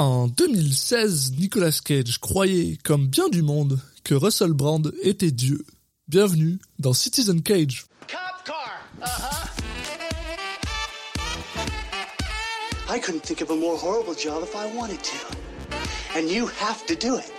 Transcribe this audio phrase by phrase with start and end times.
[0.00, 5.62] En 2016, Nicolas Cage croyait, comme bien du monde, que Russell Brand était Dieu.
[6.08, 7.84] Bienvenue dans Citizen Cage.
[8.08, 8.80] Cop car.
[9.02, 9.46] Uh-huh.
[12.88, 15.18] I couldn't think of a more horrible job if I wanted to.
[16.16, 17.30] And you have to do it.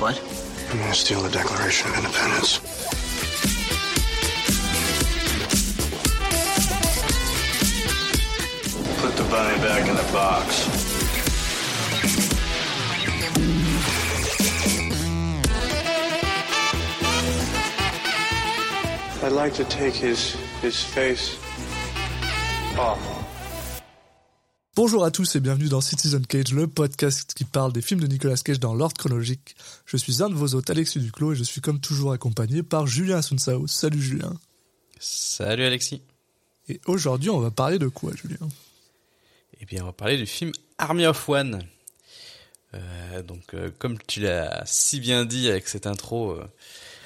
[0.00, 0.18] What?
[0.72, 2.73] I'm gonna steal the Declaration of Independence?
[9.34, 10.68] Put the bunny back in the box.
[19.22, 21.36] I'd like to take his his face
[22.78, 22.98] off.
[24.76, 28.06] Bonjour à tous et bienvenue dans Citizen Cage, le podcast qui parle des films de
[28.06, 29.56] Nicolas Cage dans l'ordre chronologique.
[29.86, 32.86] Je suis un de vos hôtes, Alexis Duclos, et je suis comme toujours accompagné par
[32.86, 33.66] Julien Asunsao.
[33.66, 34.34] Salut Julien.
[35.00, 36.02] Salut Alexis.
[36.68, 38.48] Et aujourd'hui, on va parler de quoi, Julien?
[39.60, 41.62] Eh bien, on va parler du film Army of One.
[42.74, 46.44] Euh, donc, euh, comme tu l'as si bien dit avec cette intro, euh,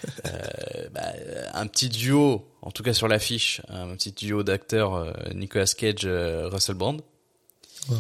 [0.93, 1.13] bah,
[1.53, 6.77] un petit duo, en tout cas sur l'affiche, un petit duo d'acteurs Nicolas Cage, Russell
[6.77, 7.03] Brand.
[7.91, 7.97] Ouais.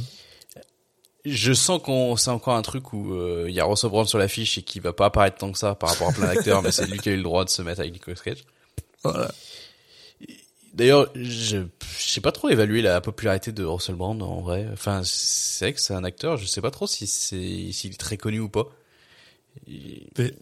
[1.24, 3.14] Je sens qu'on c'est encore un truc où
[3.46, 5.74] il y a Russell Brand sur l'affiche et qui va pas apparaître tant que ça
[5.74, 7.60] par rapport à plein d'acteurs, mais c'est lui qui a eu le droit de se
[7.60, 8.44] mettre avec Nicolas Cage.
[9.02, 9.30] Voilà.
[10.74, 11.58] D'ailleurs, je,
[11.98, 14.66] je sais pas trop évaluer la popularité de Russell Brand en vrai.
[14.72, 17.96] Enfin, c'est vrai que c'est un acteur, je sais pas trop si c'est s'il est
[17.98, 18.66] très connu ou pas.
[19.66, 20.34] Mais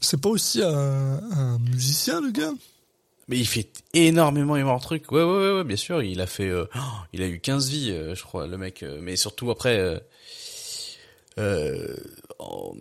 [0.00, 2.52] c'est- pas aussi un, un musicien, le gars?
[3.28, 5.12] Mais il fait énormément, énormément de trucs.
[5.12, 6.02] Ouais, ouais, ouais, ouais, bien sûr.
[6.02, 6.78] Il a fait, euh, oh,
[7.12, 8.82] il a eu 15 vies, euh, je crois, le mec.
[8.82, 9.98] euh, mais surtout après, euh,
[11.38, 11.96] euh,
[12.38, 12.72] en,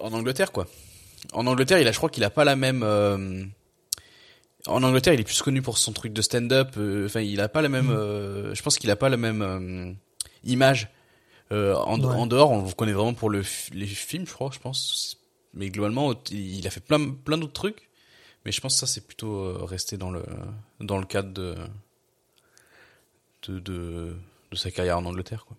[0.00, 0.66] en Angleterre, quoi.
[1.32, 2.82] En Angleterre, il a, je crois qu'il a pas la même.
[4.66, 6.70] En Angleterre, il est plus connu pour son truc de stand-up.
[6.76, 7.90] euh, Enfin, il a pas la même.
[7.90, 9.92] euh, je pense qu'il a pas la même euh,
[10.44, 10.88] image.
[11.52, 12.06] Euh, en, Ouais.
[12.14, 13.42] en dehors, on le connaît vraiment pour le,
[13.72, 15.18] les films, je crois, je pense.
[15.52, 17.88] Mais globalement, il a fait plein, plein d'autres trucs.
[18.44, 20.22] Mais je pense que ça, c'est plutôt euh, resté dans le,
[20.80, 21.54] dans le cadre de,
[23.48, 24.16] de, de,
[24.50, 25.56] de sa carrière en Angleterre, quoi.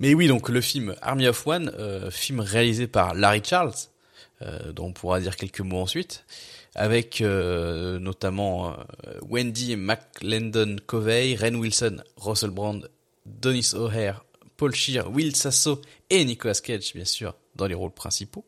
[0.00, 3.72] Mais oui, donc le film Army of One, euh, film réalisé par Larry Charles,
[4.72, 6.24] dont on pourra dire quelques mots ensuite,
[6.74, 8.74] avec euh, notamment euh,
[9.22, 12.88] Wendy McLendon Covey, Ren Wilson, Russell Brand,
[13.26, 14.24] Donis O'Hare,
[14.56, 18.44] Paul Shear, Will Sasso et Nicolas Cage, bien sûr, dans les rôles principaux.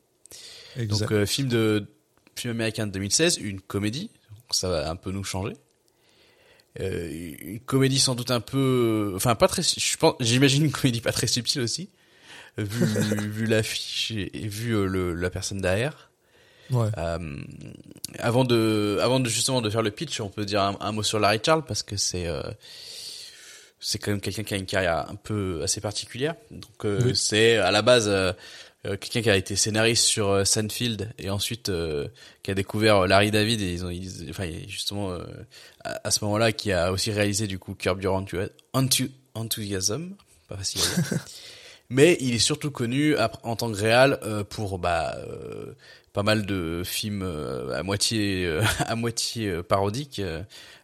[0.75, 0.99] Exact.
[0.99, 1.85] Donc euh, film de
[2.35, 5.55] film américain de 2016, une comédie, donc ça va un peu nous changer.
[6.79, 9.63] Euh, une comédie sans doute un peu, enfin pas très,
[10.19, 11.96] j'imagine une comédie pas très subtile aussi, euh,
[12.63, 12.85] vu
[13.29, 16.09] vu l'affiche et, et vu euh, le, la personne derrière.
[16.71, 16.89] ouais.
[16.97, 17.37] Euh,
[18.19, 21.03] avant de, avant de justement de faire le pitch, on peut dire un, un mot
[21.03, 22.41] sur Larry Charles parce que c'est, euh,
[23.79, 26.35] c'est quand même quelqu'un qui a une carrière un peu assez particulière.
[26.51, 27.15] Donc euh, Oui.
[27.15, 28.33] c'est à la base euh,
[28.85, 32.07] euh, quelqu'un qui a été scénariste sur Seinfeld et ensuite euh,
[32.43, 35.23] qui a découvert Larry David et ils ont, ils- enfin justement euh,
[35.83, 40.11] à, à ce moment-là qui a aussi réalisé du coup Curb Your Enthu- Enthu- Enthusiasm,
[40.47, 40.81] pas facile.
[41.89, 45.73] Mais il est surtout connu en tant que réal euh, pour bah euh,
[46.11, 50.21] pas mal de films euh, à moitié à moitié parodiques,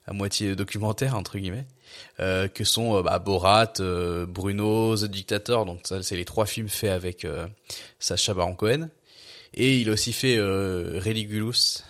[0.08, 1.68] à moitié documentaires entre guillemets,
[2.18, 3.74] que sont bah, Borat,
[4.28, 5.66] Bruno, The Dictator.
[5.66, 7.28] Donc ça c'est les trois films faits avec
[8.00, 8.90] Sacha Baron Cohen.
[9.56, 11.84] Et il a aussi fait euh, Religulous,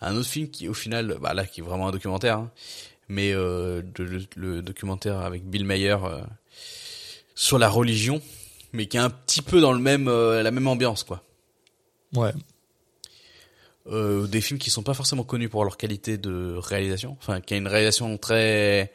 [0.00, 2.50] un autre film qui au final, bah là qui est vraiment un documentaire, hein,
[3.08, 3.84] mais le,
[4.36, 5.98] le documentaire avec Bill Mayer
[7.34, 8.20] sur la religion,
[8.72, 11.22] mais qui est un petit peu dans le même euh, la même ambiance quoi.
[12.14, 12.32] Ouais.
[13.90, 17.54] Euh, des films qui sont pas forcément connus pour leur qualité de réalisation, enfin qui
[17.54, 18.92] a une réalisation très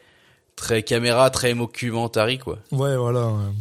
[0.56, 3.28] très caméra, très mockumentary quoi, Ouais, voilà.
[3.28, 3.52] ouais.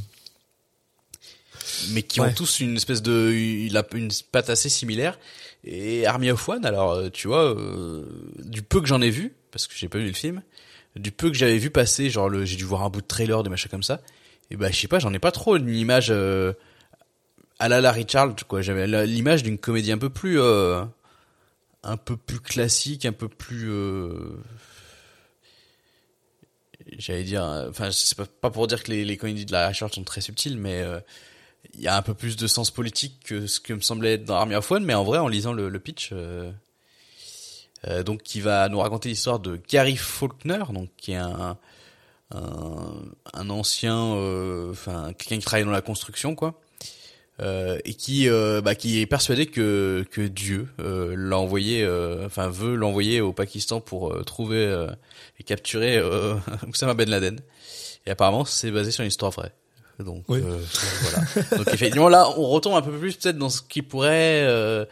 [1.90, 2.28] mais qui Ouais.
[2.28, 5.18] ont tous une espèce de il a une patte assez similaire.
[5.64, 8.04] Et Army of One, alors euh, tu vois, euh,
[8.44, 10.42] du peu que j'en ai vu, parce que j'ai pas vu le film,
[10.94, 13.42] du peu que j'avais vu passer, genre le, j'ai dû voir un bout de trailer,
[13.42, 14.00] des machins comme ça,
[14.50, 16.52] et bah je sais pas, j'en ai pas trop une image euh,
[17.58, 18.62] à la Larry Charles, quoi.
[18.62, 20.84] J'avais la- l'image d'une comédie un peu plus, euh,
[21.82, 24.36] un peu plus classique, un peu plus, euh,
[26.98, 30.04] j'allais dire, euh, enfin c'est pas, pour dire que les, comédies de Larry Charles sont
[30.04, 31.00] très subtiles, mais euh,
[31.74, 34.24] il y a un peu plus de sens politique que ce que me semblait être
[34.24, 36.50] dans Army of One, mais en vrai, en lisant le, pitch, euh,
[37.86, 41.58] euh, donc qui va nous raconter l'histoire de Gary Faulkner, donc qui est un,
[42.32, 46.60] un ancien, euh, enfin quelqu'un qui travaille dans la construction, quoi,
[47.40, 52.26] euh, et qui euh, bah, qui est persuadé que que Dieu euh, l'a envoyé, euh,
[52.26, 54.88] enfin veut l'envoyer au Pakistan pour euh, trouver euh,
[55.38, 56.34] et capturer euh,
[56.68, 57.40] Oussama Ben Laden.
[58.06, 59.52] Et apparemment, c'est basé sur une histoire vraie.
[59.98, 60.40] Donc Oui.
[60.42, 60.58] euh,
[61.02, 61.58] voilà.
[61.58, 64.84] Donc effectivement, là, on retombe un peu plus peut-être dans ce qui pourrait euh,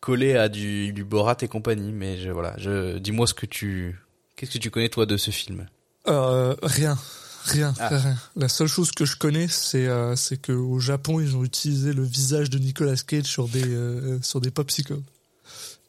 [0.00, 1.92] coller à du, du Borat et compagnie.
[1.92, 3.98] Mais je, voilà, je dis-moi ce que tu,
[4.36, 5.66] qu'est-ce que tu connais toi de ce film?
[6.08, 6.98] Euh, rien.
[7.44, 7.88] Rien, Ah.
[7.88, 8.16] rien.
[8.36, 11.92] La seule chose que je connais, c'est euh, c'est que au Japon, ils ont utilisé
[11.92, 14.96] le visage de Nicolas Cage sur des euh, sur des popsicles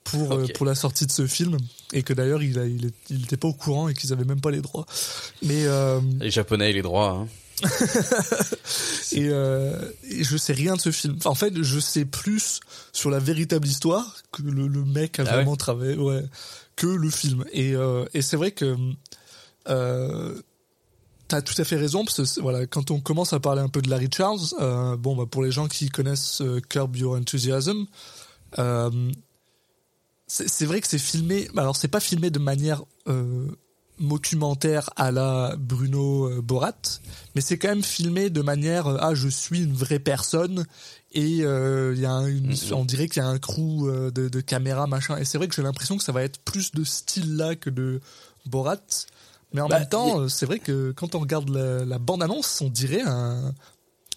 [0.03, 1.57] pour euh, pour la sortie de ce film,
[1.93, 4.25] et que d'ailleurs il a, il, est- il était pas au courant et qu'ils avaient
[4.25, 4.85] même pas les droits.
[5.43, 7.11] Mais euh, Les Japonais et les droits.
[7.11, 7.27] Hein.
[9.11, 11.15] et, et je sais rien de ce film.
[11.17, 12.59] Enfin, en fait, je sais plus
[12.93, 16.23] sur la véritable histoire que le, le mec a Ah ouais vraiment travaillé, ouais,
[16.75, 17.45] que le film.
[17.53, 17.75] Et,
[18.15, 18.75] et c'est vrai que
[19.69, 20.39] euh,
[21.27, 23.81] t'as tout à fait raison parce que voilà, quand on commence à parler un peu
[23.81, 27.85] de Larry Charles, euh, bon, bah, pour les gens qui connaissent euh, Curb Your Enthusiasm.
[28.59, 29.11] Euh,
[30.27, 31.47] c'est vrai que c'est filmé.
[31.57, 33.47] Alors c'est pas filmé de manière euh,
[33.99, 36.73] documentaire à la Bruno euh, Borat,
[37.35, 40.65] mais c'est quand même filmé de manière euh, ah je suis une vraie personne
[41.11, 44.27] et euh, y a un- une, on dirait qu'il y a un crew euh, de,
[44.29, 46.83] de caméra machin et c'est vrai que j'ai l'impression que ça va être plus de
[46.83, 48.01] style là que de
[48.47, 48.77] Borat.
[49.53, 52.61] Mais en Bah, même temps, euh, c'est vrai que quand on regarde la, la bande-annonce,
[52.61, 53.53] on dirait un,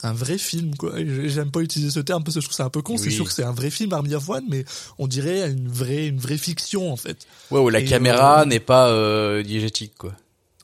[0.03, 0.75] un vrai film.
[0.77, 0.93] quoi.
[0.97, 2.97] J'aime pas utiliser ce terme parce que je trouve ça un peu con.
[2.97, 4.65] C'est sûr que c'est un vrai film, Army of One, mais
[4.99, 7.27] on dirait une vraie, une vraie fiction en fait.
[7.51, 10.13] Ouais, où la Et, caméra euh, n'est pas euh, diégétique quoi.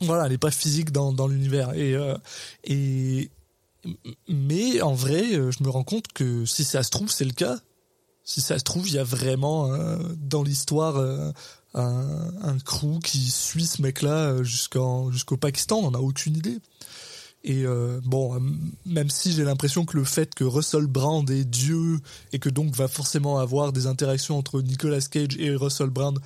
[0.00, 1.74] Voilà, elle est pas physique dans, dans l'univers.
[1.74, 2.16] Et, euh,
[2.64, 3.30] et
[4.28, 7.32] mais en vrai, euh, je me rends compte que si ça se trouve, c'est le
[7.32, 7.58] cas.
[8.24, 11.30] Si ça se trouve, il y a vraiment euh, dans l'histoire euh,
[11.74, 15.78] un, un crew qui suit ce mec-là euh, jusqu'en jusqu'au Pakistan.
[15.78, 16.58] On n'en a aucune idée.
[17.44, 18.40] Et euh, bon, euh,
[18.86, 21.98] même si j'ai l'impression que le fait que Russell Brand est Dieu
[22.32, 26.18] et que donc va forcément avoir des interactions entre Nicolas Cage et Russell Brand,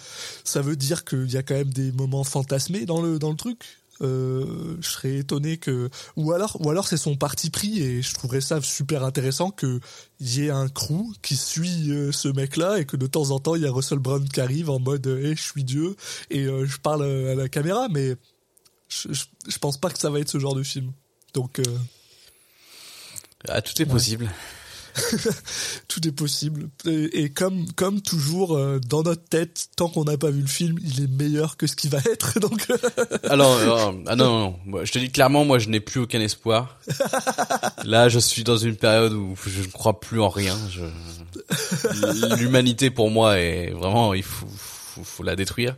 [0.45, 3.37] ça veut dire qu'il y a quand même des moments fantasmés dans le dans le
[3.37, 3.79] truc?
[4.03, 8.13] Euh, je serais étonné que ou alors ou alors c'est son parti pris et je
[8.13, 9.81] trouverais ça super intéressant que
[10.21, 13.39] y ait un crew qui suit euh, ce mec là et que de temps en
[13.39, 15.97] temps il y a Russell Brand qui arrive en mode eh, je suis Dieu
[16.29, 18.17] et euh, je parle à la caméra mais
[18.89, 20.93] je, je, je pense pas que ça va être ce genre de film
[21.33, 21.65] donc euh,
[23.49, 24.31] Ah, tout est possible.
[25.89, 30.17] tout est possible et, et comme comme toujours euh, dans notre tête tant qu'on n'a
[30.17, 32.77] pas vu le film il est meilleur que ce qui va être donc euh,
[33.29, 36.79] Alors, euh, ah non, non, je te dis clairement, moi, je n'ai plus aucun espoir.
[37.85, 40.57] Là, je suis dans une période où je ne crois plus en rien.
[40.71, 42.37] Je...
[42.37, 45.77] L'humanité, pour moi, est vraiment, il faut, faut, faut la détruire.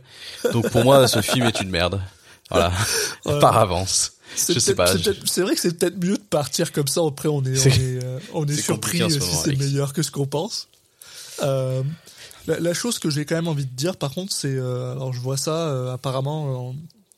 [0.53, 2.01] Donc, pour moi, ce film est une merde.
[2.49, 2.71] Voilà.
[3.25, 3.39] Ouais.
[3.39, 4.13] Par avance.
[4.35, 7.01] C'est Je vrai que c'est peut-être mieux de partir comme ça.
[7.05, 10.03] Après, on est, on est, euh, on est c'est surpris ce si c'est meilleur que
[10.03, 10.67] ce qu'on pense.
[11.41, 11.83] Euh,
[12.47, 15.13] la, la chose que j'ai quand même envie de dire, par contre, c'est, euh, alors
[15.13, 16.75] je vois ça, euh, apparemment, en,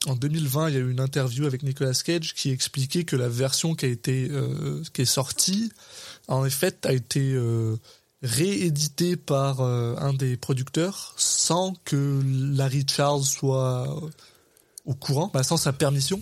[0.08, 3.30] en 2020, il y a eu une interview avec Nicolas Cage qui expliquait que la
[3.30, 5.72] version qui a été, euh, qui est sortie,
[6.28, 7.76] en fait, a été euh,
[8.24, 14.10] rééditée par euh, un des producteurs sans que Larry Charles soit euh,
[14.86, 16.22] au courant, bah, sans sa permission.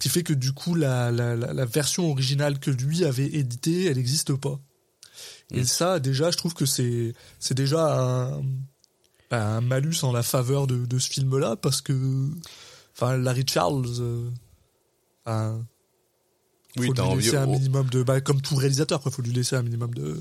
[0.00, 3.84] Ce qui fait que du coup, la, la, la, version originale que lui avait éditée,
[3.84, 4.58] elle n'existe pas.
[5.52, 5.64] Et Mm.
[5.64, 8.40] ça, déjà, je trouve que c'est c'est déjà un,
[9.30, 11.92] bah, un malus en la faveur de, de ce film-là, parce que
[12.96, 14.30] enfin, Larry Charles, euh,
[15.26, 15.62] enfin,
[16.78, 17.24] Oui, faut lui envie.
[17.24, 20.16] laisser un minimum de, bah, comme tout réalisateur, il faut lui laisser un minimum de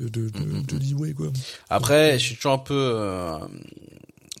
[0.00, 1.28] de de, de, Mm, de leeway, quoi.
[1.70, 2.74] Après, je suis toujours un peu.
[2.74, 3.38] euh,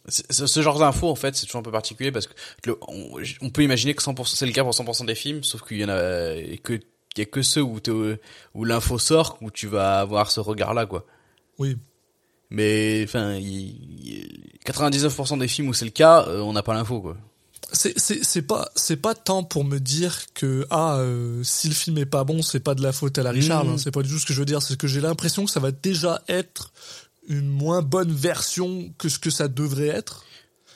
[0.08, 2.32] ce ce genre d'infos, en fait, c'est toujours un peu particulier parce que
[2.66, 5.62] le- on, on peut imaginer que 100%, c'est le cas pour 100% des films, sauf
[5.62, 6.74] qu'il y en a et que
[7.16, 11.06] il y a que ceux où l'info sort où tu vas avoir ce regard-là, quoi.
[11.58, 11.76] Oui.
[12.50, 13.44] Mais enfin, il-
[14.04, 17.16] il- 99% des films où c'est le cas, euh, on n'a pas l'info, quoi.
[17.72, 22.06] C'est pas c'est pas tant pour me dire que ah euh, si le film est
[22.06, 23.42] pas bon c'est pas de la faute à Larry Mmh.
[23.42, 25.44] Charles hein, c'est pas du tout ce que je veux dire c'est que j'ai l'impression
[25.44, 26.72] que ça va déjà être
[27.28, 30.24] une moins bonne version que ce que ça devrait être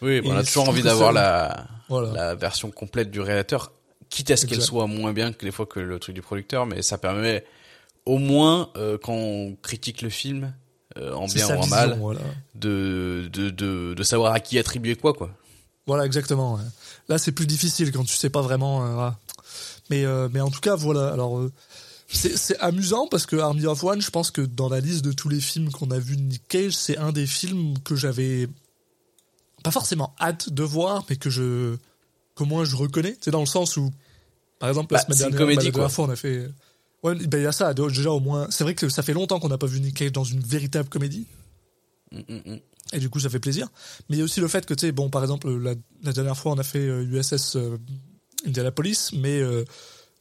[0.02, 3.72] Oui, bon, on a toujours envie d'avoir la voilà la version complète du réalisateur,
[4.10, 6.66] quitte à ce qu'elle soit moins bien que des fois que le truc du producteur,
[6.66, 7.44] mais ça permet
[8.06, 10.54] au moins euh, quand on critique le film
[10.96, 12.20] euh, en bien ou en vision, mal, voilà
[12.54, 15.30] de, de, de, de savoir à qui attribuer quoi, quoi.
[15.86, 16.54] Voilà, exactement.
[16.54, 16.62] ouais.
[17.08, 18.84] Là, c'est plus difficile quand tu sais pas vraiment.
[18.84, 19.18] euh, voilà.
[19.90, 21.08] Mais, mais en tout cas, voilà.
[21.12, 21.40] Alors,
[22.08, 25.12] c'est c'est amusant parce que Army of One, je pense que dans la liste de
[25.12, 28.48] tous les films qu'on a vus de Nick Cage, c'est un des films que j'avais
[29.62, 31.76] pas forcément hâte de voir, mais que je,
[32.34, 33.16] qu'au moins je reconnais.
[33.20, 33.90] C'est dans le sens où,
[34.58, 36.48] par exemple, la Bah, semaine dernière, comédie, bah, la fois, on a fait,
[37.02, 37.74] Ouais, ben il y a ça.
[37.74, 40.12] Déjà au moins, c'est vrai que ça fait longtemps qu'on n'a pas vu Nick Cage
[40.12, 41.26] dans une véritable comédie.
[42.10, 42.58] Mm, mm, mm.
[42.94, 43.68] Et du coup, ça fait plaisir.
[44.08, 46.12] Mais il y a aussi le fait que, tu sais, bon, par exemple, la, la
[46.12, 47.76] dernière fois, on a fait euh, USS euh,
[48.46, 49.64] Indianapolis, mais, euh,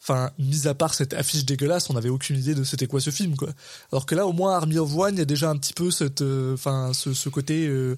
[0.02, 3.10] enfin, mis à part cette affiche dégueulasse, on n'avait aucune idée de c'était quoi ce
[3.10, 3.50] film, quoi.
[3.92, 5.92] Alors que là, au moins, Army of One, il y a déjà un petit peu
[5.92, 6.56] cette, euh,
[6.94, 7.98] ce, ce côté, euh,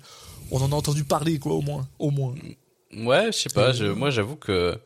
[0.52, 2.34] on en a entendu parler, quoi, au moins, au moins.
[2.96, 3.72] Ouais, je sais pas.
[3.72, 4.78] Je, moi, j'avoue que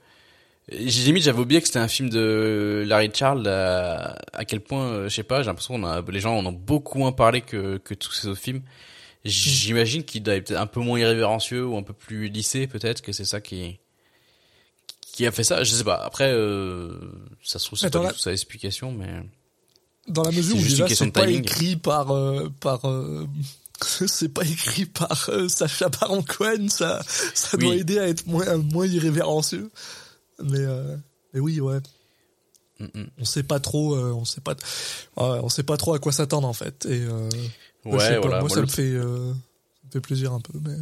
[0.70, 3.48] j'ai limite j'avais oublié que c'était un film de Larry Charles.
[3.48, 5.42] À, à quel point, euh, je sais pas.
[5.42, 8.28] J'ai l'impression qu'on a les gens en ont beaucoup moins parlé que que tous ces
[8.28, 8.62] autres films.
[9.26, 13.14] J'imagine qu'il doit être un peu moins irrévérencieux ou un peu plus lissé, peut-être que
[13.14, 13.80] c'est ça qui
[15.14, 15.64] qui a fait ça.
[15.64, 15.96] Je sais pas.
[16.04, 17.00] Après, euh,
[17.44, 19.24] ça se trouve c'est pas là- du tout sa explication, mais
[20.10, 22.50] Dans la mesure C'est où juste déjà une question c'est de pas écrit par euh,
[22.60, 23.26] par euh,
[24.08, 27.02] c'est pas écrit par euh, Sacha Baron Cohen, ça
[27.34, 27.78] ça doit Oui.
[27.80, 29.70] aider à être moins moins irrévérencieux.
[30.44, 30.98] Mais euh,
[31.34, 31.80] mais oui ouais,
[32.80, 33.06] Mm, mm.
[33.20, 36.12] on sait pas trop euh, on sait pas ouais, on sait pas trop à quoi
[36.12, 37.30] s'attendre en fait et euh,
[37.86, 38.40] ouais, pas, voilà.
[38.40, 40.76] moi, Moi, ça le, me fait euh, ça me fait plaisir un peu mais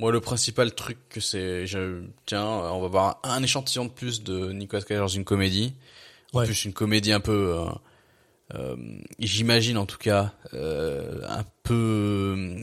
[0.00, 4.22] moi, le principal truc que c'est, je, tiens, on va voir un échantillon de plus
[4.24, 5.74] de Nicolas Cage dans une comédie.
[6.32, 6.46] En Ouais.
[6.46, 7.64] plus, une comédie un peu, euh,
[8.54, 8.76] euh,
[9.18, 12.56] j'imagine en tout cas, euh, un peu,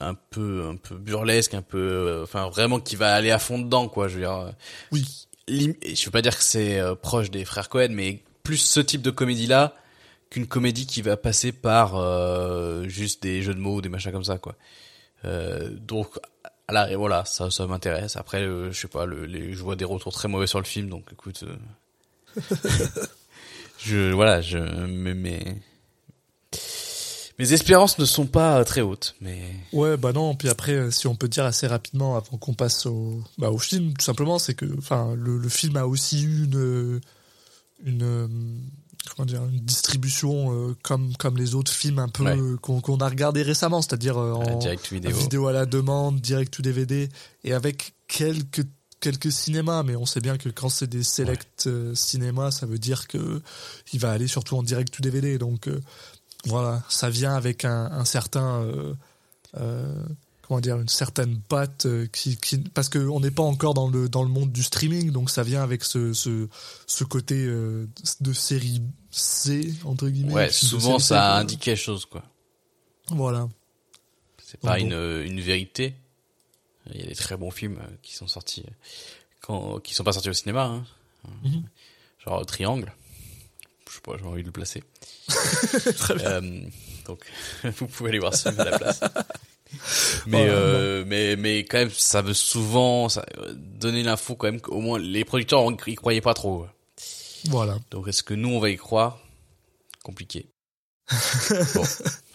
[0.00, 3.58] un peu, un peu burlesque, un peu, euh, enfin vraiment qui va aller à fond
[3.58, 4.08] dedans, quoi.
[4.08, 4.52] Je veux dire,
[4.92, 5.04] oui
[5.48, 9.02] je veux pas dire que c'est euh, proche des frères Cohen, mais plus ce type
[9.02, 9.74] de comédie-là
[10.30, 14.22] qu'une comédie qui va passer par euh, juste des jeux de mots, des machins comme
[14.24, 14.54] ça, quoi.
[15.24, 16.18] Euh, donc
[16.88, 18.16] et voilà, ça, ça m'intéresse.
[18.16, 20.64] Après, euh, je sais pas, le, les, je vois des retours très mauvais sur le
[20.64, 22.40] film, donc écoute, euh,
[23.78, 25.56] je voilà, je mes, mes
[27.38, 29.40] mes espérances ne sont pas très hautes, mais
[29.72, 30.34] Ouais, bah non.
[30.34, 33.94] Puis après, si on peut dire assez rapidement avant qu'on passe au, bah, au film,
[33.94, 37.00] tout simplement, c'est que, enfin, le, le film a aussi eu une,
[37.84, 38.60] une,
[39.16, 42.36] comment dire, une distribution euh, comme comme les autres films un peu Ouais.
[42.38, 45.16] euh, qu'on a regardé récemment, c'est-à-dire euh, en direct vidéo.
[45.16, 47.08] vidéo à la demande, direct to DVD,
[47.44, 48.66] et avec quelques
[49.00, 53.08] quelques cinémas, mais on sait bien que quand c'est des select cinémas, ça veut dire
[53.08, 53.40] que
[53.94, 55.38] il va aller surtout en direct to DVD.
[55.38, 55.80] Donc euh,
[56.44, 58.92] voilà, ça vient avec un, un certain euh,
[59.58, 59.94] euh,
[60.50, 63.88] comment dire une certaine patte euh, qui, qui parce que on n'est pas encore dans
[63.88, 66.48] le dans le monde du streaming, donc ça vient avec ce ce,
[66.88, 67.86] ce côté euh,
[68.20, 70.32] de série C entre guillemets.
[70.32, 72.24] ouais, souvent C, ça indique quelque chose, quoi.
[73.10, 73.48] Voilà.
[74.44, 75.94] C'est pas Donc une, une vérité.
[76.92, 78.64] Il y a des très bons films euh, qui sont sortis,
[79.40, 80.84] quand, qui sont pas sortis au cinéma, hein.
[81.44, 81.62] Mhm.
[82.24, 82.92] Genre Triangle.
[83.88, 84.82] Je sais pas, j'ai envie de le placer.
[86.10, 86.62] Euh,
[87.06, 87.24] donc,
[87.78, 89.00] vous pouvez aller voir ce film à la place.
[90.26, 93.24] Mais, Voilà, euh, mais, mais quand même, ça veut souvent ça,
[93.54, 96.66] donner l'info quand même qu'au moins les producteurs ils croyaient pas trop.
[97.48, 97.78] Voilà.
[97.90, 99.18] Donc, est-ce que nous on va y croire?
[100.02, 100.46] Compliqué.
[101.74, 101.84] bon,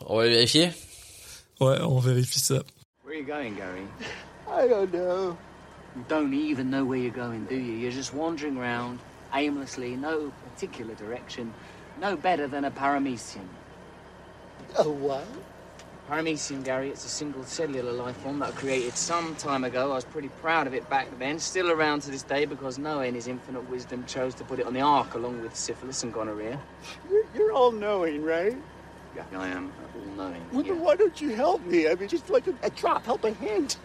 [0.08, 0.72] on va vérifier?
[1.60, 2.64] Ouais, on vérifie ça.
[3.04, 3.88] Where are you going, Gary?
[4.48, 5.38] I don't know.
[5.96, 7.74] You don't even know where you're going, do you?
[7.74, 9.00] You're just wandering around
[9.34, 11.54] aimlessly, no particular direction.
[12.02, 13.48] No better than a paramecium.
[14.78, 15.26] Oh, what?
[16.10, 19.92] Paramecium, Gary, it's a single cellular life form that I created some time ago.
[19.92, 21.40] I was pretty proud of it back then.
[21.40, 24.68] Still around to this day because Noah, in his infinite wisdom, chose to put it
[24.68, 26.60] on the ark along with syphilis and gonorrhea.
[27.10, 28.56] You're, you're all knowing, right?
[29.16, 30.46] Yeah, I am all-knowing.
[30.52, 30.74] Well, yeah.
[30.74, 31.88] then why don't you help me?
[31.88, 33.78] I mean, just like a, a drop, help a hint.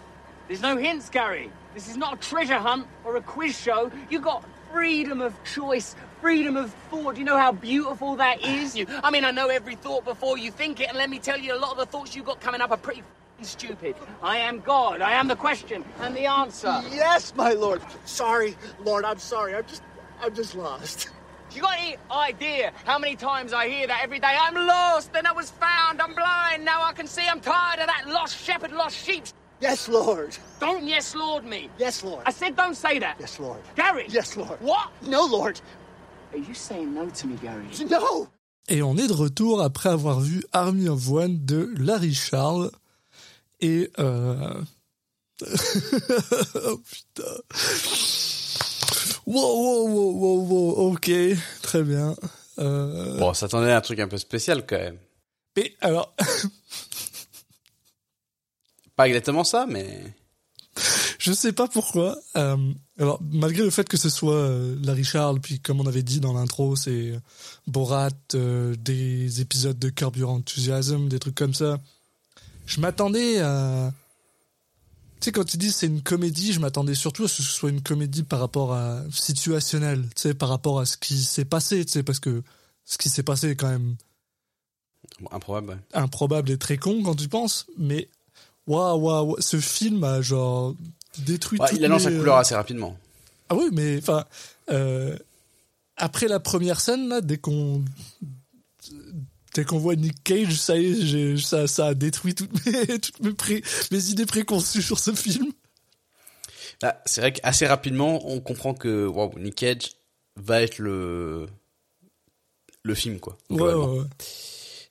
[0.47, 1.50] There's no hints, Gary.
[1.73, 3.91] This is not a treasure hunt or a quiz show.
[4.11, 7.15] You've got freedom of choice, freedom of thought.
[7.15, 8.77] Do you know how beautiful that is?
[8.77, 11.39] You, I mean, I know every thought before you think it, and let me tell
[11.39, 13.97] you, a lot of the thoughts you got coming up are pretty f***ing stupid.
[14.23, 15.00] I am God.
[15.00, 16.83] I am the question and the answer.
[16.91, 17.83] Yes, my lord.
[18.05, 19.55] Sorry, Lord, I'm sorry.
[19.55, 19.83] I'm just,
[20.21, 21.09] I'm just lost.
[21.53, 24.37] You got any idea how many times I hear that every day?
[24.41, 26.00] I'm lost, then I was found.
[26.00, 27.27] I'm blind, now I can see.
[27.27, 29.25] I'm tired of that lost shepherd, lost sheep.
[29.61, 30.39] Yes, Lord.
[30.59, 31.69] Don't yes, Lord me.
[31.77, 32.23] Yes, Lord.
[32.25, 33.17] I said don't say that.
[33.21, 33.61] Yes, Lord.
[33.75, 34.07] Gary.
[34.09, 34.59] Yes, Lord.
[34.61, 34.91] What?
[35.03, 35.61] No, Lord.
[38.69, 42.71] Et on est de retour après avoir vu Army of One de Larry Charles.
[43.61, 44.63] Et euh...
[45.47, 47.35] oh putain.
[49.27, 51.11] Wow, wow, wow, wow, wow, ok,
[51.63, 52.17] très bien.
[52.59, 53.19] Euh...
[53.19, 54.99] Bon, ça s'attendait à un truc un peu spécial quand même.
[55.57, 56.15] Mais alors,
[59.01, 59.99] Pas exactement ça, mais
[61.19, 62.19] je sais pas pourquoi.
[62.37, 62.59] Euh,
[63.00, 66.21] alors, malgré le fait que ce soit euh, Larry Charles, puis comme on avait dit
[66.21, 67.19] dans l'intro, c'est
[67.66, 71.78] Borat, euh, des épisodes de Curb Your Enthusiasm, des trucs comme ça.
[72.66, 73.92] Je m'attendais à
[75.21, 77.52] Tu sais, quand tu dis c'est une comédie, je m'attendais surtout à ce que ce
[77.52, 81.47] soit une comédie par rapport à situationnelle, tu sais, par rapport à ce qui s'est
[81.47, 82.42] passé, tu sais, parce que
[82.85, 83.97] ce qui s'est passé est quand même
[85.30, 85.71] Improbable.
[85.71, 85.78] ouais.
[85.95, 88.11] improbable et très con quand tu penses, mais
[88.66, 90.75] waouh, waouh, ce film a genre
[91.19, 92.97] détruit Ouais, il annonce la couleur assez rapidement.
[93.49, 94.25] Ah oui, mais enfin,
[94.71, 95.17] euh,
[95.97, 97.85] après la première scène, là, dès qu'on
[99.55, 102.99] dès qu'on voit Nick Cage, ça y est, j'ai- ça, ça a détruit toutes mes,
[103.00, 105.50] toutes mes, pré- mes idées préconçues sur ce film.
[106.83, 109.90] Là, c'est vrai qu'assez rapidement, on comprend que wow, Nick Cage
[110.37, 111.47] va être le
[112.83, 113.37] le film quoi.
[113.50, 113.93] Ouais, globalement.
[113.95, 114.07] ouais, ouais.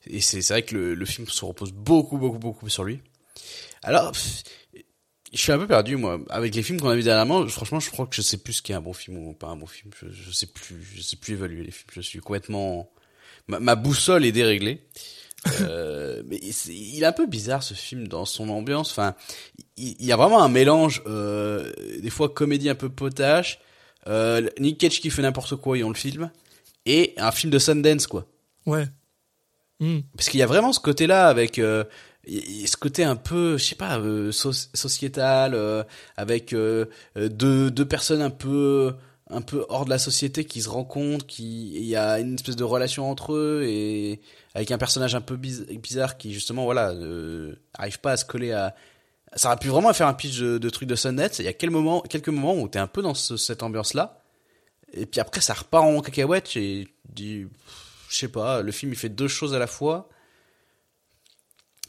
[0.07, 3.01] Et c'est vrai que le, le film se repose beaucoup beaucoup beaucoup sur lui.
[3.81, 4.11] Alors,
[5.33, 7.48] je suis un peu perdu moi avec les films qu'on a vus dernièrement.
[7.48, 9.55] Franchement, je crois que je sais plus ce qu'est un bon film ou pas un
[9.55, 9.91] bon film.
[10.01, 11.89] Je, je sais plus, je sais plus évaluer les films.
[11.91, 12.89] Je suis complètement
[13.50, 14.81] ma, ma boussole est déréglée.
[15.62, 18.91] Euh, mais il est un peu bizarre ce film dans son ambiance.
[18.91, 19.15] Enfin,
[19.77, 21.71] il, il y a vraiment un mélange, euh,
[22.01, 23.62] des fois comédie un peu potache,
[24.07, 26.29] euh, Nick Cage qui fait n'importe quoi et on le filme,
[26.86, 28.25] et un film de Sundance quoi.
[28.65, 28.86] Ouais.
[29.79, 30.00] Hmm.
[30.17, 31.86] Parce qu'il y a vraiment ce côté-là avec euh,
[32.27, 35.83] y- ce côté un peu, je sais pas, euh, soci- sociétal, euh,
[36.17, 36.85] avec euh,
[37.15, 38.93] deux, deux personnes un peu
[39.31, 42.55] un peu hors de la société qui se rencontrent, qui il y a une espèce
[42.55, 44.21] de relation entre eux et
[44.55, 46.95] avec un personnage un peu biz- bizarre qui justement voilà
[47.75, 48.75] arrive pas à se coller à
[49.35, 51.38] ça aurait pu vraiment faire un pitch de, truc de Sundance.
[51.38, 54.23] Il y a quel moment, quelques moments où t'es un peu dans ce- cette ambiance-là,
[54.93, 57.45] et puis après ça repart en cacahuète et je
[58.09, 60.09] sais pas, le film il fait deux choses à la fois.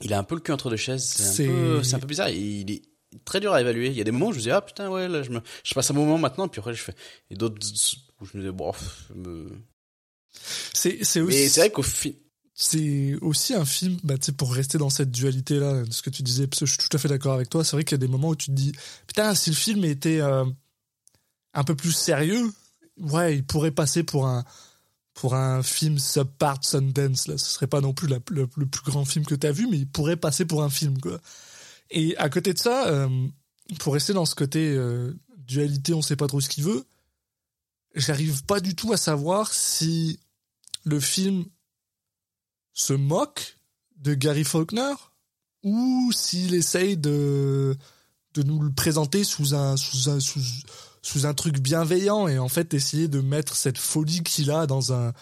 [0.00, 1.04] Il a un peu le cul entre deux chaises.
[1.04, 2.30] C'est un un peu bizarre.
[2.30, 2.83] Il est
[3.25, 3.88] très dur à évaluer.
[3.88, 5.40] Il y a des moments où je me dis ah putain ouais là je me,
[5.64, 6.95] je passe un moment maintenant puis après je fais
[7.30, 7.57] et d'autres
[8.21, 8.73] où je me dis bon.
[9.14, 9.50] me-
[10.33, 11.83] C'est Mais aussi c'est vrai qu'au
[12.62, 16.47] c'est aussi un film, bah, pour rester dans cette dualité-là, de ce que tu disais,
[16.47, 17.99] parce que je suis tout à fait d'accord avec toi, c'est vrai qu'il y a
[17.99, 18.73] des moments où tu te dis,
[19.07, 20.45] putain, si le film était euh,
[21.54, 22.52] un peu plus sérieux,
[22.99, 24.45] ouais, il pourrait passer pour un
[25.20, 29.26] pour un film subpart Sundance, là, ce serait pas non plus le, plus grand film
[29.26, 31.20] que t'as vu, mais il pourrait passer pour un film, quoi.
[31.90, 33.28] Et à côté de ça, euh,
[33.80, 36.86] pour rester dans ce côté euh, dualité, on sait pas trop ce qu'il veut,
[37.94, 40.20] j'arrive pas du tout à savoir si
[40.85, 41.44] le film
[42.72, 43.59] se moque
[43.96, 44.94] de Gary Faulkner
[45.62, 47.76] ou s'il essaye de
[48.33, 50.18] de nous le présenter sous un sous un
[51.02, 54.92] sous un truc bienveillant et en fait essayer de mettre cette folie qu'il a dans
[54.92, 55.12] un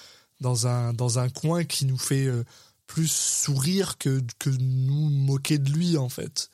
[0.41, 2.45] dans un dans un coin qui nous fait euh,
[2.87, 6.51] plus sourire que que nous moquer de lui en fait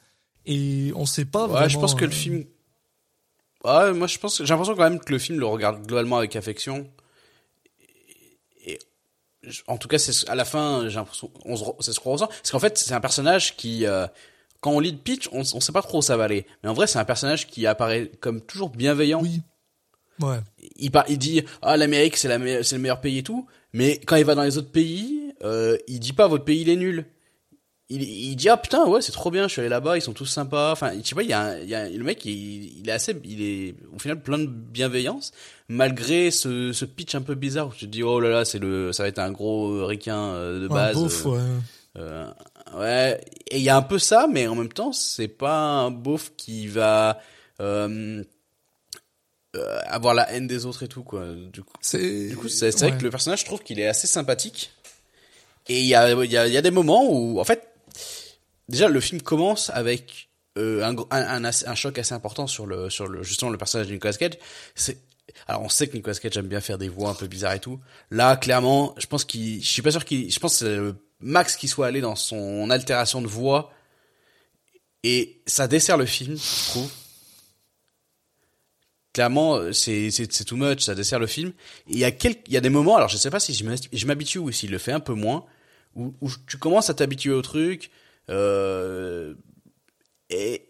[0.47, 2.45] et on sait pas ouais, vraiment je pense que le euh, film.
[3.65, 6.37] Ouais, moi je pense, j'ai l'impression quand même que le film le regarde globalement avec
[6.37, 6.87] affection.
[8.67, 8.79] Et,
[9.67, 12.13] en tout cas, c'est ce- à la fin, j'ai l'impression, on se c'est ce qu'on
[12.13, 14.07] ressent, parce qu'en fait, c'est un personnage qui, euh,
[14.65, 16.47] quand on lit le pitch, on, on sait pas trop où ça va aller.
[16.63, 19.21] Mais en vrai, c'est un personnage qui apparaît comme toujours bienveillant.
[19.23, 19.43] oui
[20.21, 20.39] ouais
[20.77, 23.47] Il, par- il dit ah l'Amérique c'est la me- c'est le meilleur pays et tout,
[23.73, 26.69] mais quand il va dans les autres pays, euh, il dit pas votre pays il
[26.71, 27.05] est nul.
[27.91, 30.15] Il, il dit ah putain ouais c'est trop bien je suis allé là-bas ils sont
[30.15, 32.25] tous sympas enfin je sais pas il y a, un- il y a le mec
[32.25, 35.33] il, il est assez il est au final plein de bienveillance
[35.69, 38.59] malgré ce, ce pitch un peu bizarre où tu te dis oh là là c'est
[38.59, 42.31] le ça va être un gros ricain euh, de Ouais, base beauf, euh, ouais.
[42.75, 45.91] Ouais, et il y a un peu ça, mais en même temps, c'est pas un
[45.91, 47.21] beauf qui va
[47.61, 48.25] euh,
[49.57, 51.25] euh, avoir la haine des autres et tout quoi.
[51.53, 52.71] Du coup, c'est ouais.
[52.71, 54.73] vrai que le personnage, je trouve qu'il est assez sympathique.
[55.69, 57.69] Et il y a, il y a, y a des moments où, en fait,
[58.69, 62.91] déjà le film commence avec euh, un, un, un, un choc assez important sur le,
[62.91, 64.35] sur le, justement le personnage de Nicolas Cage.
[64.75, 64.99] C'est,
[65.49, 67.61] alors on sait que Nicolas Cage aime bien faire des voix un peu bizarres et
[67.61, 67.81] tout.
[68.11, 70.97] Là, clairement, je pense qu'il, je suis pas sûr qu'il, je pense que c'est le
[71.25, 73.73] max qui soit allé dans son altération de voix.
[75.03, 76.91] Et ça dessert le film, je trouve.
[79.13, 80.11] Clairement, euh, c'est,
[80.45, 81.53] too much, ça dessert le film.
[81.89, 84.07] Il y a quelques, il y a des moments, alors je sais pas si je
[84.07, 85.45] m'habitue ou s'il le fait un peu moins,
[85.95, 87.91] où, où tu commences à t'habituer au truc,
[88.29, 89.35] euh,
[90.31, 90.69] et,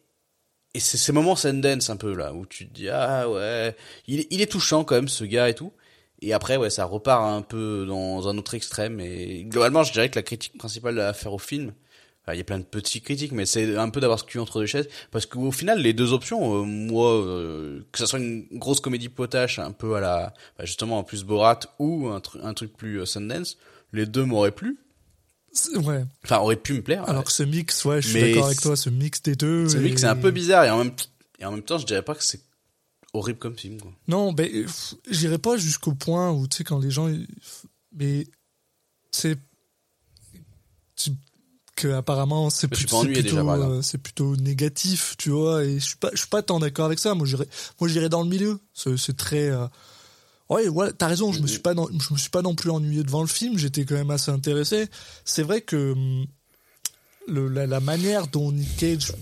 [0.75, 3.75] et c'est ces moments Sundance un peu là, où tu te dis, ah ouais,
[4.07, 5.73] il, il est touchant quand même ce gars et tout.
[6.27, 9.01] Et après, ouais, ça repart un peu dans un autre extrême.
[9.01, 11.73] Et globalement, je dirais que la critique principale à faire au film,
[12.23, 14.39] enfin, il y a plein de petites critiques, mais c'est un peu d'avoir ce cul
[14.39, 14.89] entre deux chaises.
[15.11, 19.09] Parce qu'au final, les deux options, euh, moi, euh, que ça soit une grosse comédie
[19.09, 22.77] potache, un peu à la, bah, justement, en plus Borat, ou un, tru- un truc
[22.77, 23.59] plus euh, Sundance,
[23.93, 24.79] les deux m'auraient plu.
[25.77, 27.09] Ouais Enfin, auraient pu me plaire.
[27.09, 29.91] alors que ce mix ouais je suis d'accord avec toi ce mix des deux vrai
[29.93, 30.91] que c'est un peu bizarre et en même,
[31.39, 32.41] et en même temps, je dirais pas que c'est
[33.15, 33.91] horrible comme film, quoi.
[34.09, 34.67] Non, ben,
[35.11, 37.11] j'irai pas jusqu'au point où, tu sais, quand les gens.
[37.93, 38.27] Mais.
[39.11, 39.39] C'est.
[41.77, 43.65] que apparemment c'est suis plutôt, voilà.
[43.67, 45.65] euh, plutôt négatif, tu vois.
[45.65, 47.15] Et je suis pas, je suis pas tant d'accord avec ça.
[47.15, 48.61] Moi, j'irais dans le milieu.
[48.75, 49.49] C'est, très.
[49.51, 49.67] euh,
[50.51, 51.33] Ouais, ouais, t'as raison.
[51.33, 53.59] Je me suis pas, non- je me suis pas non plus ennuyé devant le film.
[53.59, 54.87] J'étais quand même assez intéressé.
[55.25, 56.27] C'est vrai que hum,
[57.27, 59.13] le, la, la manière dont Nick Cage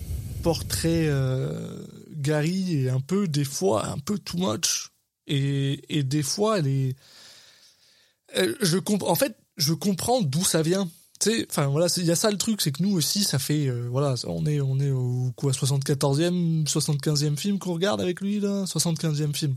[0.43, 1.77] portrait euh,
[2.23, 4.89] Gary est un peu, des fois, un peu too much.
[5.27, 6.95] Et, et des fois, elle est.
[8.61, 10.89] Je comp- en fait, je comprends d'où ça vient.
[11.49, 13.87] Enfin voilà, il y a ça le truc, c'est que nous aussi, ça fait, euh,
[13.89, 18.65] voilà, on est, on est au quoi, 74e, 75e film qu'on regarde avec lui là,
[18.65, 19.55] 75e film.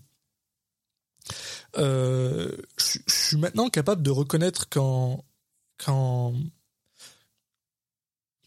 [1.78, 5.24] Euh, je suis maintenant capable de reconnaître quand,
[5.84, 6.34] quand,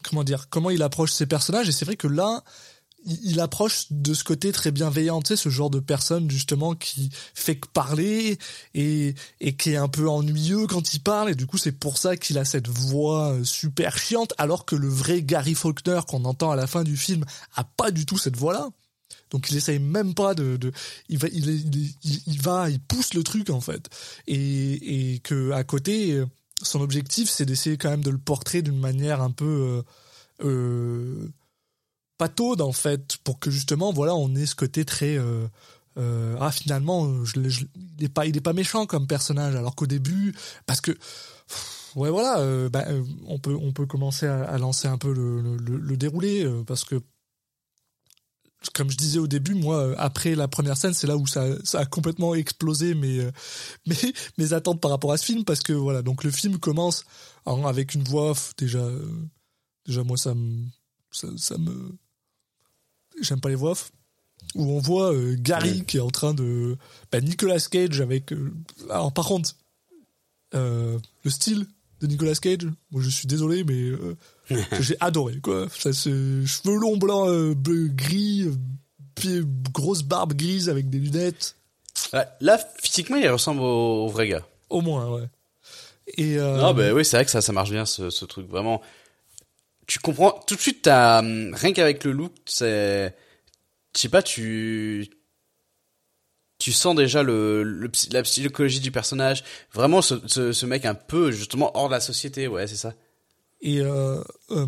[0.02, 2.42] comment dire, comment il approche ses personnages, et c'est vrai que là,
[3.04, 7.10] il, approche de ce côté très bienveillant, tu sais, ce genre de personne justement qui
[7.34, 8.38] fait que parler
[8.74, 11.98] et, et qui est un peu ennuyeux quand il parle, et du coup c'est pour
[11.98, 16.24] ça qu'il a cette voix euh, super chiante, alors que le vrai Gary Faulkner qu'on
[16.24, 18.68] entend à la fin du film a pas du tout cette voix-là.
[19.30, 20.58] Donc il essaye même pas de,
[21.08, 21.94] il va, il,
[22.26, 23.88] il, va, il pousse le truc en fait,
[24.26, 26.26] et, et que à côté, euh,
[26.62, 29.82] son objectif c'est d'essayer quand même de le portrer d'une manière un peu
[30.44, 31.28] euh,
[32.20, 35.46] pataude en fait, pour que justement voilà on ait ce côté très euh,
[35.96, 40.34] euh, ah finalement il est pas il est pas méchant comme personnage, alors qu'au début
[40.66, 40.90] parce que
[41.96, 42.84] ouais voilà euh, bah,
[43.26, 47.00] on peut commencer à, lancer un peu le, déroulé parce que
[48.74, 51.86] comme je disais au début, moi, après la première scène, c'est là où ça, a
[51.86, 53.26] complètement explosé mes,
[54.36, 57.06] mes, attentes par rapport à ce film, parce que voilà, donc le film commence
[57.46, 58.86] en- avec une voix déjà,
[59.86, 60.66] déjà moi ça me,
[61.10, 61.98] ça me,
[63.20, 63.90] j'aime pas les voix off,
[64.54, 66.76] où on voit euh, Gary qui est en train de,
[67.12, 68.52] bah, Nicolas Cage avec, euh,
[68.90, 69.54] alors par contre,
[70.54, 71.66] euh, le style
[72.00, 75.66] de Nicolas Cage, moi je suis désolé, mais j'ai adoré quoi.
[75.76, 76.10] Ça, c'est
[76.46, 78.54] cheveux longs blancs, bleu, gris, euh,
[79.14, 81.56] pied- grosse barbe grise avec des lunettes,
[82.40, 84.46] Là, physiquement, il ressemble au, au vrai gars.
[84.70, 85.28] au moins ouais.
[86.16, 88.48] Et euh, Non, bah oui, c'est vrai que ça, ça marche bien, ce, ce truc.
[88.48, 88.80] Vraiment,
[89.90, 90.82] tu comprends tout de suite.
[90.82, 93.12] T'as hum, rien qu'avec le look, c'est,
[93.96, 95.10] je sais pas, tu,
[96.58, 99.42] tu sens déjà le, le la psychologie du personnage.
[99.72, 102.46] Vraiment, ce, ce, ce mec un peu justement hors de la société.
[102.48, 102.94] Ouais, c'est ça.
[103.62, 104.66] et euh, euh,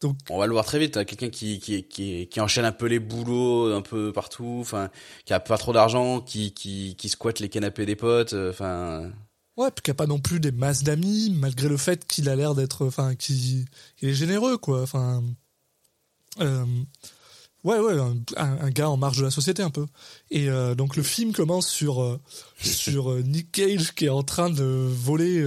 [0.00, 0.96] donc On va le voir très vite.
[0.98, 4.58] hein, Quelqu'un qui, qui, qui, qui enchaîne un peu les boulots un peu partout.
[4.60, 4.90] Enfin,
[5.24, 8.34] qui a pas trop d'argent, qui, qui, qui squatte les canapés des potes.
[8.34, 9.10] euh, Enfin,
[9.56, 12.28] ouais, puis qu'il n'y a pas non plus des masses d'amis, malgré le fait qu'il
[12.28, 13.66] a l'air d'être, enfin, qu'il
[14.02, 14.82] est généreux quoi.
[14.82, 15.22] Enfin,
[16.40, 16.64] euh,
[17.64, 17.96] ouais, ouais,
[18.36, 19.86] un, gars en marge de la société un peu.
[20.30, 22.20] Et euh, donc le film commence sur euh,
[22.60, 25.42] sur Nick Cage qui est en train de voler,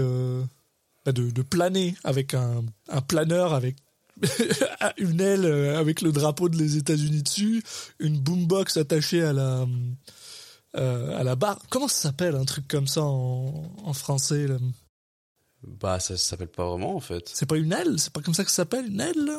[1.06, 3.76] bah, de, de planer avec un, un planeur avec
[4.98, 7.63] une aile avec le drapeau des États-Unis dessus,
[8.00, 9.67] une boombox attachée à la
[10.74, 11.60] à la barre.
[11.70, 14.56] Comment ça s'appelle un truc comme ça en, en français là?
[15.82, 17.30] Bah, ça, ça s'appelle pas vraiment en fait.
[17.34, 19.32] C'est pas une aile, c'est pas comme ça que ça s'appelle une aile.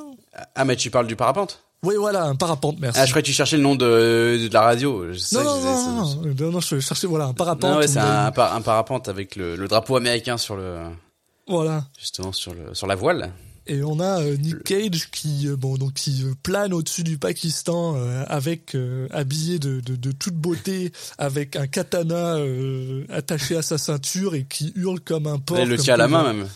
[0.54, 1.62] Ah, mais tu parles du parapente?
[1.84, 2.98] Oui, voilà, un parapente, merci.
[3.00, 4.94] Ah, je croyais que tu cherchais le nom de, de la radio.
[4.94, 7.70] Non, que non, je disais, non, ça- non, non, non, je cherchais voilà un parapente.
[7.70, 10.76] Non, ouais, c'est un parapente avec le, le drapeau américain sur le,
[11.46, 11.84] Voilà.
[11.96, 13.32] justement sur le, sur la voile.
[13.68, 17.18] Et on a euh, Nick Cage qui euh, bon donc qui euh, plane au-dessus du
[17.18, 23.56] Pakistan euh, avec euh, habillé de, de, de toute beauté avec un katana euh, attaché
[23.56, 25.58] à sa ceinture et qui hurle comme un porc.
[25.60, 26.48] il le tient à la main même.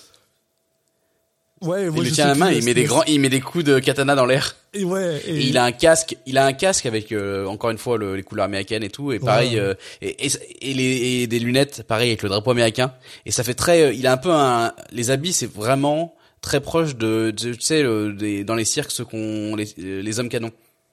[1.60, 3.28] Ouais, Il ouais, le je tient à la main, il met des grands, il met
[3.28, 4.56] des coups de katana dans l'air.
[4.74, 5.20] Et ouais.
[5.26, 7.98] Et, Et il a un casque, il a un casque avec euh, encore une fois
[7.98, 9.60] le- les couleurs américaines et tout, et pareil, Ouais.
[9.60, 10.30] euh, et, et,
[10.62, 10.82] et les
[11.22, 12.92] et des lunettes, pareil avec le drapeau américain.
[13.26, 16.60] Et ça fait très, euh, il a un peu un, les habits, c'est vraiment très
[16.60, 20.28] proche de, de- tu sais, le- des, dans les cirques ce qu'on les, les hommes
[20.28, 20.52] canons.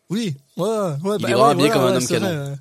[0.10, 0.96] Oui, ouais, ouais.
[1.04, 2.28] Il bah est ouais, vraiment habillé voilà, comme un ouais, homme canon.
[2.28, 2.56] vrai, ouais.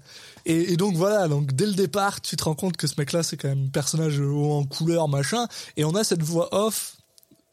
[0.47, 3.23] Et, et donc voilà, donc dès le départ, tu te rends compte que ce mec-là,
[3.23, 5.47] c'est quand même un personnage haut en couleur, machin.
[5.77, 6.97] Et on a cette voix off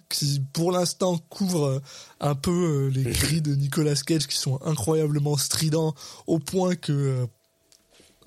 [0.09, 1.81] qui, pour l'instant, couvre
[2.21, 5.93] un peu euh, les cris de Nicolas Cage qui sont incroyablement stridents
[6.27, 7.25] au point que euh,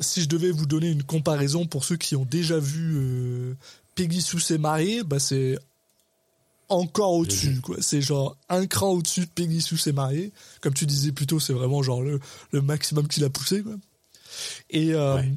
[0.00, 3.54] si je devais vous donner une comparaison pour ceux qui ont déjà vu euh,
[3.94, 5.58] Peggy Sue s'est mariée, bah c'est
[6.68, 7.76] encore au-dessus, quoi.
[7.80, 10.32] C'est genre un cran au-dessus de Peggy Sue s'est mariée.
[10.60, 12.20] Comme tu disais plus tôt, c'est vraiment genre le,
[12.52, 13.74] le maximum qu'il a poussé, quoi.
[14.70, 15.28] Et, euh, Ouais.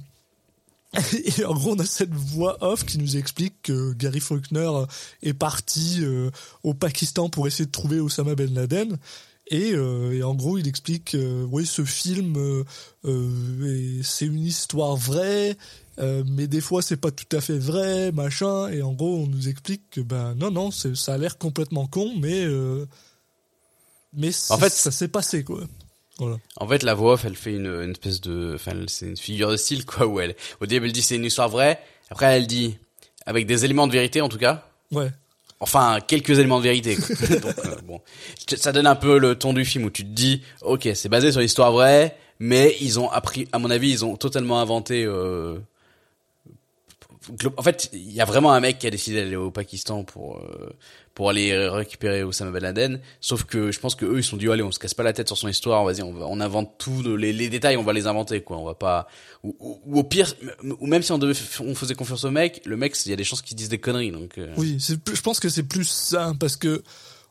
[1.37, 4.69] et en gros, on a cette voix off qui nous explique que Gary Faulkner
[5.23, 6.29] est parti euh,
[6.63, 8.97] au Pakistan pour essayer de trouver Osama Ben Laden
[9.51, 12.63] Et, euh, et en gros, il explique, euh, oui, ce film,
[13.05, 15.57] euh, c'est une histoire vraie,
[15.97, 18.69] mais des fois c'est pas tout à fait vrai, machin.
[18.69, 22.13] Et en gros, on nous explique que ben non, non, ça a l'air complètement con,
[22.17, 22.47] mais
[24.13, 25.61] mais En fait, ça s'est passé quoi.
[26.17, 26.37] Voilà.
[26.57, 29.49] En fait, la voix off, elle fait une, une espèce de, enfin, c'est une figure
[29.51, 31.79] de style, quoi, où elle, au début, elle dit c'est une histoire vraie.
[32.09, 32.77] Après, elle dit,
[33.25, 34.67] avec des éléments de vérité, en tout cas.
[34.91, 35.11] Ouais.
[35.61, 36.95] Enfin, quelques éléments de vérité.
[37.41, 38.01] Donc, euh, bon.
[38.57, 41.31] Ça donne un peu le ton du film où tu te dis, ok, c'est basé
[41.31, 45.59] sur l'histoire vraie, mais ils ont appris, à mon avis, ils ont totalement inventé, euh,
[47.57, 50.37] en fait, il y a vraiment un mec qui a décidé d'aller au Pakistan pour
[50.37, 50.71] euh,
[51.13, 52.99] pour aller récupérer Osama Ben Laden.
[53.19, 55.03] Sauf que je pense que eux ils se sont dit allez on se casse pas
[55.03, 58.07] la tête sur son histoire, vas-y on va, invente tout les, détails, on va les
[58.07, 58.57] inventer quoi.
[58.57, 59.07] On va pas
[59.43, 59.55] ou,
[59.91, 60.33] au pire
[60.79, 63.41] ou même si on faisait confiance au mec, le mec il y a des chances
[63.41, 64.37] qu'il dise des conneries donc.
[64.37, 66.81] euh, Oui, je pense que c'est plus ça parce que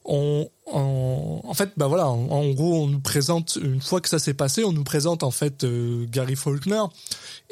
[0.04, 4.08] on, on- en fait, bah voilà, en, en gros, on nous présente une fois que
[4.08, 6.82] ça s'est passé, on nous présente en fait euh, Gary Faulkner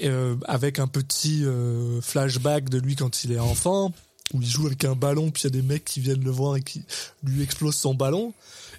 [0.04, 3.92] euh, avec un petit euh, flashback de lui quand il est enfant
[4.34, 6.30] où il joue avec un ballon puis il y a des mecs qui viennent le
[6.30, 6.82] voir et qui
[7.24, 8.32] lui explosent son ballon.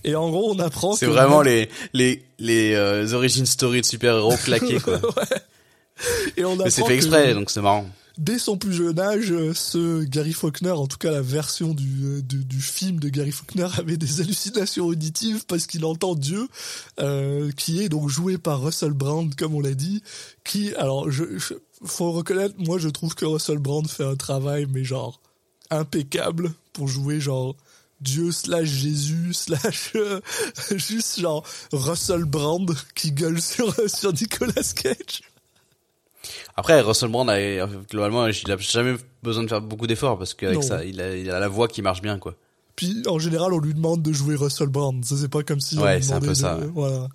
[0.03, 4.35] Et en gros, on apprend C'est vraiment les les les origin story de super héros
[4.43, 5.01] claqués quoi.
[6.37, 7.85] et on Mais c'est apprend fait que- exprès donc c'est marrant.
[8.19, 12.03] Dès son plus jeune âge, euh, ce Gary Faulkner, en tout cas la version du,
[12.03, 16.47] euh, du, film de Gary Faulkner, avait des hallucinations auditives parce qu'il entend Dieu,
[16.99, 20.03] euh, qui est donc joué par Russell Brand, comme on l'a dit,
[20.43, 21.23] qui, alors, je,
[21.83, 25.21] faut reconnaître, moi je trouve que Russell Brand fait un travail, mais genre,
[25.71, 27.55] impeccable pour jouer genre
[28.01, 29.93] Dieu slash Jésus slash
[30.71, 35.21] juste genre Russell Brand qui gueule sur, sur Nicolas Cage.
[36.55, 40.63] Après Russell Brand a, globalement il a jamais besoin de faire beaucoup d'efforts parce qu'avec
[40.63, 42.35] ça il a, il a la voix qui marche bien quoi.
[42.75, 45.03] Puis en général, on lui demande de jouer Russell Brand.
[45.03, 46.67] C'est pas comme si Ouais, c'est un peu ça, ouais.
[46.73, 47.09] Voilà.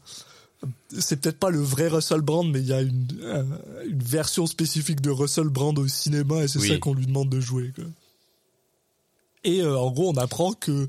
[0.98, 3.42] C'est peut-être pas le vrai Russell Brand, mais il y a une, euh,
[3.88, 6.68] une version spécifique de Russell Brand au cinéma et c'est Oui.
[6.68, 7.72] ça qu'on lui demande de jouer.
[7.74, 7.84] Quoi.
[9.44, 10.86] Et euh, en gros, on apprend que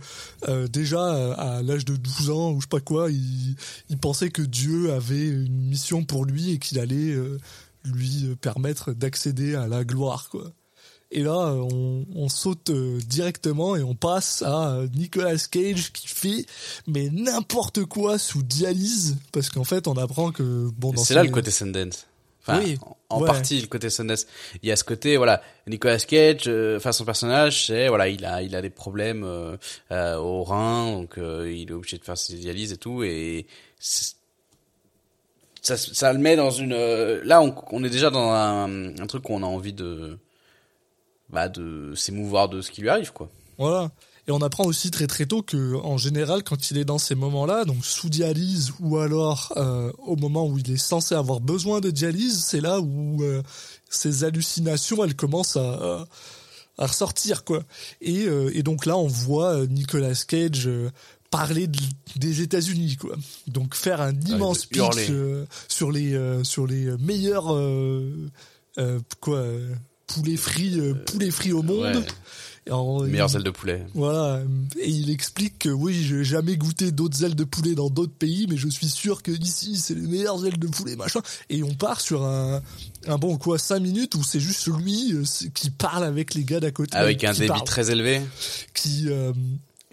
[0.47, 3.56] euh, déjà à l'âge de 12 ans ou je sais pas quoi, il,
[3.89, 7.38] il pensait que Dieu avait une mission pour lui et qu'il allait euh,
[7.86, 10.30] lui permettre d'accéder à la gloire.
[10.30, 10.52] Quoi.
[11.12, 15.91] Et là, euh, on, on saute euh, directement et on passe à euh, Nicolas Cage
[15.93, 16.45] qui fait
[16.88, 21.24] mais n'importe quoi sous dialyse parce qu'en fait, on apprend que bon dans C'est là
[21.24, 22.08] le côté Sundance.
[22.48, 22.78] Enfin, Oui,
[23.10, 23.26] en, ouais.
[23.28, 24.28] partie le côté Sundance.
[24.62, 28.24] Il y a ce côté, voilà, Nicolas Cage, euh, enfin son personnage, c'est voilà, il
[28.26, 29.58] a, il a des problèmes euh,
[29.91, 33.48] euh, au rein, donc euh, il est obligé de faire ses dialyses et tout, et
[33.80, 34.15] c'est-
[35.65, 36.73] ça, le met dans une.
[36.73, 40.17] euh, là, on, est déjà dans un, truc où on a envie de,
[41.30, 43.30] bah, de s'émouvoir de ce qui lui arrive, quoi.
[43.58, 43.91] Voilà.
[44.28, 47.13] Et on apprend aussi très très tôt que, en général, quand il est dans ces
[47.13, 51.80] moments-là, donc sous dialyse ou alors euh, au moment où il est censé avoir besoin
[51.80, 53.43] de dialyse, c'est là où euh,
[53.88, 56.06] ces hallucinations, elles commencent à,
[56.78, 57.63] ressortir, quoi.
[58.01, 60.91] Et, euh, donc là, on voit euh, Nicolas Cage euh,
[61.31, 61.79] parler de-
[62.15, 63.15] des États-Unis, quoi.
[63.47, 65.01] Donc faire un immense de hurler.
[65.03, 68.29] pitch euh, sur les euh, sur les meilleurs euh,
[68.77, 69.43] euh, quoi
[70.07, 71.95] poulets frits poulets frits au monde.
[71.97, 72.05] Ouais.
[72.67, 73.85] Et en- Meilleures ailes de poulet.
[73.93, 74.41] voilà,
[74.79, 78.47] et il explique que oui, j'ai jamais goûté d'autres ailes de poulet dans d'autres pays,
[78.49, 81.21] mais je suis sûr que ici c'est les meilleures ailes de poulet, machin.
[81.51, 82.61] Et on part sur un,
[83.05, 85.13] un bon quoi, cinq minutes où c'est juste lui
[85.53, 88.19] qui parle avec les gars d'à côté, Avec un qui débit parle, très élevé,
[88.73, 89.31] qui euh,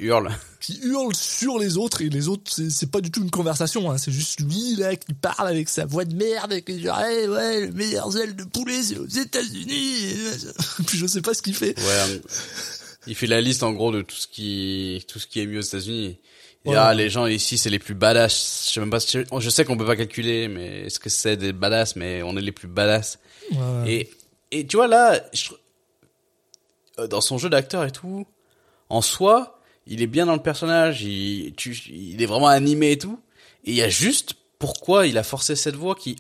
[0.03, 0.31] hurle.
[0.61, 3.99] qui hurle sur les autres et les autres c'est pas du tout une conversation, hein,
[3.99, 7.29] c'est juste lui là qui parle avec sa voix de merde et qui dit ouais
[7.29, 9.73] ouais les meilleures ailes de poulet c'est aux États-Unis.
[9.73, 11.79] et Puis je sais pas ce qu'il fait.
[11.79, 12.21] Ouais.
[13.07, 15.59] Il fait la liste en gros de tout ce qui tout ce qui est mieux
[15.59, 16.19] aux États-Unis.
[16.65, 16.77] Ouais.
[16.77, 18.67] ah, les gens ici c'est les plus badass.
[18.69, 21.37] Je sais même pas si je sais qu'on peut pas calculer mais est-ce que c'est
[21.37, 21.97] des badass?
[21.97, 23.19] Mais on est les plus badass.
[23.51, 23.93] Ouais.
[23.93, 24.11] Et
[24.53, 25.51] et tu vois là je
[26.99, 28.27] euh, dans son jeu d'acteur et tout
[28.93, 33.19] en soi, il est bien dans le personnage, il est vraiment animé et tout
[33.65, 36.17] et il y a juste pourquoi il a forcé cette voix qui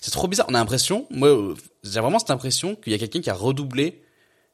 [0.00, 3.20] c'est trop bizarre, on a l'impression moi j'ai vraiment cette impression qu'il y a quelqu'un
[3.20, 4.02] qui a redoublé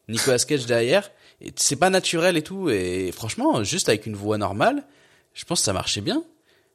[0.09, 1.11] Nicolas Cage derrière.
[1.41, 2.71] Et c'est pas naturel et tout.
[2.71, 4.85] Et franchement, juste avec une voix normale,
[5.35, 6.25] je pense que ça marchait bien.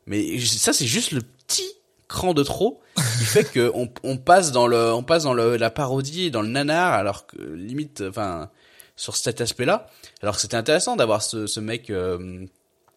[0.06, 1.70] Mais ça, c'est juste le petit
[2.08, 2.82] cran de trop
[3.18, 6.42] qui fait que on, on passe dans le, on passe dans le, la parodie dans
[6.42, 8.50] le nanar, alors que limite, enfin,
[8.96, 9.90] sur cet aspect-là.
[10.22, 11.90] Alors c'était intéressant d'avoir ce, ce mec.
[11.90, 12.46] euh,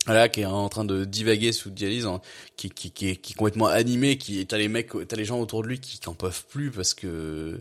[0.05, 2.21] voilà, qui est en train de divaguer sous dialyse, en-
[2.57, 5.41] qui, qui, qui, est, qui est complètement animé, qui, t'as les mecs, t'as les gens
[5.41, 7.61] autour de lui qui, qui en peuvent plus parce que,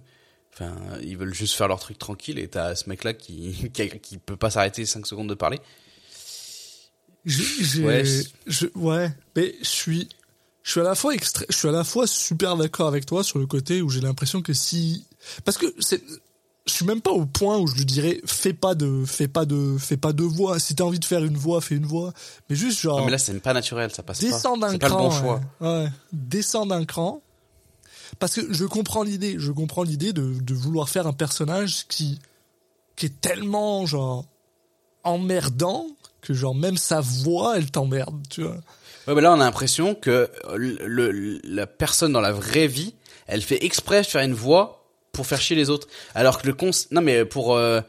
[0.53, 4.17] Enfin, ils veulent juste faire leur truc tranquille et t'as ce mec-là qui, qui, qui
[4.19, 5.59] peut pas s'arrêter 5 secondes de parler.
[7.25, 8.03] J'ai- Ouais,
[8.45, 10.07] je, ouais, mais je suis,
[10.63, 13.23] je suis à la fois extra- je suis à la fois super d'accord avec toi
[13.23, 15.05] sur le côté où j'ai l'impression que si,
[15.43, 16.03] parce que c'est,
[16.67, 19.45] je suis même pas au point où je lui dirais fais pas de, fais pas
[19.45, 20.57] de, fais pas de voix.
[20.59, 22.11] Si t'as envie de faire une voix, fais une voix.
[22.49, 22.99] Mais juste genre.
[22.99, 24.67] Non, mais là, c'est pas naturel, ça passe Descends pas.
[24.67, 25.03] d'un C'est pas le cran.
[25.03, 25.41] bon choix.
[25.61, 25.67] Ouais.
[25.83, 25.89] ouais.
[26.11, 27.21] Descends d'un cran.
[28.19, 29.35] Parce que je comprends l'idée.
[29.37, 32.19] Je comprends l'idée de, de vouloir faire un personnage qui,
[32.95, 34.25] qui est tellement, genre,
[35.03, 35.85] emmerdant
[36.21, 38.57] que, genre, même sa voix, elle t'emmerde, tu vois.
[39.07, 42.95] Ouais, mais là, on a l'impression que le, le- la personne dans la vraie vie,
[43.27, 44.84] elle fait exprès de faire une voix
[45.15, 45.87] pour faire chier les autres.
[46.13, 47.81] Alors que le cons, non mais pour, euh,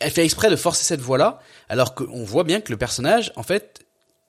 [0.00, 3.42] elle fait exprès de forcer cette voix-là, alors qu'on voit bien que le personnage, en
[3.42, 3.80] fait,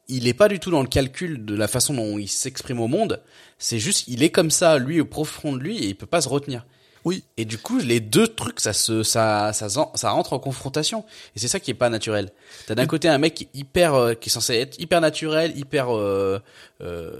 [0.08, 2.88] il est pas du tout dans le calcul de la façon dont il s'exprime au
[2.88, 3.22] monde.
[3.60, 6.22] C'est juste, il est comme ça, lui, au profond de lui, et il peut pas
[6.22, 6.66] se retenir.
[7.06, 7.24] Oui.
[7.38, 11.06] Et du coup, les deux trucs, ça se, ça, ça, ça, rentre en confrontation.
[11.36, 12.32] Et c'est ça qui est pas naturel.
[12.68, 15.58] T'as d'un côté un mec qui est hyper, euh, qui est censé être hyper naturel,
[15.58, 16.42] hyper, euh,
[16.82, 17.12] euh,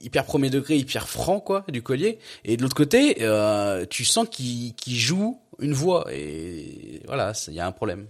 [0.00, 2.18] hyper premier degré, hyper franc, quoi, du collier.
[2.44, 6.06] Et de l'autre côté, euh, tu sens qu'il, joue une voix.
[6.12, 8.06] Et voilà, il y a un problème.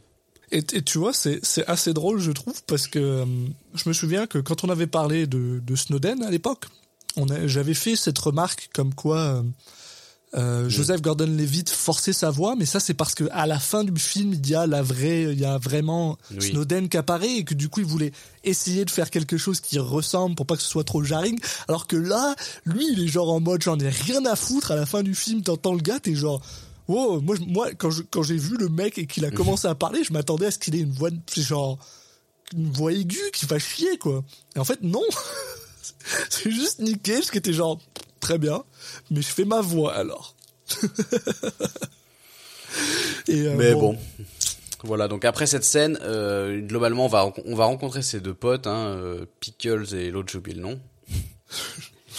[0.51, 3.25] Et, et tu vois, c'est assez drôle, je trouve, parce que euh,
[3.75, 6.67] je me souviens que quand on avait parlé de, de Snowden à l'époque,
[7.45, 9.43] j'avais fait cette remarque comme quoi
[10.35, 14.01] euh, Joseph Gordon-Levitt forçait sa voix, mais ça c'est parce que à la fin du
[14.01, 16.51] film, il y a la vraie, il y a vraiment Oui.
[16.51, 19.79] Snowden qui apparaît et que du coup il voulait essayer de faire quelque chose qui
[19.79, 23.31] ressemble pour pas que ce soit trop jarring, alors que là, lui, il est genre
[23.31, 24.71] en mode j'en ai rien à foutre.
[24.71, 26.41] À la fin du film, t'entends le gars, t'es genre
[26.89, 29.75] Wow, moi, moi, quand je- quand j'ai vu le mec et qu'il a commencé à
[29.75, 31.79] parler, je m'attendais à ce qu'il ait une voix, genre,
[32.57, 34.25] une voix aiguë qui va chier, quoi.
[34.57, 35.01] Et en fait, non.
[36.31, 37.79] C'est juste Nick Cage qui était genre,
[38.21, 38.63] très bien,
[39.11, 40.35] mais je fais ma voix alors.
[43.29, 43.97] et euh, Mais bon.
[44.85, 48.67] Voilà, donc après cette scène, euh, globalement, on va, on va rencontrer ces deux potes,
[48.67, 50.81] hein, euh, Pickles et l'autre, j'ai oublié le nom.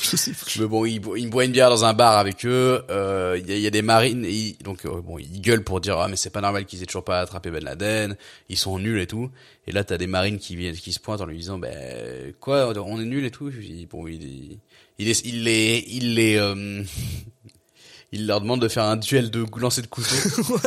[0.01, 0.37] je sais pas.
[0.59, 2.81] Mais bon, ils, ils boivent une bière dans un bar avec eux.
[2.89, 4.23] euh, Il y, a, y a des marines.
[4.23, 6.81] Et ils- donc euh, bon, ils gueulent pour dire ah mais c'est pas normal qu'ils
[6.81, 8.15] aient toujours pas attrapé Ben Laden.
[8.47, 9.29] Ils sont nuls et tout.
[9.67, 12.71] Et là t'as des marines qui viennent, qui se pointent en lui disant ben quoi,
[12.79, 13.51] on est nuls et tout?
[13.89, 14.57] Bon, il,
[14.99, 16.83] il, les, il les, il les, euh,
[18.11, 20.15] il leur demande de faire un duel de lancer de couteau.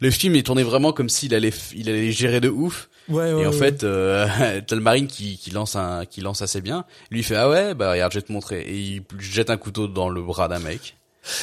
[0.00, 2.88] Le film est tourné vraiment comme s'il allait, il allait gérer de ouf.
[3.08, 4.26] Ouais, ouais, Et en fait, euh,
[4.66, 6.84] t'as le marine qui, qui lance un, qui lance assez bien.
[7.10, 8.62] Lui il fait ah ouais, bah regarde, je vais te montrer.
[8.62, 10.96] Et il jette un couteau dans le bras d'un mec.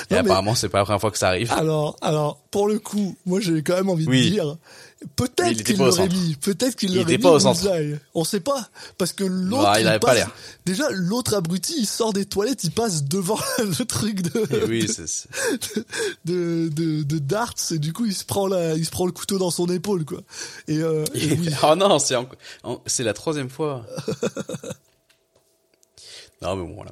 [0.10, 1.52] Et Non, mais- apparemment, c'est pas la première fois que ça arrive.
[1.54, 4.26] Alors, alors, pour le coup, moi j'ai quand même envie Oui.
[4.26, 4.58] de dire,
[5.16, 7.62] peut-être il était qu'il l'aurait mis, peut-être qu'il Il l'aurait était mis pas au centre.
[8.14, 10.30] On sait pas, parce que l'autre, Ouais, il avait pas l'air.
[10.66, 14.88] Déjà, l'autre abruti, il sort des toilettes, il passe devant le truc de, Et oui,
[14.88, 15.30] c'est, c'est-
[16.26, 19.12] de, de, de darts, et du coup, il se prend la, il se prend le
[19.14, 20.22] couteau dans son épaule, quoi.
[20.68, 21.50] Et, euh, et oui.
[21.64, 22.30] oh non, c'est, en-
[22.86, 23.86] c'est la troisième fois.
[26.42, 26.92] non, mais bon, voilà.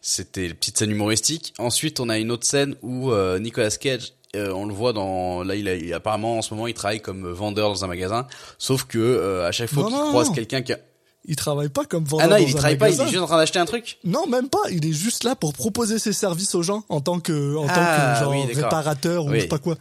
[0.00, 1.52] C'était une petite scène humoristique.
[1.58, 5.42] Ensuite, on a une autre scène où euh, Nicolas Cage, euh, on le voit dans,
[5.42, 8.26] là, il a, il- apparemment, en ce moment, il travaille comme vendeur dans un magasin.
[8.58, 10.78] Sauf que, euh, à chaque fois qu'il croise quelqu'un qui a...
[11.28, 13.04] Il travaille pas comme vendeur Ah non, dans il un travaille pas, il magasin.
[13.08, 13.98] est juste en train d'acheter un truc?
[14.04, 14.60] Non, même pas.
[14.70, 17.74] Il est juste là pour proposer ses services aux gens en tant que, en Ah,
[17.74, 18.62] tant que genre oui, d'accord.
[18.62, 19.36] réparateur ou Oui.
[19.38, 19.76] je sais pas quoi.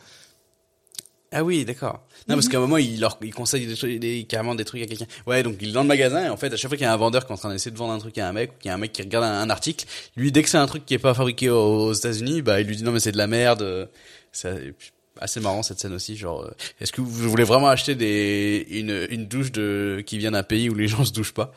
[1.31, 1.99] Ah oui, d'accord.
[2.27, 4.81] Non, parce qu'à un moment, il leur, il conseille des trucs, des, carrément des trucs
[4.81, 5.05] à quelqu'un.
[5.27, 6.87] Ouais, donc il est dans le magasin et en fait, à chaque fois qu'il y
[6.89, 8.51] a un vendeur qui est en train d'essayer de vendre un truc à un mec,
[8.51, 10.57] ou qu'il y a un mec qui regarde un, un article, lui, dès que c'est
[10.57, 12.99] un truc qui est pas fabriqué aux, aux États-Unis, bah, il lui dit non mais
[12.99, 13.89] c'est de la merde.
[14.35, 14.73] C'est
[15.19, 16.17] assez marrant cette scène aussi.
[16.17, 20.31] Genre, euh, est-ce que vous voulez vraiment acheter des une une douche de qui vient
[20.31, 21.53] d'un pays où les gens se douchent pas?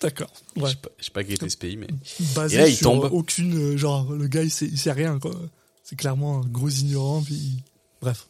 [0.00, 0.30] D'accord.
[0.56, 1.86] Je sais pas, je sais pas qui était ce pays, mais
[2.34, 3.08] Basé Et là, il sur tombe.
[3.12, 5.34] aucune, euh, genre, le gars, il sait, il sait rien, quoi.
[5.82, 7.62] C'est clairement un gros ignorant, puis,
[8.02, 8.26] bref.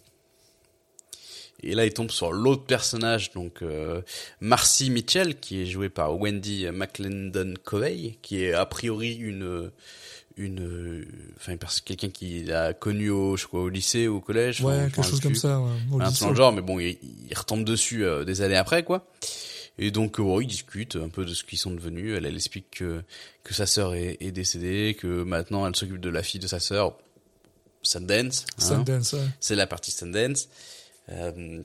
[1.62, 4.02] Et là, il tombe sur l'autre personnage, donc euh,
[4.40, 9.70] Marcy Mitchell, qui est jouée par Wendy McClendon Covey, qui est a priori une
[10.36, 14.20] une enfin une personne- quelqu'un qui a connu au je crois au lycée ou au
[14.20, 16.34] collège, enfin, Ouais, quelque chose comme ça, ouais, au un lycée.
[16.34, 16.98] genre, mais bon, il,
[17.30, 19.06] il retombe dessus euh, des années après, quoi.
[19.78, 22.14] Et donc, euh, ouais, ils discutent un peu de ce qu'ils sont devenus.
[22.16, 23.02] Elle, elle explique que
[23.44, 26.60] que sa sœur est, est décédée, que maintenant elle s'occupe de la fille de sa
[26.60, 26.96] sœur,
[27.82, 28.44] Sundance.
[28.58, 28.62] hein.
[28.62, 29.20] Sundance, ouais.
[29.40, 30.48] C'est la partie Sundance.
[31.10, 31.62] Euh,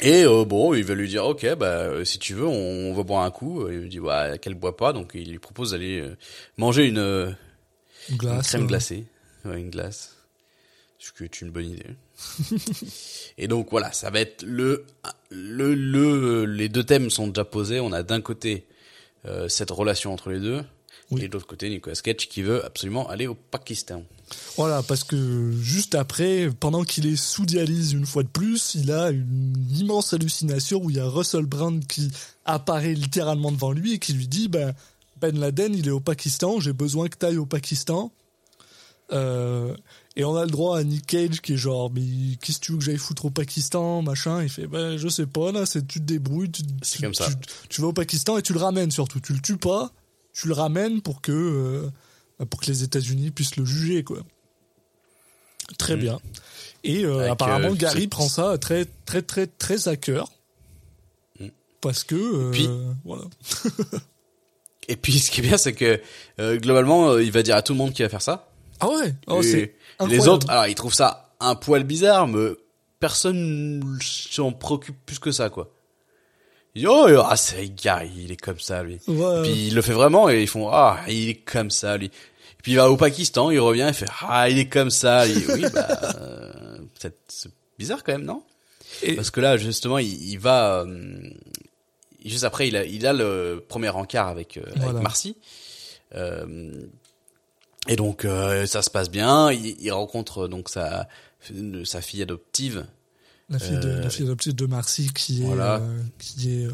[0.00, 2.94] et euh, bon, il va lui dire, ok, bah euh, si tu veux, on, on
[2.94, 3.68] va boire un coup.
[3.68, 6.16] Il lui dit, ouais, qu'elle boit pas, donc il lui propose d'aller euh,
[6.56, 7.36] manger une,
[8.08, 8.48] euh, Une une glace.
[8.48, 8.68] crème ouais.
[8.68, 9.04] glacée,
[9.44, 10.16] Ouais, une glace,
[10.98, 11.86] ce qui est une bonne idée.
[13.38, 14.84] et donc voilà, ça va être le,
[15.30, 17.80] le, le, les deux thèmes sont déjà posés.
[17.80, 18.66] On a d'un côté
[19.26, 20.62] euh, cette relation entre les deux,
[21.10, 21.22] Oui.
[21.24, 24.04] Et de l'autre côté, Nicolas Cage qui veut absolument aller au Pakistan.
[24.56, 28.92] Voilà, parce que juste après, pendant qu'il est sous dialyse une fois de plus, il
[28.92, 32.10] a une immense hallucination où il y a Russell Brand qui
[32.44, 34.72] apparaît littéralement devant lui et qui lui dit ben,
[35.20, 38.12] Ben Laden, il est au Pakistan, j'ai besoin que t'ailles au Pakistan.
[39.12, 39.74] Euh,
[40.16, 42.02] et on a le droit à Nick Cage qui est genre, mais
[42.40, 45.26] qu'est-ce que tu veux que j'aille foutre au Pakistan, machin Il fait, ben je sais
[45.26, 47.26] pas, là, c'est tu te débrouilles, tu, C'est tu- comme ça.
[47.28, 49.18] tu- tu vas au Pakistan et tu le ramènes surtout.
[49.20, 49.92] Tu le tues pas,
[50.32, 54.20] tu le ramènes pour que, euh, pour que les États-Unis puissent le juger, quoi.
[55.76, 56.00] Très Mhm.
[56.02, 56.20] bien.
[56.84, 60.30] Et euh, Avec, apparemment, Gary prend ça très, très, très, très à cœur.
[61.40, 61.50] Mhm.
[61.80, 62.68] Parce que, Puis-
[63.04, 63.24] voilà.
[64.88, 66.00] Et puis, ce qui est bien, c'est que
[66.40, 68.48] euh, globalement, euh, il va dire à tout le monde qu'il va faire ça.
[68.80, 69.74] Ah ouais, oh, Et c'est
[70.08, 72.50] les autres, alors ils trouvent ça un poil bizarre, mais
[72.98, 75.70] personne s'en préoccupe plus que ça, quoi.
[76.74, 78.98] Ils disent, oh, ah, c'est Gary, il est comme ça, lui.
[79.08, 79.42] Ouais.
[79.42, 82.06] Puis il le fait vraiment et ils font, ah, il est comme ça, lui.
[82.06, 85.26] Et puis il va au Pakistan, il revient, il fait, ah, il est comme ça,
[85.26, 85.44] lui.
[85.48, 85.88] Oui, bah,
[86.20, 86.78] euh,
[87.28, 88.42] c'est bizarre quand même, non?
[89.02, 91.20] Et- Parce que là, justement, il, il va, euh,
[92.24, 95.02] juste après, il a, il a le premier encart avec, euh, avec.
[95.02, 95.36] Marcy.
[96.14, 96.70] Euh,
[97.88, 99.50] et donc, euh, ça se passe bien.
[99.52, 101.08] Il, il rencontre donc sa,
[101.84, 102.86] sa fille adoptive,
[103.48, 105.76] La fille, de, Euh, la fille adoptive de Marcy qui est, voilà.
[105.76, 106.72] euh, qui est, euh,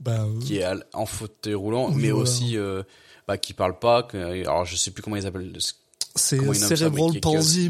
[0.00, 2.22] bah, euh, qui est en fauteuil roulant, Oui, mais voilà.
[2.22, 2.82] aussi euh,
[3.28, 4.08] bah, qui parle pas.
[4.12, 5.52] Alors, je sais plus comment ils appellent.
[6.16, 7.12] c'est ça, Cerebral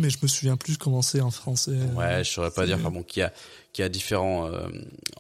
[0.00, 1.76] mais je me souviens plus comment c'est en français.
[1.94, 2.78] Ouais, je saurais pas dire.
[2.80, 3.32] Enfin bon, qui a
[3.72, 4.68] qui a différents euh,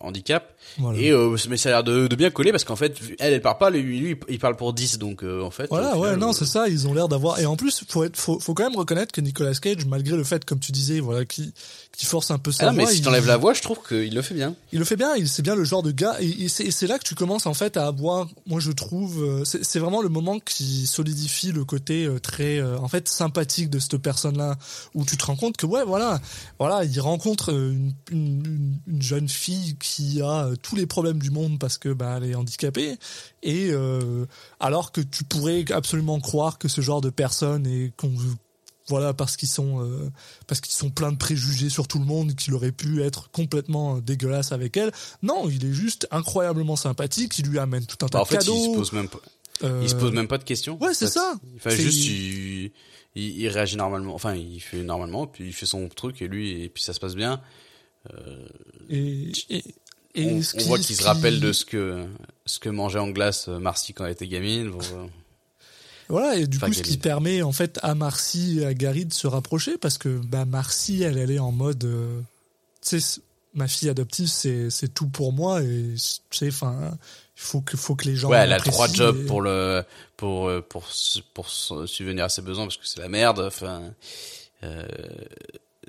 [0.00, 0.46] handicaps.
[0.78, 0.98] Voilà.
[0.98, 3.42] Et euh, mais ça a l'air de, de bien coller parce qu'en fait, elle, elle
[3.42, 5.66] parle pas, lui, lui il parle pour 10, donc euh, en fait.
[5.70, 6.68] Voilà, ouais, non, euh, c'est ça.
[6.68, 7.40] Ils ont l'air d'avoir.
[7.40, 10.24] Et en plus, faut être, faut, faut quand même reconnaître que Nicolas Cage, malgré le
[10.24, 11.52] fait, comme tu disais, voilà, qui,
[11.96, 13.78] qui force un peu sa Ah non, mais si il- t'enlèves la voix, je trouve
[13.86, 14.54] qu'il le fait bien.
[14.72, 16.98] il le fait bien, il c'est bien le genre de gars et, et c'est là
[16.98, 20.38] que tu commences en fait à avoir moi je trouve euh, c'est vraiment le moment
[20.40, 24.56] qui solidifie le côté euh, très euh, en fait sympathique de cette personne là
[24.94, 26.18] où tu te rends compte que ouais voilà
[26.58, 31.30] voilà il rencontre une, une, une- une jeune fille qui a tous les problèmes du
[31.30, 32.96] monde parce que bah elle est handicapée
[33.42, 34.24] et euh,
[34.60, 38.08] alors que tu pourrais absolument croire que ce genre de personne est qu'on
[38.88, 40.10] voilà parce qu'ils sont euh,
[40.46, 43.96] parce qu'ils sont pleins de préjugés sur tout le monde qu'il aurait pu être complètement
[43.96, 48.08] euh, dégueulasse avec elle non il est juste incroyablement sympathique il lui amène tout un
[48.08, 49.20] tas Bah, en de fait, cadeaux il se pose même pas,
[49.62, 50.76] euh, il se pose même pas de questions.
[50.82, 51.34] ouais, c'est ça.
[51.56, 52.72] Enfin, juste, il,
[53.14, 54.14] il, il réagit normalement.
[54.14, 56.98] Enfin, il fait normalement, puis il fait son truc et lui, et puis ça se
[56.98, 57.40] passe bien.
[58.90, 59.62] et, et,
[60.14, 62.04] et on voit qu'il se rappelle de ce que
[62.44, 64.68] ce que mangeait en glace euh, Marcy quand elle était gamine.
[64.68, 65.06] Euh,
[66.12, 69.06] Voilà, et du Enfin, coup, ce qui permet en fait à Marcy et à Gary
[69.06, 72.20] de se rapprocher parce que bah, Marcy, elle, elle est en mode, euh,
[72.86, 73.20] tu sais,
[73.54, 75.94] ma fille adoptive, c'est c'est tout pour moi et
[76.30, 76.76] tu sais, enfin,
[77.36, 78.28] il faut que faut que les gens.
[78.28, 79.82] ouais, elle a trois jobs et- pour le
[80.18, 80.86] pour euh, pour
[81.34, 83.40] pour subvenir à ses besoins parce que c'est la merde.
[83.40, 83.82] Enfin,
[84.64, 84.86] euh,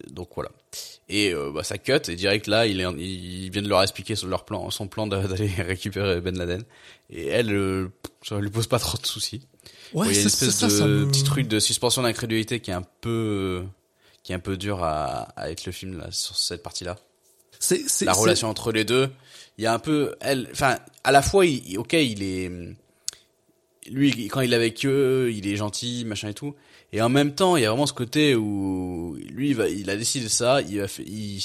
[0.09, 0.49] donc voilà.
[1.09, 4.15] Et euh, bah, ça cut et direct là, il est il vient de leur expliquer
[4.15, 6.63] sur leur plan, son plan d'a- d'aller récupérer Ben Laden.
[7.09, 7.89] Et elle, euh,
[8.23, 9.41] ça lui pose pas trop de soucis.
[9.93, 12.59] Ouais, il y a une espèce ça, de ça me- petit truc de suspension d'incrédulité
[12.59, 13.63] qui est un peu
[14.23, 16.97] qui est un peu dur à, à être le film là sur cette partie-là.
[17.59, 19.09] c'est- La relation entre les deux,
[19.57, 22.49] il y a un peu elle enfin à la fois il, OK, il est
[23.91, 26.55] lui quand il est avec eux, il est gentil, machin et tout.
[26.93, 29.89] Et en même temps, il y a vraiment ce côté où lui il, va, il
[29.89, 31.37] a décidé ça, il va fa- il,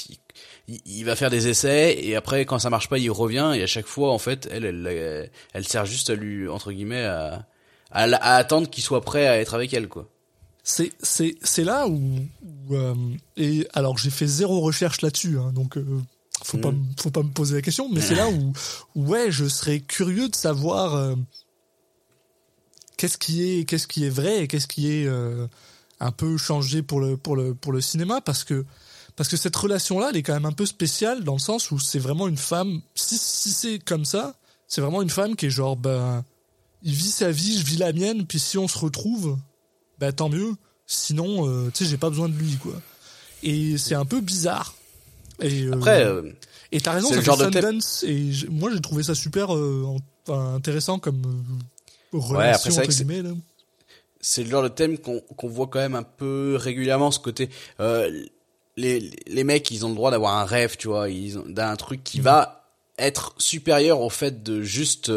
[0.67, 3.63] il, il va faire des essais et après quand ça marche pas, il revient et
[3.63, 7.03] à chaque fois en fait, elle elle elle, elle sert juste à lui entre guillemets
[7.03, 7.45] à
[7.91, 8.03] à,
[8.35, 10.07] attendre qu'il soit prêt à être avec elle quoi.
[10.63, 11.99] c'est c'est c'est là où,
[12.69, 12.93] où, euh,
[13.37, 15.83] et alors j'ai fait zéro recherche là-dessus hein, donc euh,
[16.43, 16.77] faut pas Mm.
[16.77, 18.53] me- faut pas me poser la question mais c'est là où,
[18.95, 21.15] où, ouais je serais curieux de savoir euh,
[22.97, 25.47] qu'est-ce qui est qu'est-ce qui est vrai et qu'est-ce qui est euh,
[25.99, 28.65] un peu changé pour le pour le pour le cinéma parce que
[29.15, 31.71] parce que cette relation là elle est quand même un peu spéciale dans le sens
[31.71, 34.35] où c'est vraiment une femme si si c'est comme ça
[34.67, 36.23] c'est vraiment une femme qui est genre ben
[36.83, 39.37] il vit sa vie je vis la mienne puis si on se retrouve
[39.99, 40.53] bah tant mieux.
[40.91, 42.73] Sinon, euh, tu sais, j'ai pas besoin de lui, quoi.
[43.43, 44.73] Et c'est un peu bizarre.
[45.39, 46.31] Et, euh, Après euh,
[46.71, 49.85] et t'as raison, c'est le genre de thème- et moi j'ai trouvé ça super euh,
[50.27, 51.21] enfin, intéressant comme
[52.13, 52.91] après, relation c'est vrai entre
[54.21, 57.49] c'est- le genre de thème qu'on qu'on voit quand même un peu régulièrement ce côté
[58.77, 61.75] les les mecs ils ont le droit d'avoir un rêve tu vois ils ont d'un
[61.75, 62.03] truc Mm.
[62.03, 62.65] qui va
[62.97, 65.09] être supérieur au fait de juste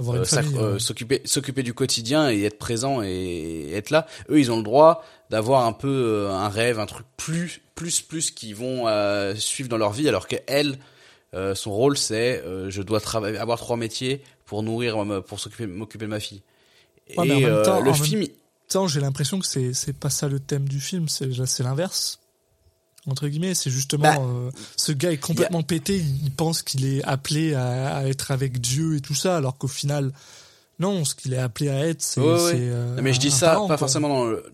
[0.00, 0.24] euh,
[0.58, 4.06] euh, euh, s'occuper s'occuper du quotidien et être présent et être là.
[4.30, 8.30] Eux ils ont le droit d'avoir un peu un rêve un truc plus plus plus
[8.30, 8.86] qu'ils vont
[9.36, 10.78] suivre dans leur vie alors que elle
[11.34, 14.96] euh, son rôle c'est euh, je dois travailler avoir trois métiers pour nourrir
[15.26, 16.42] pour s'occuper m'occuper de ma fille.
[17.16, 18.28] Ouais, mais en et même euh, temps- le en film, même
[18.68, 22.19] temps, j'ai l'impression que c'est c'est pas ça le thème du film, c'est c'est l'inverse.
[23.06, 27.02] Entre guillemets, c'est justement Bah, euh, ce gars est complètement pété, il, pense qu'il est
[27.04, 30.12] appelé à, à être avec Dieu et tout ça, alors qu'au final,
[30.78, 32.20] non, ce qu'il est appelé à être, c'est.
[32.20, 32.38] Ouais, ouais.
[32.38, 33.78] c'est, euh, mais je dis ça parent, pas quoi.
[33.78, 34.44] forcément dans le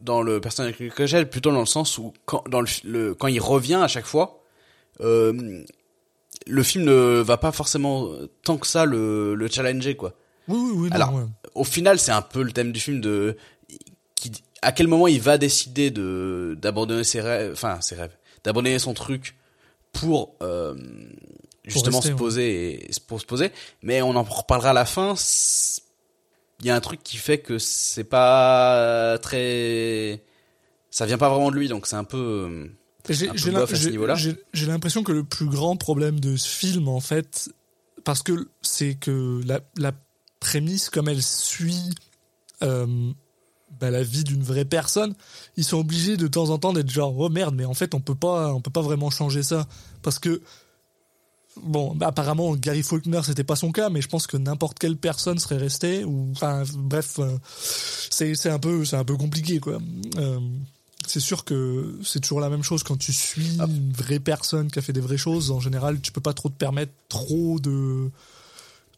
[0.00, 3.40] dans le personnage que j'ai, plutôt dans le sens où quand dans le, quand il
[3.40, 4.42] revient à chaque fois,
[5.00, 5.62] euh,
[6.46, 8.08] le film ne va pas forcément
[8.44, 10.14] tant que ça le le challenger quoi.
[10.48, 10.88] Oui, oui, oui.
[10.88, 11.24] non, Alors, ouais.
[11.54, 13.36] Au final, c'est un peu le thème du film de
[14.14, 14.32] qui
[14.62, 18.94] à quel moment il va décider de d'abandonner ses rêves, enfin ses rêves, d'abandonner son
[18.94, 19.36] truc
[19.92, 20.74] pour euh,
[21.64, 22.18] justement rester, se ouais.
[22.18, 23.50] poser et pour se poser.
[23.82, 25.14] Mais on en reparlera à la fin.
[26.60, 30.22] Il y a un truc qui fait que c'est pas très,
[30.90, 32.70] ça vient pas vraiment de lui, donc c'est un peu.
[33.08, 37.50] J'ai l'impression que le plus grand problème de ce film, en fait,
[38.04, 39.92] parce que c'est que la, la
[40.38, 41.94] prémisse, comme elle suit
[42.62, 43.12] euh,
[43.80, 45.14] bah, la vie d'une vraie personne,
[45.56, 48.00] ils sont obligés de temps en temps d'être genre oh merde, mais en fait on
[48.00, 49.66] peut pas, on peut pas vraiment changer ça
[50.02, 50.42] parce que
[51.62, 54.96] bon, bah, apparemment Gary Faulkner c'était pas son cas, mais je pense que n'importe quelle
[54.96, 57.36] personne serait restée ou enfin bref, euh,
[58.10, 59.78] c'est c'est un peu c'est un peu compliqué quoi.
[60.16, 60.38] Euh,
[61.06, 63.64] c'est sûr que c'est toujours la même chose quand tu suis Ah.
[63.66, 65.50] une vraie personne qui a fait des vraies choses.
[65.50, 68.10] En général, tu peux pas trop te permettre trop de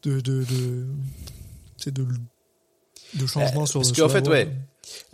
[0.02, 0.86] de de de,
[1.78, 2.04] sais, de,
[3.14, 4.52] de changements Euh, sur parce qu'en fait, ouais.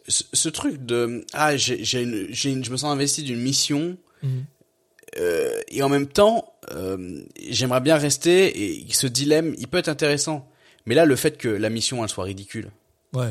[0.09, 4.45] Ce, truc de ah j'ai je me sens investi d'une mission Mhm.
[5.19, 9.89] euh, et en même temps euh, j'aimerais bien rester et ce dilemme il peut être
[9.89, 10.49] intéressant.
[10.87, 12.71] Mais là le fait que la mission elle soit ridicule,
[13.13, 13.31] Ouais.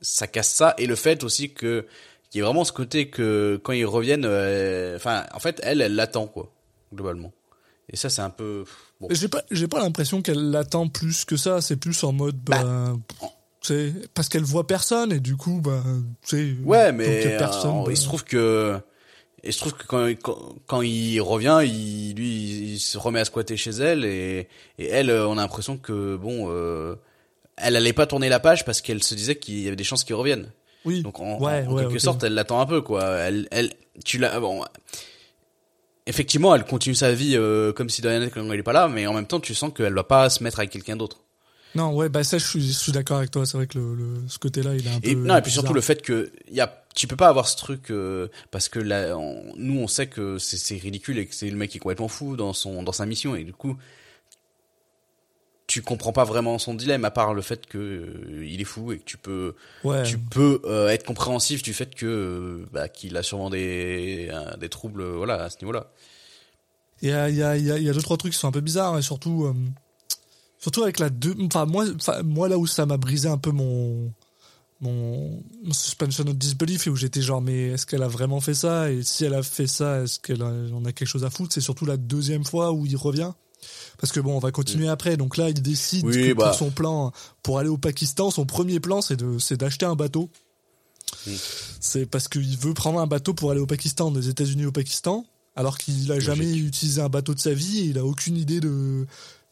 [0.00, 1.86] ça casse ça et le fait aussi que
[2.30, 5.80] qu'il y ait vraiment ce côté que quand ils reviennent euh, enfin en fait elle
[5.82, 6.52] elle l'attend quoi
[6.94, 7.32] globalement.
[7.90, 8.64] Et ça c'est un peu
[9.00, 9.08] bon.
[9.10, 11.60] J'ai pas, j'ai pas l'impression qu'elle l'attend plus que ça.
[11.60, 13.21] C'est plus en mode, bah, tu
[13.68, 15.82] sais, parce qu'elle voit personne et du coup, bah,
[16.22, 16.54] sais.
[16.64, 18.78] Ouais, mais personne, euh, bah, il se trouve que
[19.44, 23.24] il se trouve que quand, quand, quand il revient, il lui il se remet à
[23.24, 24.48] squatter chez elle et,
[24.78, 26.94] et elle, euh, on a l'impression que bon, euh,
[27.56, 30.04] elle allait pas tourner la page parce qu'elle se disait qu'il y avait des chances
[30.04, 30.50] qu'il revienne.
[30.84, 31.02] oui.
[31.02, 33.04] Donc en, Ouais, en ouais, quelque sorte, elle l'attend un peu quoi.
[33.04, 33.72] Elle, elle,
[34.04, 34.64] tu l'as bon.
[36.06, 38.72] Effectivement, elle continue sa vie euh, comme si de rien n'était quand il est pas
[38.72, 41.22] là, mais en même temps, tu sens qu'elle va pas se mettre avec quelqu'un d'autre.
[41.74, 43.46] Non, ouais, bah ça, je suis, je suis d'accord avec toi.
[43.46, 45.08] C'est vrai que le, le- ce côté-là, il est un peu.
[45.08, 47.56] Et non, et puis surtout le fait que y a, tu peux pas avoir ce
[47.56, 51.48] truc euh, parce que là, on- nous on sait que c'est ridicule et que c'est
[51.48, 53.76] le mec qui est complètement fou dans son dans sa mission et du coup
[55.66, 58.92] tu comprends pas vraiment son dilemme à part le fait que euh, il est fou
[58.92, 59.54] et que tu peux
[59.84, 60.02] Ouais.
[60.02, 64.56] tu peux euh, être compréhensif du fait que euh, bah, qu'il a sûrement des euh,
[64.58, 65.90] des troubles voilà à ce niveau-là.
[67.00, 68.32] Il y a, il y, a, il y, a, il y a deux trois trucs
[68.32, 69.54] qui sont un peu bizarres et surtout euh,
[70.62, 73.50] surtout avec la deux enfin moi enfin moi là où ça m'a brisé un peu
[73.50, 74.12] mon
[74.80, 78.54] mon, mon suspension of disbelief et où j'étais genre mais est-ce qu'elle a vraiment fait
[78.54, 78.90] ça?
[78.90, 81.52] Et si elle a fait ça est-ce qu'elle en a quelque chose à foutre?
[81.52, 83.32] C'est surtout la deuxième fois où il revient.
[83.98, 85.16] Parce que bon on va continuer après.
[85.16, 86.46] Donc là il décide Oui, que bah.
[86.46, 89.96] pour son plan pour aller au Pakistan son premier plan c'est de c'est d'acheter un
[89.96, 90.30] bateau.
[91.80, 95.26] C'est parce qu'il veut prendre un bateau pour aller au Pakistan des États-Unis au Pakistan
[95.54, 98.58] alors qu'il a jamais utilisé un bateau de sa vie et il a aucune idée
[98.58, 99.06] de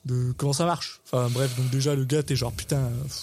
[0.04, 1.00] de comment ça marche.
[1.06, 2.88] Enfin bref, donc déjà le gars t'es genre putain.
[3.04, 3.22] pff.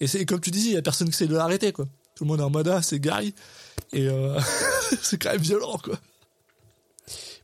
[0.00, 1.86] Et c'est comme tu disais, il y a personne qui sait de l'arrêter quoi.
[2.14, 3.34] Tout le monde est en mode ah c'est Gary
[3.92, 4.38] et euh,
[5.02, 5.98] c'est quand même violent quoi.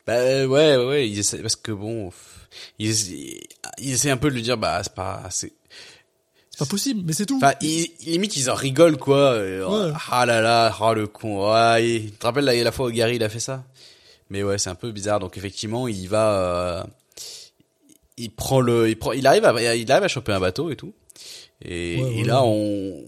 [0.06, 1.12] Bah euh, ouais ouais,
[1.42, 2.10] parce que bon
[2.78, 2.90] ils,
[3.78, 5.52] ils essaient un peu de lui dire bah c'est pas c'est
[6.50, 7.36] C'est pas possible, mais c'est tout.
[7.38, 9.32] Enfin, ils, limite, ils en rigolent, quoi.
[9.32, 9.92] Euh, Ouais.
[10.10, 11.50] Ah là là, ah le con.
[11.52, 13.64] Ouais, il- tu te rappelles la, la fois où Gary, il a fait ça?
[14.30, 15.18] Mais ouais, c'est un peu bizarre.
[15.18, 16.30] Donc, effectivement, il va...
[16.38, 16.84] euh,
[18.16, 18.88] il prend le...
[18.88, 20.92] Il, prend, il, arrive à, il arrive à choper un bateau et tout.
[21.64, 23.02] Et, Ouais, et ouais, là, on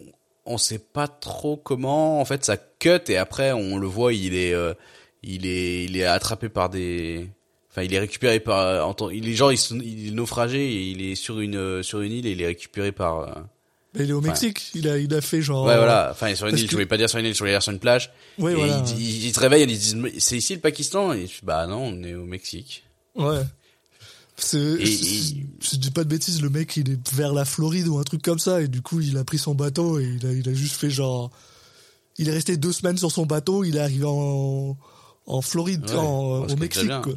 [0.49, 2.21] on sait pas trop comment.
[2.21, 4.53] En fait, ça cut et après, on le voit, il est...
[4.55, 4.75] euh,
[5.23, 7.29] il est il est attrapé par des...
[7.71, 8.95] Enfin, il est récupéré par...
[9.13, 12.01] Il est genre, il, se- il est naufragé et il est sur une, euh, sur
[12.01, 13.21] une île et il est récupéré par...
[13.21, 13.33] euh,
[13.99, 15.65] il est au Mexique, il a il a fait genre.
[15.65, 16.11] Ouais, voilà.
[16.13, 17.53] Enfin, sur une parce île, que- je voulais pas dire sur une île, je voulais
[17.53, 18.13] dire sur une plage.
[18.39, 18.83] Ouais, et voilà.
[18.99, 21.15] ils, ils te réveillent et ils disent, c'est ici le Pakistan?
[21.15, 22.85] Et je bah non, on est au Mexique.
[23.15, 23.41] Ouais.
[24.39, 27.99] C'est, Et- je dis pas de bêtises, le mec il est vers la Floride ou
[27.99, 30.33] un truc comme ça et du coup il a pris son bateau et il a,
[30.33, 31.31] il a juste fait genre,
[32.19, 34.77] il est resté deux semaines sur son bateau, il est arrivé en,
[35.27, 37.15] en Floride, Ouais, en- au Mexique quoi.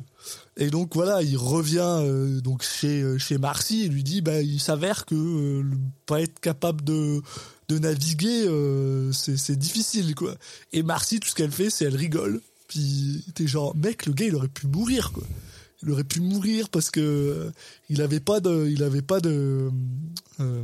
[0.57, 4.41] Et donc voilà, il revient euh, donc chez euh, chez Marcy et lui dit bah
[4.41, 5.63] il s'avère que euh,
[6.05, 7.21] pas être capable de
[7.69, 10.35] de naviguer euh, c'est c'est difficile quoi.
[10.73, 12.41] Et Marcy tout ce qu'elle fait c'est elle rigole.
[12.69, 15.23] Puis t'es genre mec le gars il aurait pu mourir quoi.
[15.83, 17.51] Il aurait pu mourir parce que euh,
[17.89, 19.71] il avait pas de il avait pas de
[20.41, 20.63] euh,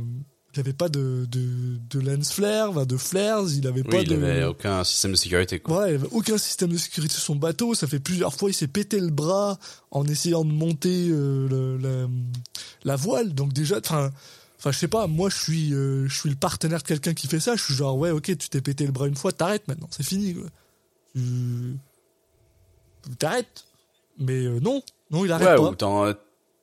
[0.54, 4.08] il avait pas de, de, de lens flare, enfin, de flares, il avait pas il
[4.08, 4.14] de.
[4.14, 5.80] avait aucun système de sécurité, quoi.
[5.82, 7.74] Ouais, il avait aucun système de sécurité sur son bateau.
[7.74, 9.58] Ça fait plusieurs fois, il s'est pété le bras
[9.90, 12.08] en essayant de monter euh, le- la,
[12.84, 13.34] la voile.
[13.34, 14.10] Donc déjà, enfin,
[14.58, 15.06] enfin, je sais pas.
[15.06, 17.54] Moi, je suis, euh, je suis le partenaire de quelqu'un qui fait ça.
[17.54, 20.06] Je suis genre, ouais, ok, tu t'es pété le bras une fois, t'arrêtes maintenant, c'est
[20.06, 20.34] fini.
[20.34, 20.46] Quoi.
[21.14, 21.76] Tu-
[23.18, 23.64] T'arrêtes.
[24.18, 26.14] Mais euh, non, non, il arrête Ouais, pas.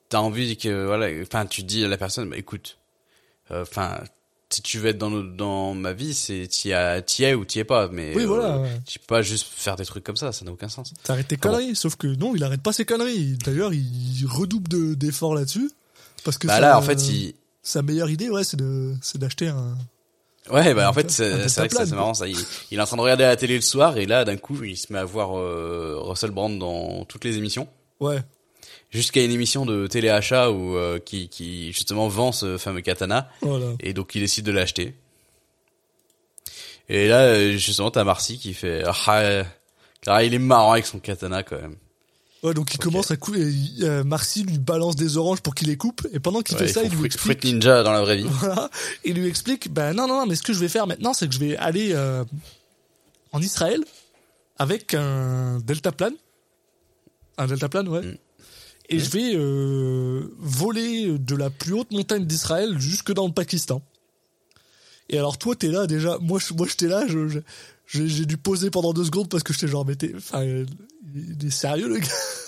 [0.09, 2.77] t'as envie que, voilà, enfin, tu dis à la personne, bah, écoute,
[3.51, 3.99] euh, enfin,
[4.49, 7.87] si tu veux être dans, dans ma vie, c'est, t'y es ou t'y es pas,
[7.87, 8.79] mais, Oui, euh, voilà, ouais.
[8.85, 10.93] tu peux pas juste faire des trucs comme ça, ça n'a aucun sens.
[11.03, 11.49] T'arrêtes tes bon.
[11.49, 11.75] conneries.
[11.75, 13.37] Sauf que non, il arrête pas ses conneries.
[13.43, 15.71] D'ailleurs, il redouble de- d'efforts là-dessus.
[16.23, 17.33] Parce que Bah ça- là, en fait, il,
[17.63, 19.75] sa meilleure idée, ouais, c'est de, c'est d'acheter un.
[20.51, 22.27] ouais, bah, en fait, c'est, vrai que c'est marrant, ça.
[22.27, 22.37] Il,
[22.71, 24.77] il est en train de regarder la télé le soir, et là, d'un coup, il
[24.77, 27.67] se met à voir, euh, Russell Brand dans toutes les émissions.
[27.99, 28.21] Ouais.
[28.93, 33.29] Jusqu'à une émission de téléachat où, euh, qui, qui, justement, vend ce fameux katana.
[33.41, 33.73] Voilà.
[33.79, 34.93] Et donc il décide de l'acheter.
[36.89, 39.43] Et là, euh, justement, t'as Marcy qui fait ah,
[40.05, 41.75] ah, il est marrant avec son katana quand même.
[42.43, 43.51] Ouais, donc il commence à couper.
[43.81, 46.05] Euh, Marcy lui balance des oranges pour qu'il les coupe.
[46.11, 47.39] Et pendant qu'il Ouais, fait ça, il lui explique.
[47.39, 48.27] fruit ninja dans la vraie vie.
[48.29, 48.69] Voilà.
[49.05, 51.27] Il lui explique, ben non, non, non, mais ce que je vais faire maintenant, c'est
[51.27, 52.25] que je vais aller euh,
[53.31, 53.81] en Israël
[54.59, 56.15] avec un deltaplane.
[57.37, 58.01] Un deltaplane, ouais.
[58.01, 58.17] Mm.
[58.89, 63.81] Et je vais euh, voler de la plus haute montagne d'Israël jusque dans le Pakistan.
[65.09, 66.17] Et alors toi, t'es là déjà.
[66.19, 67.05] Moi, moi, j'étais là.
[67.87, 71.49] J'ai, dû poser pendant deux secondes parce que j'étais genre, mais t'es, enfin, il est
[71.49, 72.07] sérieux le gars.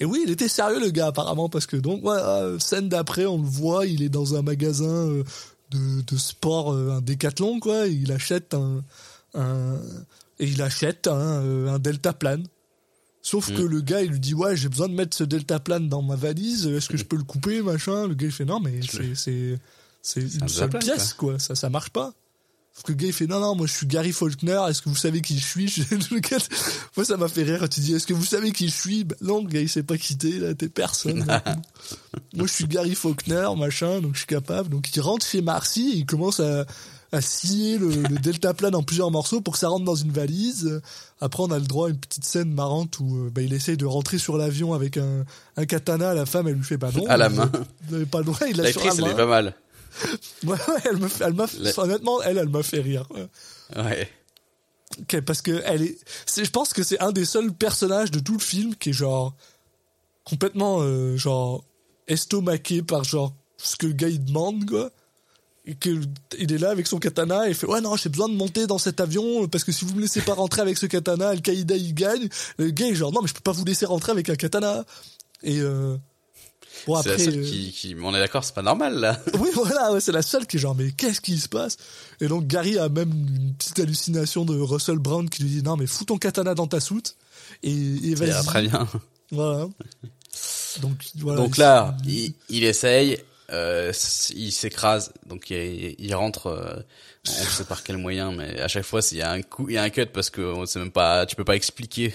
[0.00, 3.38] Et oui, il était sérieux le gars apparemment parce que donc voilà, scène d'après, on
[3.38, 5.24] le voit, il est dans un magasin euh,
[5.70, 7.86] de, de sport, euh, un décathlon quoi.
[7.86, 8.82] il achète un,
[9.34, 9.74] un
[10.38, 12.46] et il achète un, un deltaplane.
[13.26, 16.00] Sauf que le gars, il lui dit ouais, j'ai besoin de mettre ce deltaplane dans
[16.00, 16.68] ma valise.
[16.68, 18.06] Est-ce que je peux le couper, machin?
[18.06, 19.58] Le gars il fait non, mais c'est c'est
[20.00, 21.36] c'est une un seule pièce quoi.
[21.40, 22.14] Ça ça marche pas.
[22.72, 24.88] Sauf que le gars il fait non non moi je suis Gary Faulkner est-ce que
[24.88, 25.74] vous savez qui je suis?
[26.96, 27.58] Moi ça m'a fait rire.
[27.58, 29.02] Quand tu dis est-ce que vous savez qui je suis?
[29.02, 31.26] Bah, non le gars il sait pas qui t'es là t'es personne.
[32.32, 34.68] Moi je suis Gary Faulkner machin donc je suis capable.
[34.68, 36.64] Donc il rentre chez Marcy et il commence à
[37.16, 40.80] à scier le, le deltaplane en plusieurs morceaux pour que ça rentre dans une valise
[41.20, 43.76] après on a le droit à une petite scène marrante où euh, bah, il essaye
[43.76, 45.24] de rentrer sur l'avion avec un,
[45.56, 47.50] un katana la femme elle lui fait bah non À la main.
[47.88, 49.54] vous pas le droit il l'a sur la L'actrice, elle main est pas mal.
[50.46, 53.06] Ouais, elle me elle m'a, La- honnêtement, elle, elle m'a fait rire.
[53.14, 53.26] ouais.
[53.82, 54.08] Ouais.
[55.00, 55.98] Ok, parce que elle est,
[56.36, 59.34] je pense que c'est un des seuls personnages de tout le film qui est genre
[60.24, 61.64] complètement euh, genre
[62.08, 64.90] estomaqué par genre ce que le gars il demande quoi.
[65.66, 68.78] Il est là avec son katana et fait ouais non j'ai besoin de monter dans
[68.78, 71.76] cet avion parce que si vous me laissez pas rentrer avec ce katana Al Qaïda
[71.76, 74.28] il gagne le gars est genre non mais je peux pas vous laisser rentrer avec
[74.30, 74.84] un katana
[75.42, 75.96] et euh,
[76.86, 79.20] bon c'est la après seule euh, qui, qui, on est d'accord, c'est pas normal, là.
[79.40, 81.76] oui, voilà, ouais, c'est la seule qui est genre, mais qu'est-ce qui se passe?
[82.20, 85.76] Et donc Gary a même une petite hallucination de Russell Brown qui lui dit, non,
[85.76, 87.16] mais fous ton katana dans ta soute
[87.62, 88.44] et, et vas-y.
[88.46, 88.88] très bien.
[89.30, 89.66] Voilà.
[90.82, 93.18] Donc, voilà, Donc il- là, il, il essaye,
[93.52, 93.92] euh,
[94.34, 96.74] il s'écrase, donc il, il rentre, euh,
[97.28, 99.74] on sait par quel moyen, mais à chaque fois, il y a un coup, il
[99.74, 102.14] y a un cut parce que on sait même pas, tu peux pas expliquer.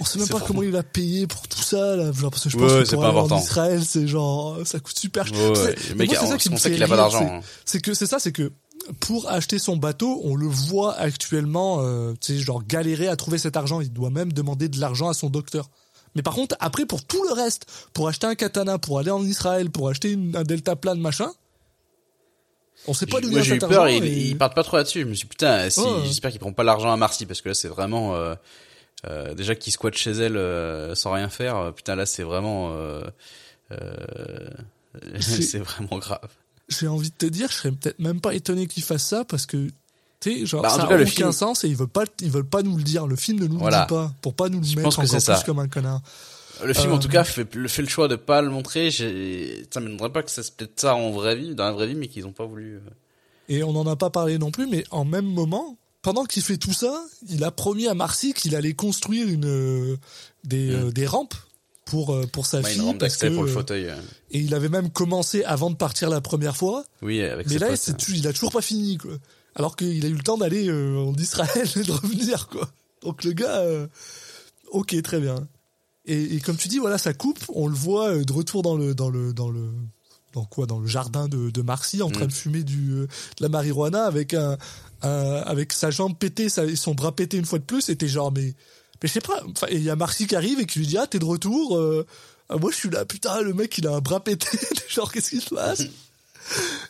[0.00, 2.10] on sait même pas comment il a payé pour tout ça, là.
[2.12, 3.38] Genre, parce que je Ouais, pense que c'est pour aller en.
[3.38, 5.38] Israël, c'est genre, ça coûte super cher.
[5.38, 7.18] Ouais, ouais, mais c'est ça qui me on sait fait qu'il a pas rire, d'argent,
[7.28, 7.40] c'est- hein.
[7.64, 8.52] C'est que, c'est ça, c'est que,
[9.00, 13.38] pour acheter son bateau, on le voit actuellement, euh, tu sais, genre galérer à trouver
[13.38, 13.80] cet argent.
[13.80, 15.70] Il doit même demander de l'argent à son docteur.
[16.14, 19.24] Mais par contre, après, pour tout le reste, pour acheter un katana, pour aller en
[19.24, 21.32] Israël, pour acheter une- un deltaplane, machin,
[22.86, 23.96] on sait pas d'où Moi, vient j'ai eu cet peur, argent.
[23.96, 25.00] il, et- il part pas trop là-dessus.
[25.00, 27.40] Je me suis dit, putain, si, Ouais, j'espère qu'il prend pas l'argent à Marcy parce
[27.40, 28.34] que là, c'est vraiment, euh,
[29.08, 31.56] euh, déjà qu'il squatte chez elle euh, sans rien faire.
[31.56, 33.02] euh, Putain, là, c'est vraiment, euh,
[33.72, 34.50] euh,
[35.20, 36.28] C'est- vraiment grave.
[36.68, 39.44] J'ai envie de te dire, je serais peut-être même pas étonné qu'il fasse ça parce
[39.46, 39.68] que,
[40.32, 41.88] tu sais, genre, Bah, ça tout a cas, le aucun film- sens et ils veulent
[41.88, 43.06] pas, ils veulent pas nous le dire.
[43.06, 43.80] Le film ne nous Voilà.
[43.80, 45.42] le dit pas pour pas nous le Je mettre encore c'est plus ça.
[45.44, 46.00] comme un connard.
[46.64, 48.90] Le film, Euh, en tout cas, fait, le- fait le choix de pas le montrer.
[48.90, 49.04] Ça
[49.80, 52.08] m'étonnerait pas que ça se peut-être ça en vraie vie, dans la vraie vie, mais
[52.08, 52.76] qu'ils ont pas voulu.
[52.76, 52.80] euh.
[53.48, 56.56] Et on n'en a pas parlé non plus, mais en même moment, pendant qu'il fait
[56.56, 59.96] tout ça, il a promis à Marcy qu'il allait construire une euh,
[60.44, 61.34] des, euh, des rampes
[61.86, 63.86] pour euh, pour sa fille une rampe parce que, pour le euh, fauteuil.
[63.90, 63.96] euh.
[64.30, 67.66] et il avait même commencé avant de partir la première fois, Oui, avec mais là
[67.68, 68.14] potes, c'est euh.
[68.14, 69.10] il a toujours pas fini quoi.
[69.56, 72.70] Alors qu'il a eu le temps d'aller euh, en Israël et de revenir quoi.
[73.02, 73.86] Donc le gars, euh,
[74.72, 75.46] ok très bien.
[76.06, 78.76] Et, et comme tu dis voilà ça coupe, on le voit euh, de retour dans
[78.76, 79.70] le dans le dans le
[80.32, 82.12] dans quoi dans le jardin de, de Marcy en Mm.
[82.12, 84.58] train de fumer du euh, de la marijuana avec un,
[85.02, 88.32] un- avec sa jambe pétée sa, son bras pété une fois de plus t'es genre
[88.32, 88.54] mais
[89.02, 90.86] mais je sais pas enfin et il y a Marcy qui arrive et qui lui
[90.88, 92.04] dit ah t'es de retour euh,
[92.48, 94.48] ah, moi je suis là putain le mec il a un bras pété
[94.88, 95.84] genre qu'est-ce qui se passe?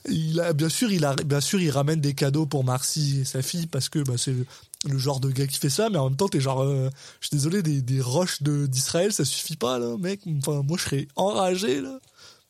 [0.09, 3.25] il a bien sûr il a bien sûr il ramène des cadeaux pour Marcy et
[3.25, 4.35] sa fille parce que bah, c'est
[4.87, 6.91] le, genre de gars qui fait ça mais en même temps t'es genre euh,
[7.21, 10.21] je suis désolé des, des roches de d'Israël ça suffit pas là mec.
[10.39, 11.99] Enfin moi je serais enragé là.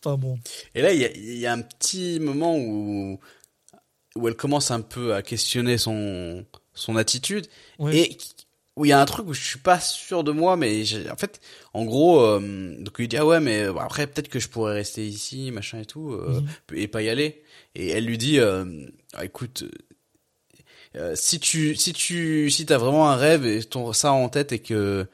[0.04, 0.38] Enfin bon.
[0.74, 3.18] Et là, il y a, il y a un petit moment où
[4.16, 6.44] où elle commence un peu à questionner son
[6.74, 7.46] son attitude.
[7.78, 7.96] Ouais.
[7.96, 8.18] et
[8.76, 11.16] où il y a un truc où je suis pas sûr de moi, mais en
[11.16, 11.40] fait,
[11.74, 14.74] en gros, euh, donc il dit ah ouais, mais bon, après peut-être que je pourrais
[14.74, 16.40] rester ici, machin et tout, euh,
[16.72, 17.42] et pas y aller.
[17.74, 18.64] Et elle lui dit, euh,
[19.14, 19.64] Ah, écoute,
[20.96, 24.52] euh, si tu si tu si t'as vraiment un rêve et ton ça en tête
[24.52, 25.06] et que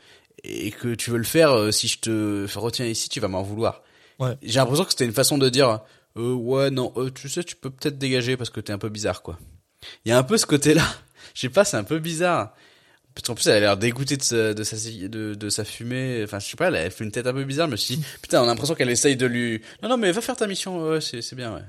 [0.44, 3.42] et que tu veux le faire, euh, si je te retiens ici, tu vas m'en
[3.42, 3.82] vouloir.
[4.18, 4.36] Ouais.
[4.42, 5.80] J'ai l'impression que c'était une façon de dire,
[6.16, 8.88] euh, ouais non, euh, tu sais, tu peux peut-être dégager parce que t'es un peu
[8.88, 9.38] bizarre quoi.
[10.04, 10.84] Il y a un peu ce côté-là.
[11.34, 12.54] Je sais pas, c'est un peu bizarre.
[13.14, 16.22] Parce qu'en plus, elle a l'air dégoûtée de sa, de sa, de, de sa fumée.
[16.24, 17.68] Enfin, je sais pas, elle a fait une tête un peu bizarre.
[17.76, 19.60] Suis dit, putain, on a l'impression qu'elle essaye de lui...
[19.82, 21.62] Non, non, mais va faire ta mission, ouais, c'est, bien, ouais.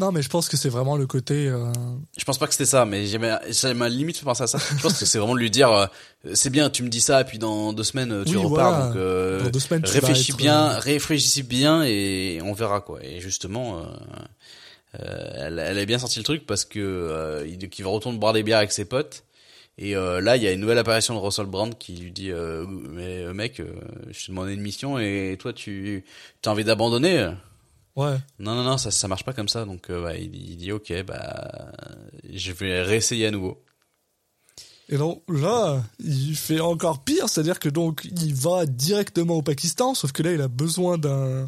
[0.00, 1.72] non mais je pense que c'est vraiment le côté euh,
[2.16, 4.58] Je pense pas que c'était ça, mais j'ai ma, limite penser à ça.
[4.76, 5.86] Je pense que c'est vraiment de lui dire, euh,
[6.34, 8.70] c'est bien, tu me dis ça, et puis dans deux semaines, tu Oui, repars.
[8.70, 8.86] voilà.
[8.86, 12.80] Donc, euh, Dans deux semaines, tu réfléchis être, bien, euh, réfléchis bien, et on verra,
[12.80, 12.98] quoi.
[13.04, 13.82] Et justement, euh,
[15.00, 18.18] euh, elle, elle a bien sorti le truc parce que euh, il, qu'il va retourner
[18.18, 19.24] boire des bières avec ses potes.
[19.78, 22.30] Et euh, là, il y a une nouvelle apparition de Russell Brand qui lui dit
[22.30, 23.72] euh, mais euh, mec, euh,
[24.10, 26.04] je t'ai demandé une mission et toi tu
[26.44, 27.32] as envie d'abandonner?
[27.96, 29.64] Ouais Non non non, ça ça marche pas comme ça.
[29.64, 31.72] Donc bah, il, il dit ok bah
[32.30, 33.62] je vais réessayer à nouveau.
[34.88, 39.94] Et donc là, il fait encore pire, c'est-à-dire que donc il va directement au Pakistan,
[39.94, 41.46] sauf que là il a besoin d'un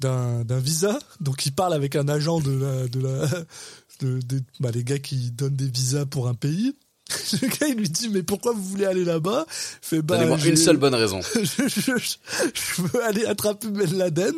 [0.00, 3.26] d'un d'un visa, donc il parle avec un agent de la de la
[4.00, 6.74] de, de- bah, les gars qui donnent des visas pour un pays.
[7.42, 9.46] Le gars il lui dit mais pourquoi vous voulez aller là-bas?
[9.48, 11.20] Fait bah Donnez-moi une seule bonne raison.
[11.34, 12.16] je, je- je-
[12.54, 14.34] je veux aller attraper Ben Laden.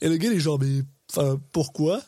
[0.00, 2.00] Et le gars, il est genre, mais, enfin, pourquoi?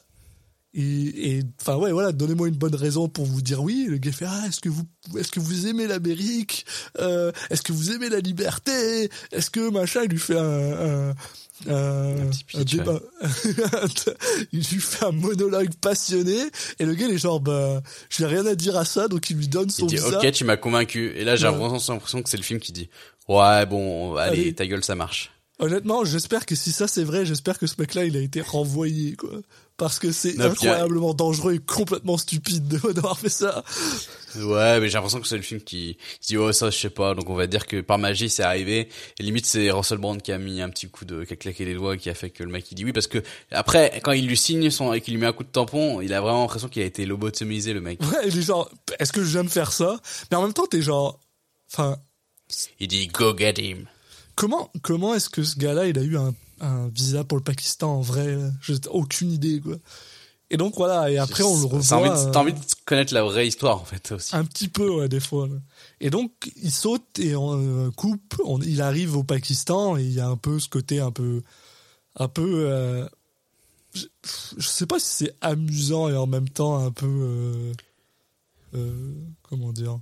[0.75, 3.87] Et, enfin, ouais, voilà, donnez-moi une bonne raison pour vous dire oui.
[3.91, 4.85] Le gars fait, ah, est-ce que vous,
[5.19, 6.65] est-ce que vous aimez l'Amérique?
[6.99, 9.11] Euh, est-ce que vous aimez la liberté?
[9.33, 11.15] Est-ce que machin, il lui fait un, un,
[11.69, 13.01] un, Un petit un pitch, débat.
[14.53, 16.39] il lui fait un monologue passionné.
[16.79, 19.37] Et le gars, il est genre, bah, j'ai rien à dire à ça, donc il
[19.37, 20.19] lui donne son Il dit visa.
[20.19, 21.13] ok, tu m'as convaincu.
[21.17, 21.55] Et là j'ai Ouais.
[21.55, 22.89] vraiment l'impression que c'est le film qui dit
[23.29, 24.55] ouais bon allez, Allez.
[24.55, 25.31] ta gueule ça marche.
[25.59, 29.15] Honnêtement, j'espère que si ça c'est vrai, j'espère que ce mec-là, il a été renvoyé,
[29.15, 29.31] quoi.
[29.83, 33.65] Parce que c'est puis, incroyablement dangereux et complètement stupide de- d'avoir fait ça.
[34.37, 36.89] Ouais, mais j'ai l'impression que c'est le film qui qui dit oh ça je sais
[36.89, 37.15] pas.
[37.17, 38.89] Donc on va dire que par magie c'est arrivé.
[39.19, 41.65] Et limite c'est Russell Brand qui a mis un petit coup de qui a claqué
[41.65, 44.13] les doigts qui a fait que le mec il dit oui parce que après quand
[44.13, 46.43] il lui signe son et qu'il lui met un coup de tampon, il a vraiment
[46.43, 48.01] l'impression qu'il a été lobotomisé le mec.
[48.03, 48.71] Ouais, il est genre,
[49.01, 49.99] est-ce que de faire ça?
[50.31, 51.19] Mais en même temps, t'es genre,
[51.73, 51.97] enfin,
[52.79, 53.87] Il dit go get him.
[54.35, 57.97] comment, comment est-ce que ce gars-là, il a eu un, un visa pour le Pakistan
[57.97, 58.39] en vrai?
[58.63, 59.77] J'ai aucune idée, quoi.
[60.51, 61.81] Et donc voilà, et après on le revoit.
[61.83, 64.37] T'as envie, de- euh, t'as envie de connaître la vraie histoire en fait aussi.
[64.37, 65.49] Un petit peu, ouais, des fois.
[65.49, 65.55] là.
[66.01, 68.35] Et donc, il saute et on euh, coupe.
[68.45, 71.43] On, il arrive au Pakistan et il y a un peu ce côté un peu,
[72.17, 72.67] un peu.
[72.69, 73.09] euh,
[73.95, 74.05] je,
[74.59, 77.73] je sais pas si c'est amusant et en même temps un peu,
[78.75, 79.99] euh, comment dire,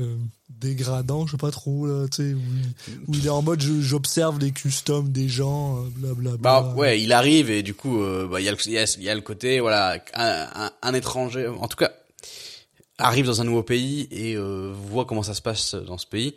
[0.00, 0.16] euh,
[0.48, 1.26] dégradant.
[1.26, 4.38] Je sais pas trop là, tu sais, où, il- où il est en mode j'observe
[4.38, 6.36] les customs des gens, euh, blablabla.
[6.38, 8.78] Bah ouais, il arrive et du coup, euh, bah il y a le, il y
[8.78, 11.90] a, il y a le côté voilà, un, un, un étranger, en tout cas,
[12.98, 16.34] arrive dans un nouveau pays et euh, voit comment ça se passe dans ce pays.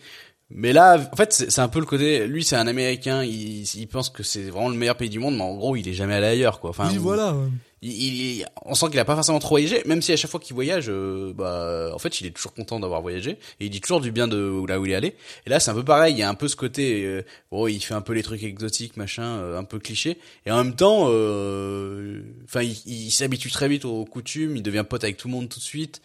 [0.56, 3.88] Mais là, en fait, c'est un peu le côté, lui c'est un Américain, il, il
[3.88, 6.14] pense que c'est vraiment le meilleur pays du monde, mais en gros, il est jamais
[6.14, 6.70] allé ailleurs quoi.
[6.70, 7.36] Enfin, oui, ou- voilà.
[7.84, 10.54] Il, on sent qu'il a pas forcément trop voyagé, même si à chaque fois qu'il
[10.54, 14.02] voyage, euh, bah, en fait, il est toujours content d'avoir voyagé et il dit toujours
[14.02, 15.16] du bien de là où il est allé.
[15.46, 16.14] Et là, c'est un peu pareil.
[16.14, 18.44] Il y a un peu ce côté, euh, oh, il fait un peu les trucs
[18.44, 20.18] exotiques, machin, euh, un peu cliché.
[20.46, 24.56] Et en même temps, euh, enfin, il, s'habitue très vite aux coutumes.
[24.56, 26.02] Il devient pote avec tout le monde tout de suite.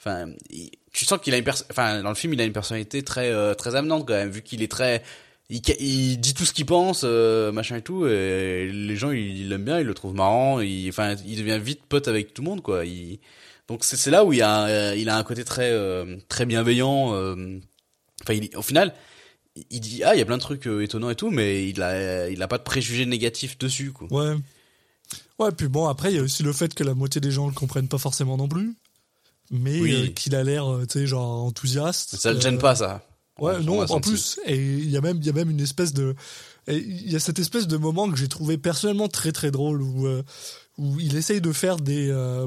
[0.00, 0.30] Enfin,
[0.92, 3.54] tu sens qu'il a une enfin, dans le film, il a une personnalité très, euh,
[3.54, 5.02] très amenante quand même, vu qu'il est très,
[5.50, 9.48] il, il dit tout ce qu'il pense, euh, machin et tout, et les gens ils
[9.48, 12.48] l'aiment bien, ils le trouvent marrant, il, enfin, il devient vite pote avec tout le
[12.48, 12.84] monde, quoi.
[12.84, 13.18] Il,
[13.68, 17.12] donc c'est là où il a, euh, il a un côté très, euh, très bienveillant.
[17.14, 17.58] euh,
[18.24, 18.94] Enfin, il, au final,
[19.70, 21.80] il- dit ah, il y a plein de trucs euh, étonnants et tout, mais il
[21.82, 24.08] a, il a pas de préjugés négatifs dessus, quoi.
[24.10, 24.36] Ouais.
[25.38, 27.46] Ouais, puis bon, après, il y a aussi le fait que la moitié des gens
[27.46, 28.74] le comprennent pas forcément non plus.
[29.50, 29.94] Mais Oui.
[29.94, 32.16] euh, qu'il a l'air, tu sais, genre enthousiaste.
[32.16, 33.07] Ça le gêne Euh, pas, ça.
[33.38, 34.10] Ouais, On- on non, en senti.
[34.10, 36.14] plus, et il y a même, il y a même une espèce de,
[36.66, 40.06] il y a cette espèce de moment que j'ai trouvé personnellement très très drôle où,
[40.06, 40.22] euh,
[40.76, 42.46] où il essaye de faire des, euh,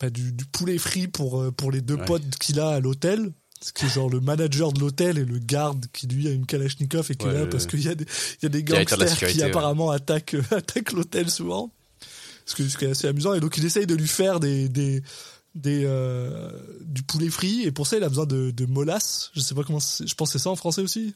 [0.00, 2.04] bah, du, du poulet frit pour euh, pour les deux Ouais.
[2.04, 3.32] potes qu'il a à l'hôtel.
[3.64, 6.46] Ce qui est genre le manager de l'hôtel et le garde qui lui a une
[6.46, 8.48] Kalachnikov et qui est Ouais, là ouais, parce qu'il y a des, il y a
[8.48, 9.42] des de gangsters qui ouais.
[9.44, 11.72] apparemment attaquent, attaquent l'hôtel souvent.
[12.44, 13.34] ce, que, ce qui est assez amusant.
[13.34, 15.00] Et donc il essaye de lui faire des des
[15.54, 16.50] des euh,
[16.80, 19.30] du poulet frit et pour ça il a besoin de, de molasses.
[19.34, 19.80] Je sais pas comment.
[19.80, 21.14] Je pense que c'est ça en français aussi.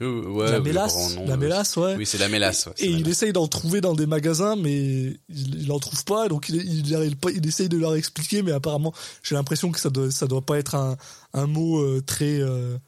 [0.00, 1.94] Euh, ouais, la mélasse, la euh, mélasse, ouais.
[1.96, 2.66] Oui, c'est la mélasse.
[2.66, 6.04] ouais, Et la il essaye d'en trouver dans des magasins, mais il, il en trouve
[6.04, 8.92] pas, donc il, il, essaye de leur expliquer, mais apparemment,
[9.22, 10.96] j'ai l'impression que ça doit, ça doit pas être un,
[11.34, 12.78] un mot euh, très, euh,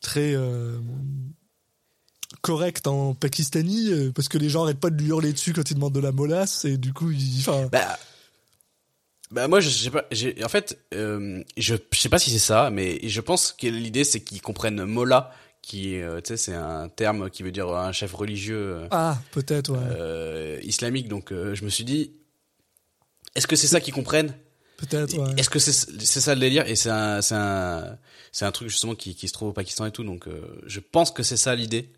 [0.00, 0.34] très
[2.40, 5.74] correct en pakistani, parce que les gens arrêtent pas de lui hurler dessus quand il
[5.74, 7.98] demande de la molasse, et du coup, il, enfin, Bah,
[9.30, 10.04] bah moi je sais pas.
[10.10, 13.66] J'ai en fait, euh, je, je sais pas si c'est ça, mais je pense que
[13.66, 17.68] l'idée c'est qu'ils comprennent Molla, qui euh, tu sais, c'est un terme qui veut dire
[17.68, 21.08] un chef religieux euh, ah, peut-être, ouais, euh, islamique.
[21.08, 22.12] Donc euh, je me suis dit,
[23.34, 24.34] est-ce que c'est ça qu'ils comprennent?
[24.76, 25.34] peut-être, ouais.
[25.36, 26.66] Est-ce que c'est c'est ça le délire?
[26.68, 27.98] Et c'est un c'est un
[28.32, 30.04] c'est un truc justement qui qui se trouve au Pakistan et tout.
[30.04, 31.90] Donc euh, je pense que c'est ça l'idée.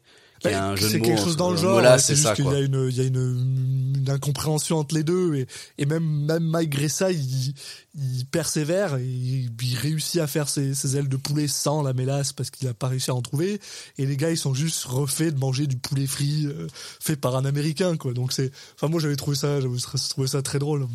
[0.45, 1.83] Bah, un jeu de c'est mots quelque chose dans le genre.
[1.83, 2.55] Ouais, c'est ça juste qu'il quoi.
[2.55, 5.47] y a une, il y a une, une incompréhension entre les deux et,
[5.79, 7.55] et même, même malgré ça, il,
[7.95, 11.93] il persévère et il, il réussit à faire ses, ses ailes de poulet sans la
[11.93, 13.61] mélasse parce qu'il a pas réussi à en trouver.
[13.99, 16.67] Et les gars, ils sont juste refaits de manger du poulet frit euh,
[17.01, 18.13] fait par un Américain, quoi.
[18.13, 19.77] Donc c'est, enfin moi j'avais trouvé ça, j'avais
[20.09, 20.87] trouvé ça très drôle.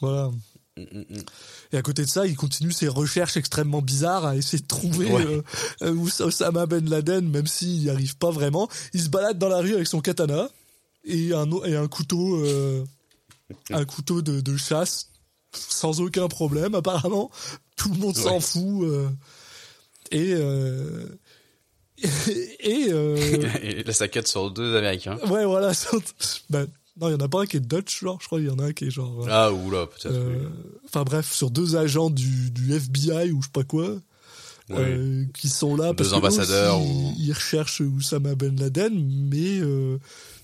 [0.00, 0.30] Voilà.
[1.72, 5.06] Et à côté de ça, il continue ses recherches extrêmement bizarres à essayer de trouver
[5.06, 5.26] Ouais.
[5.26, 5.42] euh,
[5.82, 8.68] euh, Osama Ben Laden, même s'il n'y arrive pas vraiment.
[8.94, 10.48] Il se balade dans la rue avec son katana
[11.04, 12.84] et un, et un couteau, euh,
[13.70, 15.10] un couteau de, de chasse,
[15.52, 17.30] sans aucun problème apparemment.
[17.76, 18.40] Tout le monde s'en Ouais.
[18.40, 18.84] fout.
[18.84, 19.08] euh,
[20.12, 21.06] et euh,
[22.60, 23.16] et euh,
[23.62, 25.18] Et la saccade sur deux Américains.
[25.28, 25.72] ouais voilà.
[26.48, 26.66] Ben,
[27.00, 28.18] non, il y en a pas un qui est Dutch, genre.
[28.20, 29.22] Je crois qu'il y en a un qui est genre.
[29.24, 30.14] euh, Ah oula peut-être.
[30.14, 30.46] euh, oui.
[30.86, 33.88] Enfin bref, sur deux agents du, du FBI ou je sais pas quoi,
[34.68, 34.76] Oui.
[34.78, 38.92] euh, qui sont là Deux parce que ambassadeurs aussi, ou- ils recherchent Oussama Ben Laden,
[39.30, 39.98] mais euh,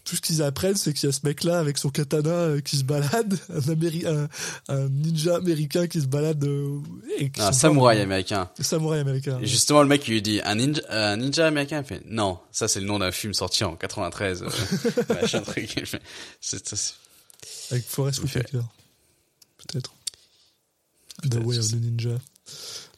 [0.06, 2.76] tout ce qu'ils apprennent, c'est qu'il y a ce mec-là avec son katana euh, qui
[2.76, 4.28] se balade, un, Améri- un,
[4.68, 6.78] un ninja américain qui se balade, euh,
[7.18, 8.48] et qui Un samouraï pas- américain.
[8.60, 9.38] samouraï américain.
[9.42, 12.38] Et justement, le mec, il lui dit, un ninja, un ninja américain, il fait, non,
[12.52, 14.48] ça c'est le nom d'un film sorti en 93, euh,
[15.20, 15.84] machin truc.
[16.40, 16.94] C'est-
[17.72, 18.60] Avec Forrest Whitaker,
[19.58, 19.92] peut-être.
[21.28, 22.18] The Way of the Ninja.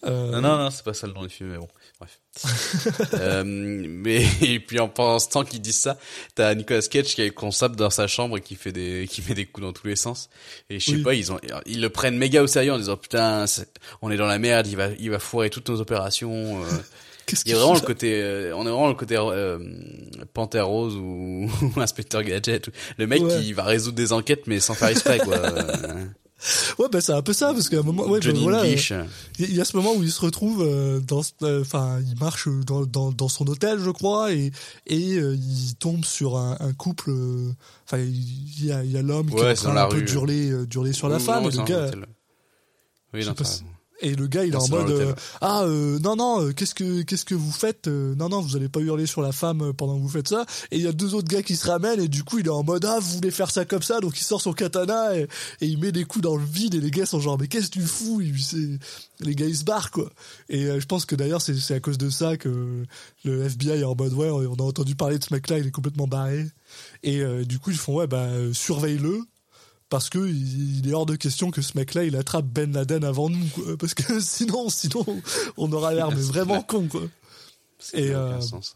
[0.04, 1.68] Euh, Non, non, non, c'est pas ça le nom du film, mais bon,
[2.01, 2.20] bref.
[3.14, 5.99] euh, mais, et puis en pendant ce temps qu'ils disent ça,
[6.34, 9.34] t'as Nicolas Cage qui est consable dans sa chambre et qui fait des, qui met
[9.34, 10.28] des coups dans tous les sens.
[10.70, 11.03] Et je sais Oui.
[11.03, 13.44] pas, ils ont, ils le prennent méga au sérieux en disant, putain,
[14.03, 16.66] on est dans la merde, il va, il va foirer toutes nos opérations, euh,
[17.44, 19.59] Il y a vraiment le côté, euh, on est vraiment le côté euh,
[20.32, 21.46] Panthère Rose ou,
[21.76, 22.70] ou Inspecteur Gadget.
[22.96, 23.42] Le mec Ouais.
[23.42, 25.36] qui va résoudre des enquêtes mais sans faire exprès quoi.
[26.41, 28.93] Euh, Ouais, bah c'est un peu ça, parce qu'à un moment, ouais, bah, voilà, English.
[29.39, 32.49] Il y a- ce moment où il se retrouve euh, dans, euh, enfin, il marche
[32.66, 34.53] dans, dans, dans son hôtel, je crois, et
[34.86, 37.11] et euh, il tombe sur un, un couple.
[37.11, 37.53] euh,
[37.86, 39.89] Enfin, il y a, il y a l'homme qui Ouais, est en dans train un
[39.89, 40.05] peu rue.
[40.05, 41.91] d'hurler, euh, d'hurler sur la femme, non, et le gars.
[43.14, 43.34] Oui, non,
[44.01, 47.03] et le gars, il est en mode, euh, ah euh, non non, euh, qu'est-ce que
[47.03, 49.96] qu'est-ce que vous faites euh, Non non, vous allez pas hurler sur la femme pendant
[49.96, 50.46] que vous faites ça.
[50.70, 52.51] Et il y a deux autres gars qui se ramènent, et du coup, il est
[52.51, 55.22] en mode, ah vous voulez faire ça comme ça, donc il sort son katana et,
[55.61, 57.68] et il met des coups dans le vide, et les gars sont genre, mais qu'est-ce
[57.68, 58.22] que tu fous?
[59.20, 60.11] Les gars ils se barrent quoi.
[60.49, 62.84] Et euh, je pense que d'ailleurs c'est c'est à cause de ça que
[63.24, 65.72] le FBI est en mode, ouais, on a entendu parler de ce mec-là, il est
[65.72, 66.46] complètement barré.
[67.03, 69.22] Et du coup ils font, ouais bah surveille-le
[69.89, 73.28] parce que il est hors de question que ce mec-là il attrape Ben Laden avant
[73.30, 73.76] nous quoi.
[73.78, 75.05] parce que sinon sinon
[75.57, 77.03] on aura l'air mais vraiment con quoi.
[77.78, 78.74] Ça Et, euh, sens,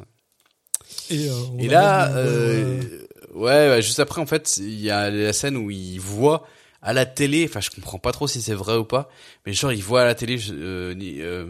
[1.10, 2.80] et, euh, là, euh,
[3.34, 6.46] ouais, juste après, en fait, il y a la scène où il voit
[6.82, 9.08] à la télé, enfin, je comprends pas trop si c'est vrai ou pas,
[9.46, 11.46] mais genre, il voit à la télé, euh, euh,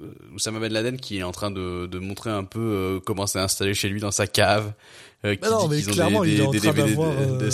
[0.00, 3.26] euh, Oussama Ben Laden qui est en train de, de montrer un peu euh, comment
[3.26, 4.72] c'est installé chez lui dans sa cave,
[5.24, 6.74] euh, qui non, dit mais qu'ils ont clairement, des, il est en des, des train
[6.74, 7.50] DVD d'avoir, de, de euh,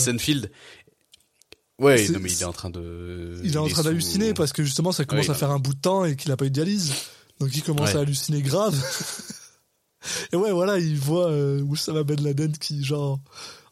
[1.79, 3.39] C'est- non, mais il est en train de...
[3.45, 5.59] il est en train sous- d'halluciner parce que justement ça commence Ouais, à faire un
[5.59, 6.93] bout de temps et qu'il a pas eu de dialyse
[7.39, 7.97] donc il commence Ouais.
[7.99, 8.75] à halluciner grave
[10.33, 13.21] et ouais voilà il voit euh, Oussama Ben Laden qui genre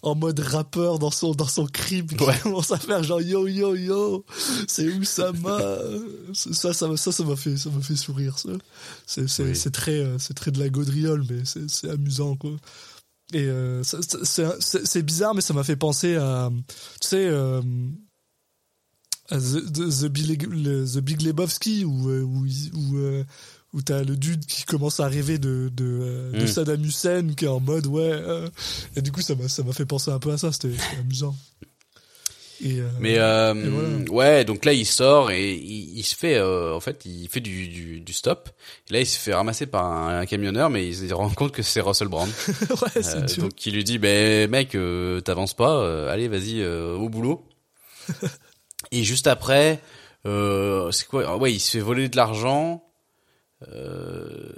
[0.02, 2.38] en mode rappeur dans son dans son crib qui Ouais.
[2.42, 4.24] commence à faire genre yo yo yo
[4.68, 5.59] c'est Oussama
[6.34, 8.36] ça ça ça ça m'a fait ça m'a fait sourire
[9.07, 9.72] c'est Oui.
[9.72, 12.50] très euh, c'est très de la gaudriole mais c'est c'est amusant quoi
[13.33, 16.51] et euh, c'est bizarre mais ça m'a fait penser à
[17.01, 17.62] tu sais euh,
[19.31, 23.25] à The, The, Big, The Big Lebowski où euh, où, où, euh,
[23.72, 26.47] où t'as le dude qui commence à rêver de de, de Mm.
[26.47, 28.49] Saddam Hussein qui est en mode ouais euh,
[28.97, 31.35] et du coup ça m'a fait penser un peu à ça c'était amusant
[32.62, 33.88] Et, euh, Mais euh, et voilà.
[34.11, 37.40] ouais, donc là il sort et il, il se fait, euh, en fait, il fait
[37.40, 38.48] du, du, du stop.
[38.88, 41.52] Et là il se fait ramasser par un, un camionneur, mais il se rend compte
[41.52, 42.28] que c'est Russell Brand.
[42.48, 46.61] ouais, c'est Euh, donc il lui dit, ben mec, euh, t'avances pas, euh, allez vas-y
[46.62, 47.44] euh, au boulot.
[48.92, 49.80] et juste après,
[50.26, 51.36] euh, c'est quoi?
[51.36, 52.84] Ouais, il se fait voler de l'argent.
[53.72, 54.52] Euh,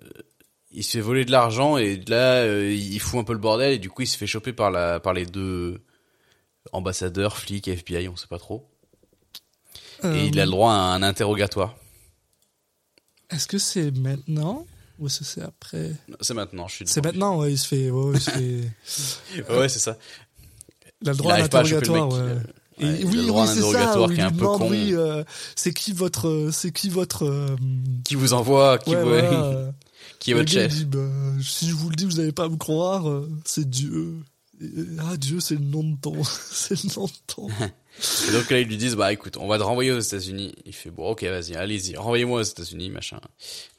[0.73, 3.79] il se fait voler de l'argent et là il fout un peu le bordel et
[3.79, 5.81] du coup il se fait choper par la par les deux
[6.73, 8.69] ambassadeurs, flics, FBI, on sait pas trop.
[10.05, 11.75] Et il a le droit à un interrogatoire.
[13.33, 14.67] Euh, Est-ce que c'est maintenant
[14.99, 15.93] ou est-ce que c'est après?
[16.21, 16.87] C'est maintenant, je suis.
[16.87, 17.91] C'est maintenant, ouais, il se fait.
[17.91, 18.71] Ouais, fait...
[19.69, 19.97] C'est ça.
[21.03, 21.83] il a le droit à mec, ouais.
[21.93, 22.41] euh,
[22.79, 23.67] Et ouais, oui, un c'est ça.
[23.69, 24.71] interrogatoire où qui est un peu con.
[24.71, 27.57] oui, euh, c'est qui votre, c'est qui votre, euh,
[28.05, 29.09] Qui vous envoie Qui, ouais, vous...
[29.09, 29.71] voilà, euh,
[30.19, 30.99] qui est votre chef dit, bah,
[31.43, 34.17] si je vous le dis, vous n'allez pas me croire, euh, c'est Dieu.
[35.01, 37.49] Ah, Dieu, c'est le nom de ton, c'est le nom de ton.
[38.29, 40.55] Et donc là ils lui disent bah écoute on va te renvoyer aux États-Unis.
[40.67, 43.21] Il fait bon ok vas-y allez-y renvoyez-moi aux États-Unis machin.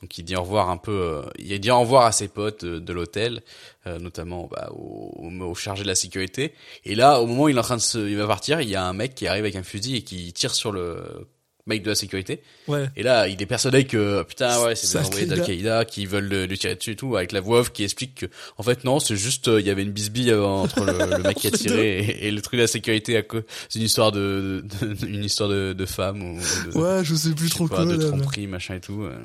[0.01, 0.91] Donc il dit au revoir un peu.
[0.91, 3.43] euh, il dit au revoir à ses potes euh, de l'hôtel,
[3.85, 6.53] euh, notamment bah, au, au chargé de la sécurité.
[6.83, 8.69] Et là au moment où il est en train de se, il va partir, il
[8.69, 11.27] y a un mec qui arrive avec un fusil et qui tire sur le
[11.67, 12.41] mec de la sécurité.
[12.67, 12.87] Ouais.
[12.95, 15.35] Et là, il est persuadé que putain ouais, c'est des envoyés Al-Qaïda.
[15.35, 18.15] d'Al-Qaïda qui veulent le- lui tirer dessus et tout, avec la voix off qui explique
[18.15, 18.25] que
[18.57, 21.23] en fait non, c'est juste euh, il y avait une bisbille euh, entre le, le
[21.23, 23.85] mec qui a tiré et, et le truc de la sécurité à cause c'est une
[23.85, 24.63] histoire de,
[25.05, 26.39] une histoire de, de femme ou
[26.71, 27.85] de, Ouais, je sais plus je sais trop pas, quoi.
[27.85, 29.03] de là, machin et tout.
[29.03, 29.17] euh.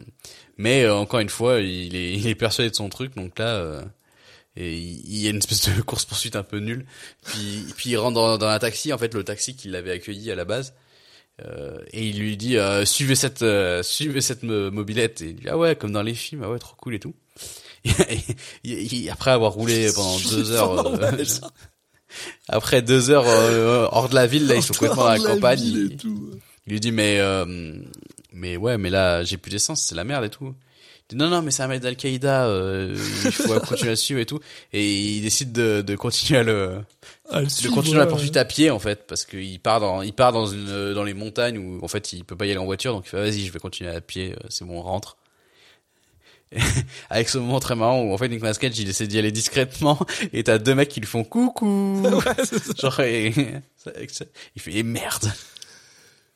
[0.59, 3.47] Mais euh, encore une fois, il est il est persuadé de son truc, donc là.
[3.57, 3.83] euh,
[4.55, 6.85] et il y a une espèce de course poursuite un peu nulle.
[7.25, 10.31] Puis, puis il rentre dans, dans un taxi, en fait le taxi qui l'avait accueilli
[10.31, 10.75] à la base.
[11.45, 15.23] Euh, et il lui dit euh, suivez cette euh, suivez cette mo- mobilette.
[15.23, 17.15] Et il dit ah ouais comme dans les films ah ouais trop cool et tout.
[18.65, 21.01] Et, après avoir roulé pendant deux heures
[22.49, 25.61] après deux heures euh, hors de la ville là ils sont complètement dans la campagne.
[25.61, 25.99] il,
[26.67, 27.75] il lui dit mais euh,
[28.33, 30.55] mais ouais mais là j'ai plus d'essence c'est la merde et tout
[31.09, 34.27] dit, non non mais c'est un mec d'Al-Qaïda euh, il faut continuer à suivre et
[34.27, 34.41] tout.
[34.73, 36.79] Et il décide de, de continuer à le
[37.33, 40.13] le de suivre, continuer la poursuite à pied en fait parce qu'il part dans il
[40.13, 42.65] part dans une dans les montagnes où en fait il peut pas y aller en
[42.67, 45.17] voiture donc il fait vas-y je vais continuer à pied euh, c'est bon on rentre.
[47.09, 49.99] Avec ce moment très marrant où en fait Nick Cage il essaie d'y aller discrètement
[50.35, 52.03] et t'as deux mecs qui lui font coucou.
[52.05, 52.45] Ouais,
[52.79, 53.33] genre et-
[54.55, 55.33] il fait eh, merde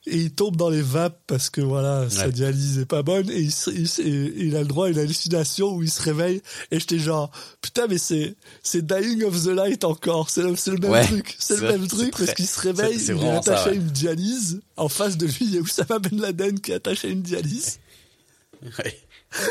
[0.08, 3.40] Et il tombe dans les vapes parce que voilà, sa dialyse est pas bonne et
[3.40, 7.88] il, a le droit à une hallucination où il se réveille et j'étais genre putain
[7.88, 11.34] mais c'est c'est Dying of the Light encore, c'est le, c'est le même Ouais, truc,
[11.40, 13.72] c'est le même truc parce qu'il se réveille, c'est- c'est il est ça, attaché à
[13.72, 17.08] une dialyse, en face de lui il y a Oussama Ben Laden qui est attaché
[17.08, 17.80] à une dialyse.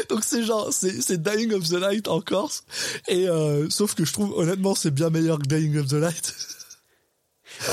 [0.10, 2.64] Donc c'est genre, c'est, c'est Dying of the Light en Corse.
[3.10, 6.34] Et euh, sauf que je trouve honnêtement c'est bien meilleur que Dying of the Light.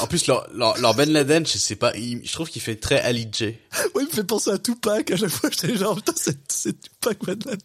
[0.00, 2.76] en plus leur, leur, leur Ben Laden je sais pas il- je trouve qu'il fait
[2.76, 3.56] très Ali J ouais,
[4.00, 5.10] il me fait penser à Tupac.
[5.10, 7.58] À chaque fois j'étais genre putain c'est, c'est Tupac Ben Laden.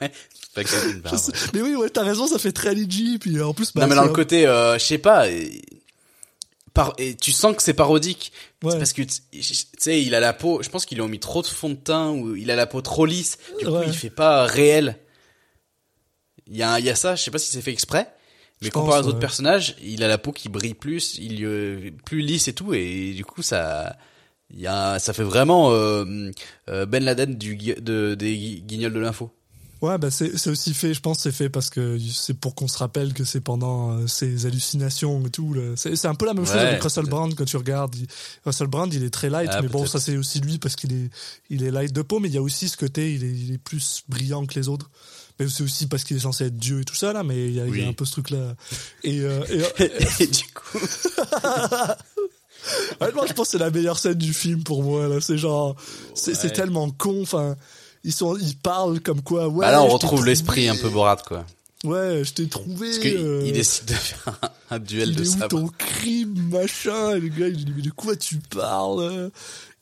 [0.00, 0.12] ouais
[0.56, 1.16] une Je barbe.
[1.16, 3.18] sais- Mais oui, ouais, t'as raison, ça fait très LG.
[3.20, 5.26] Puis euh, en plus, bah, non mais dans le côté euh, je sais pas
[6.74, 8.72] par, et tu sens que c'est parodique Ouais.
[8.72, 9.10] C'est parce que tu
[9.78, 11.74] sais il a la peau je pense qu'ils lui ont mis trop de fond de
[11.76, 13.84] teint ou il a la peau trop lisse du coup Ouais.
[13.86, 14.98] il fait pas réel
[16.46, 18.12] il y a il y a ça je sais pas si c'est fait exprès
[18.62, 21.44] mais Je comparé pense, aux autres personnages il a la peau qui brille plus il
[21.44, 23.96] euh, plus lisse et tout et du coup ça
[24.52, 26.30] il y a ça fait vraiment euh,
[26.68, 29.30] euh, Ben Laden du de des gui- guignols de l'info
[29.82, 32.68] Ouais, bah c'est c'est aussi fait, je pense, c'est fait parce que c'est pour qu'on
[32.68, 35.56] se rappelle que c'est pendant euh, ces hallucinations et tout.
[35.74, 37.06] C'est c'est un peu la même chose avec Russell.
[37.06, 37.94] Brand quand tu regardes.
[37.96, 38.06] Il-
[38.44, 40.92] Russell Brand, il est très light, Ah, mais bon, ça c'est aussi lui parce qu'il
[40.92, 41.08] est
[41.48, 43.54] il est light de peau, mais il y a aussi ce côté, il est il
[43.54, 44.90] est plus brillant que les autres.
[45.40, 47.54] Mais c'est aussi parce qu'il est censé être Dieu et tout ça là, mais il
[47.54, 48.54] y a, y un peu ce truc là.
[49.02, 49.42] Et, euh,
[49.78, 49.84] et,
[50.22, 50.78] et du coup
[53.00, 55.08] Honnêtement, je pense que c'est la meilleure scène du film pour moi.
[55.08, 55.74] Là, c'est genre,
[56.14, 56.50] c'est Ouais.
[56.50, 57.22] tellement con.
[57.22, 57.56] Enfin,
[58.04, 59.48] ils sont, ils parlent comme quoi.
[59.48, 59.64] Ouais.
[59.64, 61.46] bah là on retrouve l'esprit un peu Borat quoi
[61.84, 62.88] Ouais, je t'ai trouvé.
[62.88, 65.48] parce qu'il euh, il décide de faire un, un duel il de est où sabre
[65.48, 67.16] ton crime, machin?
[67.16, 69.30] Et le gars, il dit, mais de quoi tu parles?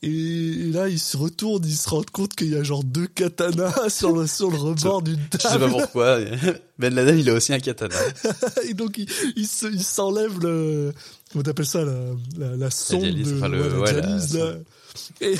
[0.01, 3.89] Et, là, il se retourne, il se rend compte qu'il y a genre deux katanas
[3.89, 5.71] sur le, sur le rebord d'une Je sais pas table.
[5.71, 6.19] pourquoi.
[6.79, 7.95] Ben Laden, il a aussi un katana.
[8.69, 10.93] Et donc, il, il se- s'enlève le.
[11.31, 11.93] Comment t'appelles ça La,
[12.37, 13.37] la, la sonde dialyse, de.
[13.37, 14.55] enfin, le- ouais, la.
[15.21, 15.37] Et, et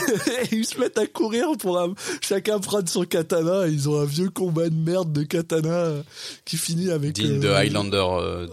[0.51, 3.68] ils se mettent à courir pour un- chacun prendre son katana.
[3.68, 6.03] Et ils ont un vieux combat de merde de katana euh,
[6.43, 7.14] qui finit avec.
[7.14, 8.47] Digne de euh, Highlander euh,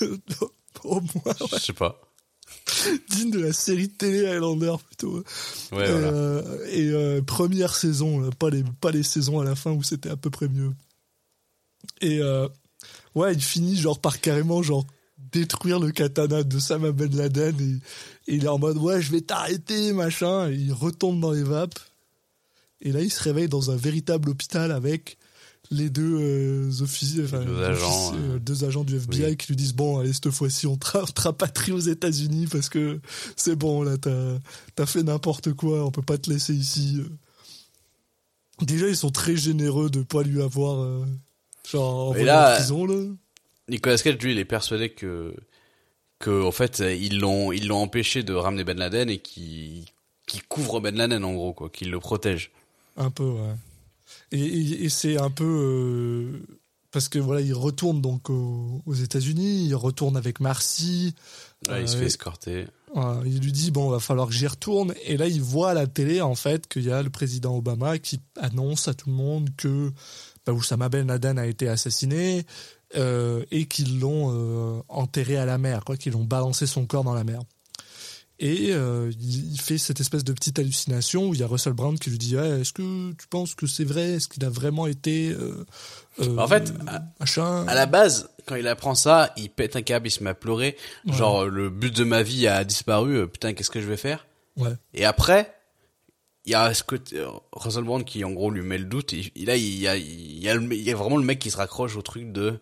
[0.00, 0.06] 2.
[0.84, 1.46] Au moins, ouais.
[1.54, 1.98] Je sais pas.
[3.10, 5.24] digne de la série de télé Highlander plutôt.
[5.72, 6.08] Ouais, et voilà.
[6.08, 9.82] euh, et, euh, première saison, là, pas les pas les saisons à la fin où
[9.82, 10.72] c'était à peu près mieux.
[12.00, 12.48] Et euh,
[13.14, 14.86] ouais, il finit genre par carrément genre
[15.32, 19.10] détruire le katana de Sama Ben Laden et, et il est en mode ouais je
[19.12, 21.78] vais t'arrêter machin et il retombe dans les vapes
[22.80, 25.17] et là il se réveille dans un véritable hôpital avec
[25.70, 29.36] les deux euh, officiers, enfin, deux agents, officiers, euh, euh, deux agents du FBI oui.
[29.36, 32.68] qui lui disent bon allez cette fois-ci on te, ra- te rapatrie aux États-Unis parce
[32.68, 33.00] que
[33.36, 37.02] c'est bon là t'as fait n'importe quoi on peut pas te laisser ici.
[38.60, 41.04] Déjà ils sont très généreux de pas lui avoir euh,
[41.70, 43.04] genre envoyé en prison là.
[43.68, 45.34] Nicolas Cage, lui, il est persuadé que,
[46.18, 49.84] que, en fait, ils l'ont, ils l'ont empêché de ramener Ben Laden et qui,
[50.26, 52.50] qui couvre Ben Laden, en gros, quoi, qu'il le protège.
[52.96, 53.54] Un peu, ouais.
[54.32, 56.42] Et, et- et c'est un peu euh,
[56.90, 61.14] parce que voilà, il retourne donc aux, aux États-Unis, il retourne avec Marcy.
[61.68, 62.66] Là, il se Euh, fait escorter.
[62.94, 64.94] voilà, il lui dit bon, va falloir que j'y retourne.
[65.04, 67.98] Et là, il voit à la télé en fait qu'il y a le président Obama
[67.98, 69.92] qui annonce à tout le monde que
[70.46, 72.44] bah, Oussama Ben Laden a été assassiné
[72.96, 77.04] euh, et qu'ils l'ont euh, enterré à la mer, quoi, qu'ils ont balancé son corps
[77.04, 77.40] dans la mer.
[78.40, 81.98] Et euh, il fait cette espèce de petite hallucination où il y a Russell Brand
[81.98, 84.12] qui lui dit Ouais, Est-ce que tu penses que c'est vrai?
[84.12, 85.30] Est-ce qu'il a vraiment été.
[85.30, 85.64] euh,
[86.20, 87.66] euh, En fait, à- machin?
[87.66, 90.34] À la base, quand il apprend ça, il pète un câble, il se met à
[90.34, 90.76] pleurer.
[91.06, 93.96] Genre, euh, le but de ma vie a disparu, euh, putain, qu'est-ce que je vais
[93.96, 94.26] faire?
[94.56, 94.74] Ouais.
[94.94, 95.52] Et après,
[96.44, 97.20] il y a ce côté,
[97.52, 99.12] Russell Brand qui, en gros, lui met le doute.
[99.14, 101.24] Et, il- là, il y a, il y a, le- il y a vraiment le
[101.24, 102.60] mec qui se raccroche au truc de,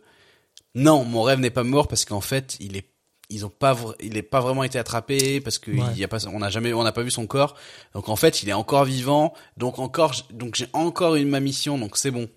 [0.75, 2.87] non, mon rêve n'est pas mort parce qu'en fait, il est,
[3.29, 5.87] ils ont pas, il est pas vraiment été attrapé parce que Ouais.
[5.93, 7.57] il y a pas, on n'a jamais, on n'a pas vu son corps.
[7.95, 9.35] Donc en fait, il est encore vivant.
[9.57, 11.77] Donc encore, donc j'ai encore une ma mission.
[11.79, 12.29] Donc c'est bon.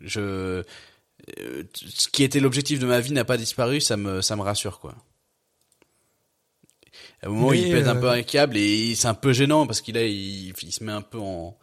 [0.00, 0.62] Je,
[1.40, 3.80] euh, ce qui était l'objectif de ma vie n'a pas disparu.
[3.80, 4.94] Ça me, ça me rassure quoi.
[7.22, 9.66] À un moment, il pète un euh, peu un câble et c'est un peu gênant
[9.66, 11.56] parce qu'il a, il, il se met un peu en,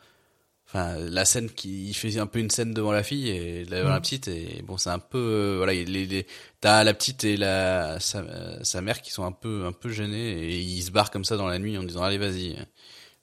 [0.74, 3.90] enfin, la scène qui, il fait un peu une scène devant la fille et devant
[3.90, 4.02] la Mm.
[4.02, 6.26] petite et bon, c'est un peu, euh, voilà, il, les, les,
[6.62, 10.32] t'as la petite et la, sa, sa mère qui sont un peu, un peu gênés
[10.32, 12.58] et ils se barrent comme ça dans la nuit en disant allez vas-y,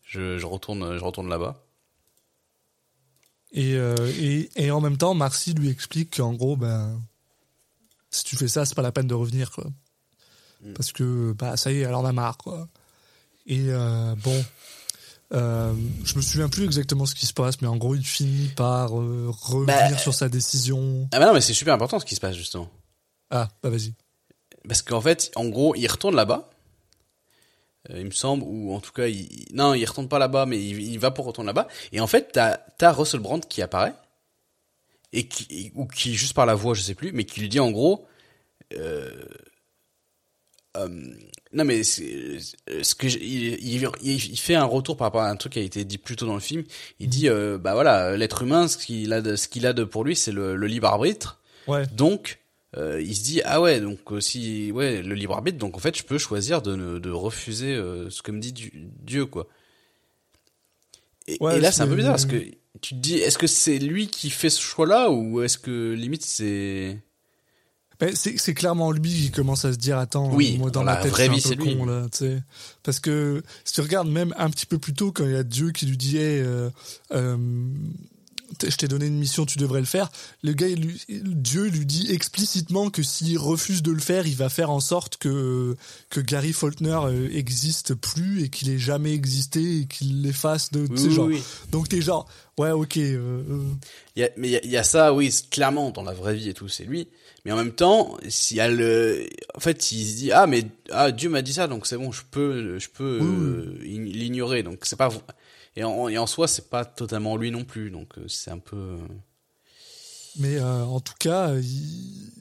[0.04, 1.64] je, je retourne, je retourne là-bas.
[3.52, 7.00] Et, euh, et, et en même temps, Marcy lui explique qu'en gros, ben,
[8.10, 9.64] si tu fais ça, c'est pas la peine de revenir, quoi.
[10.62, 10.72] Mm.
[10.74, 12.68] Parce que, bah, ça y est, elle en a marre, quoi.
[13.46, 14.44] Et euh, bon,
[15.34, 15.74] euh,
[16.04, 18.98] je me souviens plus exactement ce qui se passe, mais en gros, il finit par
[18.98, 21.08] euh, revenir Bah, sur sa décision.
[21.12, 22.70] Ah bah non, mais c'est super important ce qui se passe justement.
[23.30, 23.94] Ah, bah vas-y.
[24.66, 26.50] Parce qu'en fait, en gros, il retourne là-bas.
[27.90, 29.46] Euh, il me semble, ou en tout cas, il...
[29.52, 31.68] non, il retourne pas là-bas, mais il, il va pour retourner là-bas.
[31.92, 33.94] Et en fait, t'as as Russell Brand qui apparaît
[35.12, 37.60] et qui ou qui juste par la voix, je sais plus, mais qui lui dit
[37.60, 38.06] en gros,
[38.74, 39.24] euh,
[40.76, 41.14] euh,
[41.52, 42.38] non mais c'est-
[42.82, 45.62] ce que il, il, il- fait un retour par rapport à un truc qui a
[45.62, 46.64] été dit plus tôt dans le film.
[47.00, 49.84] Il dit, euh, bah voilà, l'être humain, ce qu'il a de, ce qu'il a de
[49.84, 51.40] pour lui, c'est le, le libre arbitre.
[51.66, 51.86] Ouais.
[51.94, 52.38] Donc,
[52.76, 55.78] euh, il se dit ah ouais donc euh, si ouais le libre arbitre donc en
[55.78, 59.48] fait je peux choisir de de refuser euh, ce que me dit Dieu quoi.
[61.26, 62.36] Et, Ouais, et là c'est un peu bizarre parce que
[62.82, 65.92] tu te dis est-ce que c'est lui qui fait ce choix là ou est-ce que
[65.94, 66.98] limite c'est
[68.14, 71.02] c'est c'est clairement lui qui commence à se dire attends Oui, moi dans ma la
[71.02, 71.76] tête vraie vie, un peu c'est lui.
[71.76, 72.42] con là tu sais
[72.82, 75.42] parce que si tu regardes même un petit peu plus tôt quand il y a
[75.42, 76.70] Dieu qui lui dit Hey, euh,
[77.12, 77.36] euh,
[78.62, 80.10] je t'ai donné une mission tu devrais le faire
[80.42, 84.48] le gars lui- Dieu lui dit explicitement que s'il refuse de le faire il va
[84.48, 85.76] faire en sorte que
[86.08, 90.80] que Gary Faulkner euh, existe plus et qu'il ait jamais existé et qu'il l'efface de
[90.88, 91.42] Oui, oui, genre oui.
[91.72, 92.26] donc t'es genre
[92.58, 93.42] ouais ok euh,
[94.16, 96.12] Il y a, mais il y a, il y a ça, oui, clairement dans la
[96.14, 97.06] vraie vie et tout, c'est lui.
[97.48, 100.66] Mais en même temps, s'il y a le, en fait, il se dit ah mais
[100.90, 104.62] ah Dieu m'a dit ça, donc c'est bon, je peux, je peux euh, ign- l'ignorer.
[104.62, 105.08] Donc c'est pas
[105.74, 107.90] et en, et en soi, c'est pas totalement lui non plus.
[107.90, 108.76] Donc euh, c'est un peu.
[108.76, 108.98] euh,
[110.38, 112.32] mais euh, en tout cas il,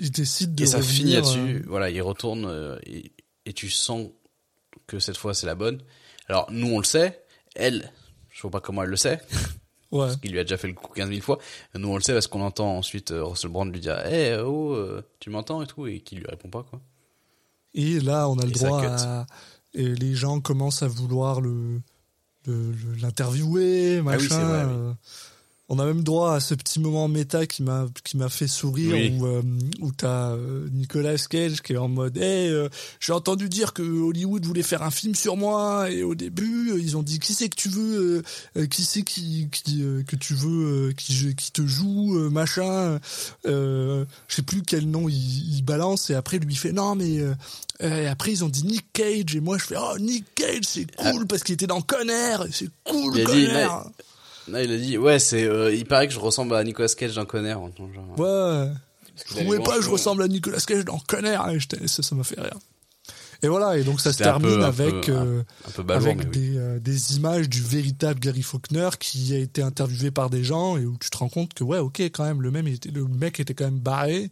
[0.00, 1.64] il décide de Et ça revenir, finit là-dessus.
[1.68, 3.12] Voilà, il retourne et,
[3.46, 4.08] et tu sens
[4.88, 5.80] que cette fois c'est la bonne.
[6.28, 7.22] Alors nous on le sait,
[7.54, 7.92] elle,
[8.30, 9.20] je vois pas comment elle le sait.
[9.94, 11.38] Ouais parce qu'il lui a déjà fait le coup 15 000 fois.
[11.74, 14.74] Nous, on le sait parce qu'on entend ensuite euh, Russell Brand lui dire "Eh oh,
[14.74, 16.80] euh, tu m'entends et tout" et qui lui répond pas quoi.
[17.74, 19.26] Et là, on a le Et droit à.
[19.72, 21.80] Et les gens commencent à vouloir le
[23.00, 24.26] l'interviewer, machin.
[24.30, 24.94] Ah oui, vrai, oui.
[25.70, 28.92] On a même droit à ce petit moment méta qui m'a qui m'a fait sourire
[28.92, 29.14] Oui.
[29.18, 29.42] où euh,
[29.80, 32.68] où t'as euh, Nicolas Cage qui est en mode hey, euh,
[33.00, 36.98] j'ai entendu dire que Hollywood voulait faire un film sur moi et au début ils
[36.98, 38.22] ont dit qui c'est que tu veux
[38.58, 43.00] euh, qui c'est qui, qui que tu veux qui qui te joue machin
[43.46, 47.20] je sais plus quel nom il, il balance et après lui il fait non mais
[47.80, 50.94] et après ils ont dit Nick Cage et moi je fais oh Nick Cage c'est
[50.94, 53.24] cool parce qu'il était dans Conner c'est cool Ah.
[53.24, 53.68] Conner
[54.48, 57.14] Là, il a dit "Ouais, c'est euh, il paraît que je ressemble à Nicolas Cage
[57.14, 58.18] dans Conner." en tant que genre.
[58.18, 58.72] ouais
[59.16, 62.24] je trouvais pas que je ressemble à Nicolas Cage dans Connard et ça ça m'a
[62.24, 62.58] fait rire.
[63.42, 66.12] Et voilà, et donc ça se peu- termine un avec peu- euh, un peu bavard,
[66.12, 66.54] avec oui.
[66.56, 70.86] euh, des images du véritable Gary Faulkner qui a été interviewé par des gens et
[70.86, 73.04] où tu te rends compte que ouais, ok, quand même, le même, il était, le
[73.06, 74.30] mec était quand même barré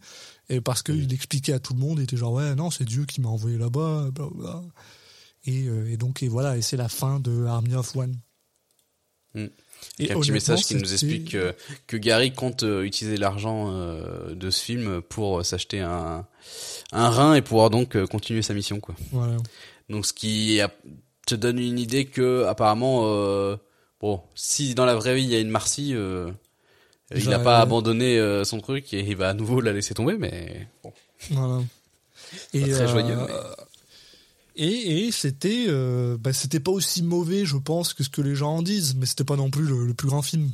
[0.49, 3.05] et parce qu'il expliquait à tout le monde, il était genre ouais, non, c'est Dieu
[3.05, 4.61] qui m'a envoyé là-bas, bla.
[5.45, 8.15] Et, euh, et donc et voilà, et c'est la fin de Army of One.
[9.35, 9.45] Mm.
[9.99, 11.53] Et Il y a un petit message qui nous explique que,
[11.87, 16.25] que Gary compte euh, utiliser l'argent euh, de ce film pour euh, s'acheter un,
[16.91, 18.95] un rein et pouvoir donc continuer sa mission quoi.
[19.11, 19.37] Voilà.
[19.89, 20.59] Donc ce qui
[21.25, 23.55] te donne une idée que apparemment euh,
[24.01, 26.29] bon si dans la vraie vie il y a une Marcy euh,
[27.15, 30.17] il n'a pas abandonné euh, son truc et il va à nouveau la laisser tomber
[30.17, 30.91] mais bon.
[31.31, 31.61] Voilà.
[32.53, 33.33] Et, très joyeux, mais-
[34.55, 38.35] et, et c'était, euh, bah, c'était pas aussi mauvais, je pense, que ce que les
[38.35, 40.51] gens en disent, mais c'était pas non plus le, le plus grand film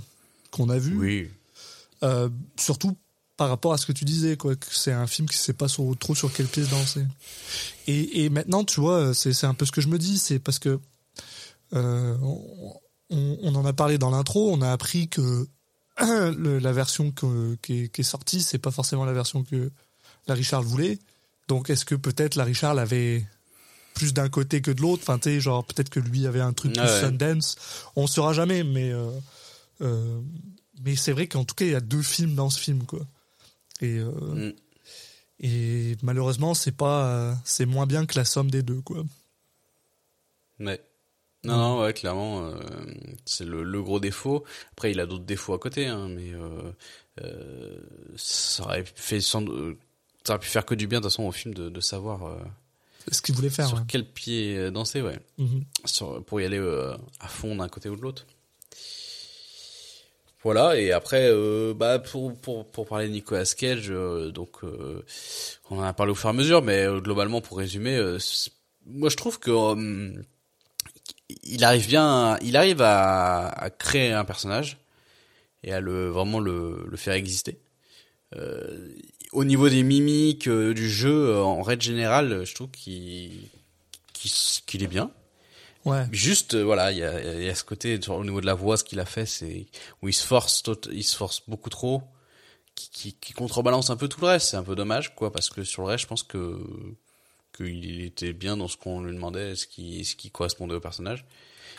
[0.52, 0.98] qu'on a vu.
[0.98, 1.30] Oui.
[2.04, 2.96] Euh, surtout
[3.38, 5.68] par rapport à ce que tu disais, quoi, que c'est un film qui sait pas
[5.70, 7.06] sur- trop sur quelle pièce danser.
[7.88, 10.60] Et, et maintenant, tu vois, c'est, un peu ce que je me dis, c'est parce
[10.60, 10.80] que
[11.74, 12.18] euh,
[13.10, 15.48] on, en a parlé dans l'intro, on a appris que
[16.02, 19.72] le- la version que- qui, est, qui est sortie, c'est pas forcément la version que
[20.28, 21.00] Larry Charles voulait.
[21.48, 23.26] Donc, est-ce que peut-être Larry Charles avait
[24.00, 26.54] plus d'un côté que de l'autre Enfin, tu sais, genre peut-être que lui avait un
[26.54, 27.02] truc plus Ah ouais.
[27.02, 27.58] Sundance.
[27.96, 29.12] On saura jamais, mais euh,
[29.82, 30.20] euh,
[30.84, 33.02] mais c'est vrai qu'en tout cas, il y a deux films dans ce film, quoi.
[33.82, 34.12] Et euh,
[34.50, 34.54] Mm.
[35.42, 39.04] et malheureusement, c'est pas c'est moins bien que la somme des deux, quoi.
[40.60, 40.82] Ouais.
[41.46, 42.60] Non, non, ouais, clairement, euh,
[43.26, 44.44] c'est le, le gros défaut.
[44.74, 46.72] Après, il a d'autres défauts à côté, hein, mais euh,
[47.22, 47.80] euh,
[48.18, 49.46] ça aurait fait sans,
[50.26, 52.38] ça aurait pu faire que du bien de toute façon au film de, de savoir
[53.12, 53.68] ce qu'il voulait faire.
[53.68, 53.84] sur ouais.
[53.88, 55.64] quel pied danser, ouais, Mhm.
[55.86, 58.26] sur, pour y aller euh, à fond d'un côté ou de l'autre.
[60.42, 64.60] Voilà, et après, euh, bah, pour, pour, pour parler de Nicolas Cage, euh, donc,
[65.70, 68.00] on en a parlé au fur et à mesure, mais globalement, pour résumer,
[68.86, 69.52] moi je trouve que
[71.44, 74.78] il arrive bien, il arrive à, à créer un personnage
[75.64, 77.60] et à le vraiment le, le faire exister.
[78.36, 78.90] Euh,
[79.32, 83.32] au niveau des mimiques, euh, du jeu, euh, en règle générale, je trouve qu'il
[84.14, 84.32] qu'il
[84.66, 85.12] qu'il est bien.
[85.86, 86.06] Ouais.
[86.12, 88.46] Juste, euh, voilà, il y a, il y a ce côté genre, au niveau de
[88.46, 89.66] la voix, ce qu'il a fait, c'est
[90.02, 92.04] où il se force, tot- il se force beaucoup trop,
[92.76, 94.50] qui, qui, qui contrebalance un peu tout le reste.
[94.50, 96.60] C'est un peu dommage, quoi, parce que sur le reste, je pense que
[97.56, 101.26] qu'il était bien dans ce qu'on lui demandait, ce qui, ce qui correspondait au personnage.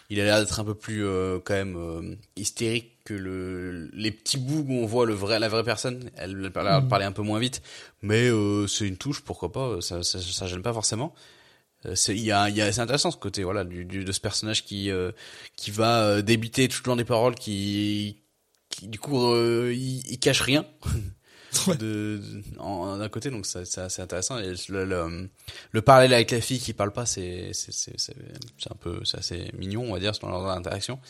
[0.08, 4.10] Il a l'air d'être un peu plus euh, quand même euh, hystérique que le les
[4.10, 6.10] petits bouts où on voit le vrai la vraie personne.
[6.16, 6.88] Elle, elle parlait, Mm.
[6.88, 7.62] parlait un peu moins vite,
[8.02, 9.80] mais euh, c'est une touche, pourquoi pas.
[9.80, 11.14] Ça, ça, ça gêne pas forcément.
[11.86, 14.12] Euh, c'est il y a, y a c'est intéressant ce côté voilà du, du de
[14.12, 15.12] ce personnage qui euh,
[15.56, 18.18] qui va débiter tout le long des paroles qui
[18.68, 20.64] qui du coup euh, il, il cache rien
[21.66, 21.76] Ouais.
[21.76, 22.20] de,
[22.58, 25.28] d'un côté donc ça c'est assez intéressant et le, le,
[25.72, 28.14] le parallèle avec la fille qui parle pas c'est c'est c'est c'est
[28.56, 31.00] c'est un peu c'est assez mignon on va dire dans leur interaction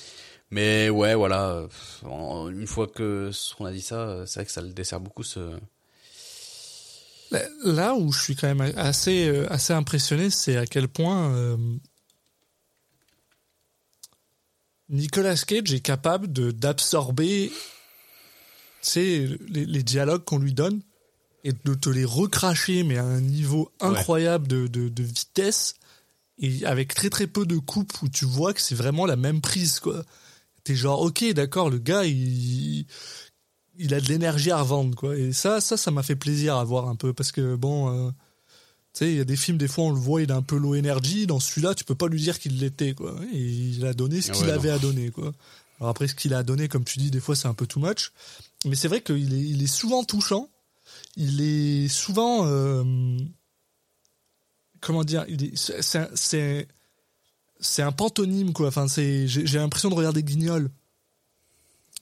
[0.50, 1.66] mais ouais voilà
[2.04, 5.22] euh, une fois que on a dit ça c'est vrai que ça le dessert beaucoup
[5.22, 5.58] ce
[7.30, 11.32] Là- Là où je suis quand même assez, euh, assez impressionné, c'est à quel point
[11.32, 11.56] euh,
[14.88, 17.52] Nicolas Cage est capable de d'absorber
[18.96, 20.80] les, les dialogues qu'on lui donne
[21.44, 25.74] et de te les recracher, mais à un niveau incroyable de, de, de vitesse
[26.38, 29.40] et avec très très peu de coupes où tu vois que c'est vraiment la même
[29.40, 30.02] prise, quoi.
[30.64, 32.86] T'es genre, ok, d'accord, le gars, il,
[33.78, 35.16] il a de l'énergie à revendre, quoi.
[35.16, 38.10] Et ça, ça, ça m'a fait plaisir à voir un peu parce que bon, euh,
[38.92, 40.42] tu sais, il y a des films, des fois, on le voit, il a un
[40.42, 41.26] peu low energy.
[41.26, 43.14] Dans celui-là, tu peux pas lui dire qu'il l'était, quoi.
[43.32, 44.74] Et il a donné ce Ah qu'il ouais, avait non.
[44.74, 45.32] à donner, quoi.
[45.78, 47.80] Alors après, ce qu'il a donné, comme tu dis, des fois, c'est un peu too
[47.80, 48.12] much.
[48.66, 50.50] Mais c'est vrai qu'il est, il est souvent touchant.
[51.16, 52.84] Il est souvent, euh,
[54.80, 56.68] comment dire, il est, c'est,
[57.60, 58.68] c'est, un- pantonyme, quoi.
[58.68, 60.70] Enfin, c'est, j'ai, l'impression de regarder Guignol.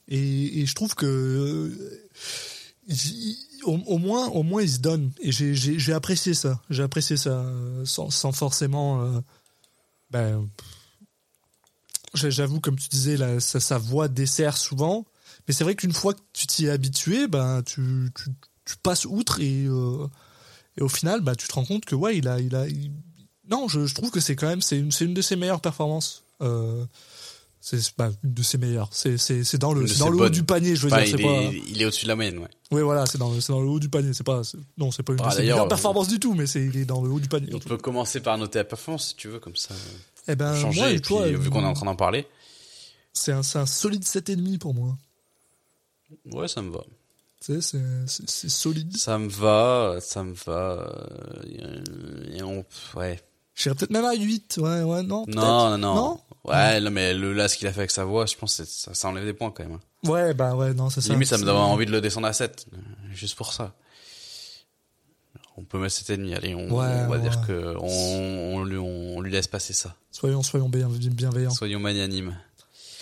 [0.09, 2.09] Et, et je trouve que euh,
[3.65, 5.13] au, moins, au moins, il se donne.
[5.21, 6.63] Et j'ai, apprécié ça.
[6.71, 9.03] J'ai apprécié ça euh, sans, sans forcément.
[9.03, 9.21] euh,
[10.11, 10.49] ben,
[12.15, 15.07] j'avoue, comme tu disais, la, sa, voix dessert souvent.
[15.47, 18.11] Mais c'est vrai qu'une fois que tu t'y es habitué, ben, tu,
[18.65, 22.29] tu, passes outre et, et au final, bah, tu te rends compte que ouais, il
[22.29, 22.67] a, il a,
[23.51, 26.23] non, je, je trouve que c'est quand même, c'est une, une de ses meilleures performances.
[26.41, 26.85] Euh,
[27.61, 28.89] c'est bah, une de ses meilleures.
[28.93, 29.17] C'est,
[29.59, 31.17] dans le, dans le haut du panier, je veux Enfin, dire.
[31.19, 31.33] Il, pas.
[31.43, 33.81] est, il est au-dessus de la moyenne ouais Oui, voilà, c'est dans, dans le haut
[33.81, 34.13] du panier.
[34.15, 34.43] C'est pas,
[34.79, 36.85] non, c'est pas une Ah, de ses meilleures performances du tout, mais c'est, il est
[36.85, 37.51] dans le haut du panier.
[37.53, 39.75] on peut commencer par noter la performance si tu veux comme ça
[40.29, 42.27] Eh ben, changer et puis vu qu'on est en train d'en parler
[43.13, 44.97] c'est un, un solide 7,5 pour moi.
[46.27, 46.85] ouais ça me va
[47.45, 48.97] Tu sais, c'est solide.
[48.97, 50.93] Ça me va, ça me va.
[51.45, 52.65] euh, Et on,
[52.97, 53.21] ouais.
[53.59, 55.25] J'irais peut-être même à 8, ouais, ouais, non.
[55.27, 55.95] Non, non, non.
[55.95, 56.21] Non?
[56.45, 58.65] Ouais, non, mais le, là, ce qu'il a fait avec sa voix, je pense que
[58.65, 59.79] ça, ça enlève des points quand même.
[60.07, 61.13] Ouais, bah ouais, non, c'est ça.
[61.13, 62.67] Limite, ça me donne envie de le descendre à 7.
[62.73, 62.77] euh,
[63.13, 63.75] Juste pour ça.
[65.57, 67.19] On peut mettre 7,5, allez, on, Ouais, on va ouais.
[67.21, 69.97] dire que on, on, lui, on lui laisse passer ça.
[70.13, 71.51] Soyons, soyons bien- bienveillants.
[71.51, 72.37] Soyons magnanimes.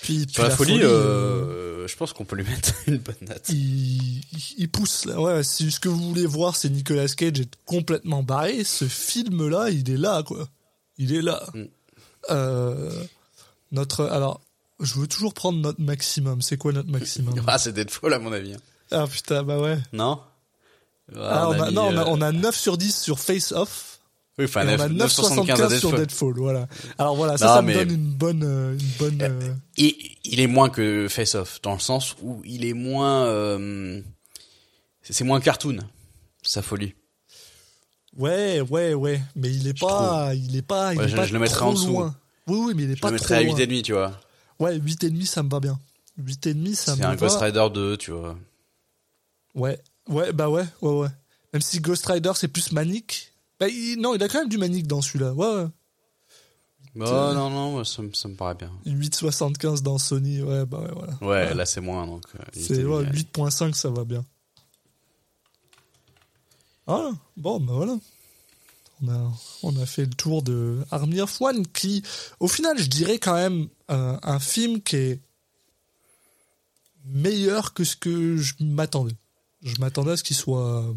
[0.07, 3.49] Puis, la, folie, euh, euh, je pense qu'on peut lui mettre une bonne note.
[3.49, 5.21] il, pousse là.
[5.21, 9.71] Ouais, si ce que vous voulez voir, c'est Nicolas Cage est complètement barré, ce film-là,
[9.71, 10.49] il est là, quoi.
[10.97, 11.43] Il est là.
[11.55, 11.65] Mm.
[12.31, 13.05] Euh,
[13.73, 14.41] notre, alors,
[14.79, 16.41] je veux toujours prendre notre maximum.
[16.41, 17.35] C'est quoi notre maximum?
[17.49, 18.55] Ah, c'est Deadfall à mon avis.
[18.55, 18.61] hein.
[18.93, 19.79] Ah putain, bah ouais.
[19.93, 20.21] Non?
[21.17, 23.51] Ah, on a, mis, non, on a, euh, on a 9 sur 10 sur Face
[23.51, 23.96] Off.
[24.39, 26.35] Oui, enfin, et on a 9, 9,75 à 9,75 sur Deadfall.
[26.37, 26.69] Voilà.
[26.99, 29.23] Alors voilà, ça, Non, ça me donne une bonne, euh, une bonne.
[29.23, 33.25] euh, Et il est moins que Face Off, dans le sens où il est moins...
[33.27, 34.03] euh,
[35.03, 35.79] c'est c'est moins cartoon,
[36.43, 36.95] sa folie.
[38.17, 41.27] Ouais, ouais, ouais, mais il est pas, il est pas, il Ouais, est je- pas
[41.27, 41.89] je le mettrais trop en dessous.
[41.93, 42.17] loin.
[42.47, 43.55] Oui, oui, mais il est Je pas le trop mettrais à loin.
[43.57, 44.21] 8,5, tu vois.
[44.59, 45.79] Ouais, 8,5 ça me va bien.
[46.19, 47.09] 8,5 ça me C'est va.
[47.11, 48.37] un Ghost Rider 2, tu vois.
[49.55, 51.09] Ouais, ouais, bah ouais, ouais, ouais.
[51.53, 53.33] Même si Ghost Rider c'est plus manique.
[53.59, 55.33] Bah, il- non, il a quand même du manique dans celui-là.
[55.33, 55.67] Ouais, ouais.
[56.99, 58.71] Oh, non, non, ça, me- ça me paraît bien.
[58.87, 61.15] 8,75 dans Sony, ouais, bah ouais, voilà.
[61.21, 62.23] Ouais, là, c'est moins, donc...
[62.35, 64.25] euh, C'est ouais, 8.5, ça va bien.
[66.87, 67.97] Ah, bon, bah voilà.
[69.03, 72.03] On a, on a fait le tour de Army of One, qui,
[72.41, 75.21] au final, je dirais quand même euh, un film qui est
[77.05, 79.15] meilleur que ce que je m'attendais.
[79.63, 80.93] Je m'attendais à ce qu'il soit euh,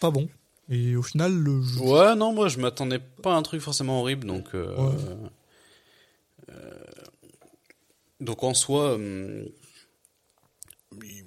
[0.00, 0.28] pas bon.
[0.68, 4.00] Et au final, le jeu- Ouais, non, moi, je m'attendais pas à un truc forcément
[4.00, 4.54] horrible, donc...
[4.54, 4.94] euh, Ouais.
[6.50, 6.84] euh,
[8.20, 8.94] donc, en soi...
[8.94, 9.44] hum,
[11.02, 11.24] il-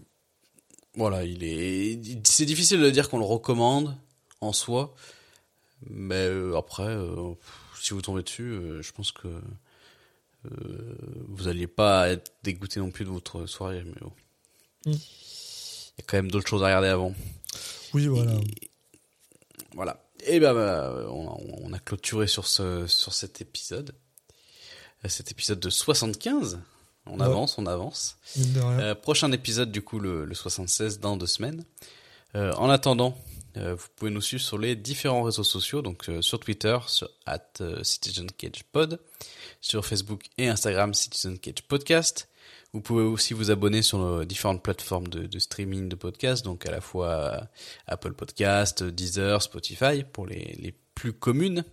[0.95, 1.99] voilà, il est...
[2.26, 3.95] C'est difficile de dire qu'on le recommande,
[4.41, 4.95] en soi,
[5.90, 6.98] mais euh, après,
[7.82, 9.28] si vous tombez dessus, je pense que...
[11.28, 14.12] vous alliez pas être dégoûté non plus de votre soirée, mais bon.
[14.86, 17.14] Il y a quand même d'autres choses à regarder avant.
[17.94, 18.34] oui, voilà.
[18.36, 18.70] Et-
[19.76, 20.04] voilà.
[20.26, 23.94] Et ben, bah, on, a, on a clôturé sur ce sur cet épisode.
[25.06, 26.60] Euh, Cet épisode de 75.
[27.06, 27.26] On Ouais.
[27.26, 28.18] avance, on avance.
[28.80, 31.64] Euh, prochain épisode du coup le, le 76 dans deux semaines.
[32.34, 33.16] Euh, en attendant,
[33.58, 37.08] euh, vous pouvez nous suivre sur les différents réseaux sociaux, donc euh, sur Twitter, sur
[37.28, 39.00] at euh, Citizen Cage Pod,
[39.62, 42.28] sur Facebook et Instagram Citizen Cage Podcast.
[42.76, 46.72] Vous pouvez aussi vous abonner sur nos différentes plateformes de, streaming de podcasts, donc à
[46.72, 47.40] la fois euh,
[47.88, 51.64] Apple Podcast, Deezer, Spotify pour les, les plus communes.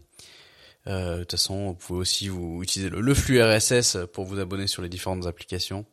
[0.86, 4.68] Euh, de toute façon, vous pouvez aussi vous utiliser le, flux RSS pour vous abonner
[4.68, 5.86] sur les différentes applications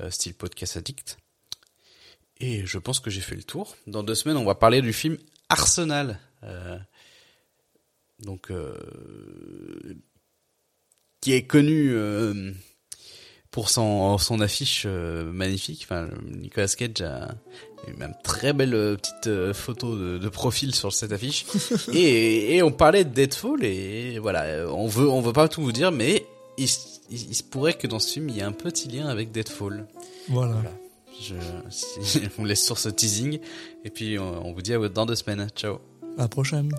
[0.00, 1.16] euh, style Podcast Addict.
[2.36, 3.74] Et je pense que j'ai fait le tour.
[3.86, 5.16] Dans deux semaines, on va parler du film
[5.48, 6.20] Arsenal.
[6.42, 6.78] Euh,
[8.18, 8.76] donc, euh,
[11.22, 11.96] qui est connu
[13.54, 15.82] pour son, son affiche euh, magnifique.
[15.84, 17.34] Enfin, Nicolas Cage a
[17.86, 21.46] une même très belle euh, petite euh, photo de, de profil sur cette affiche.
[21.92, 25.70] et, et on parlait de Deadfall et voilà, on veut on veut pas tout vous
[25.70, 26.26] dire, mais
[26.58, 28.88] il, s- il, il se pourrait que dans ce film il y ait un petit
[28.88, 29.86] lien avec Deadfall.
[30.28, 30.54] Voilà.
[30.54, 30.70] Voilà.
[31.22, 31.34] Je,
[31.70, 33.38] si- on laisse sur ce teasing
[33.84, 35.46] et puis on, on vous dit à dans deux semaines.
[35.54, 35.74] Ciao.
[36.18, 36.72] À la prochaine.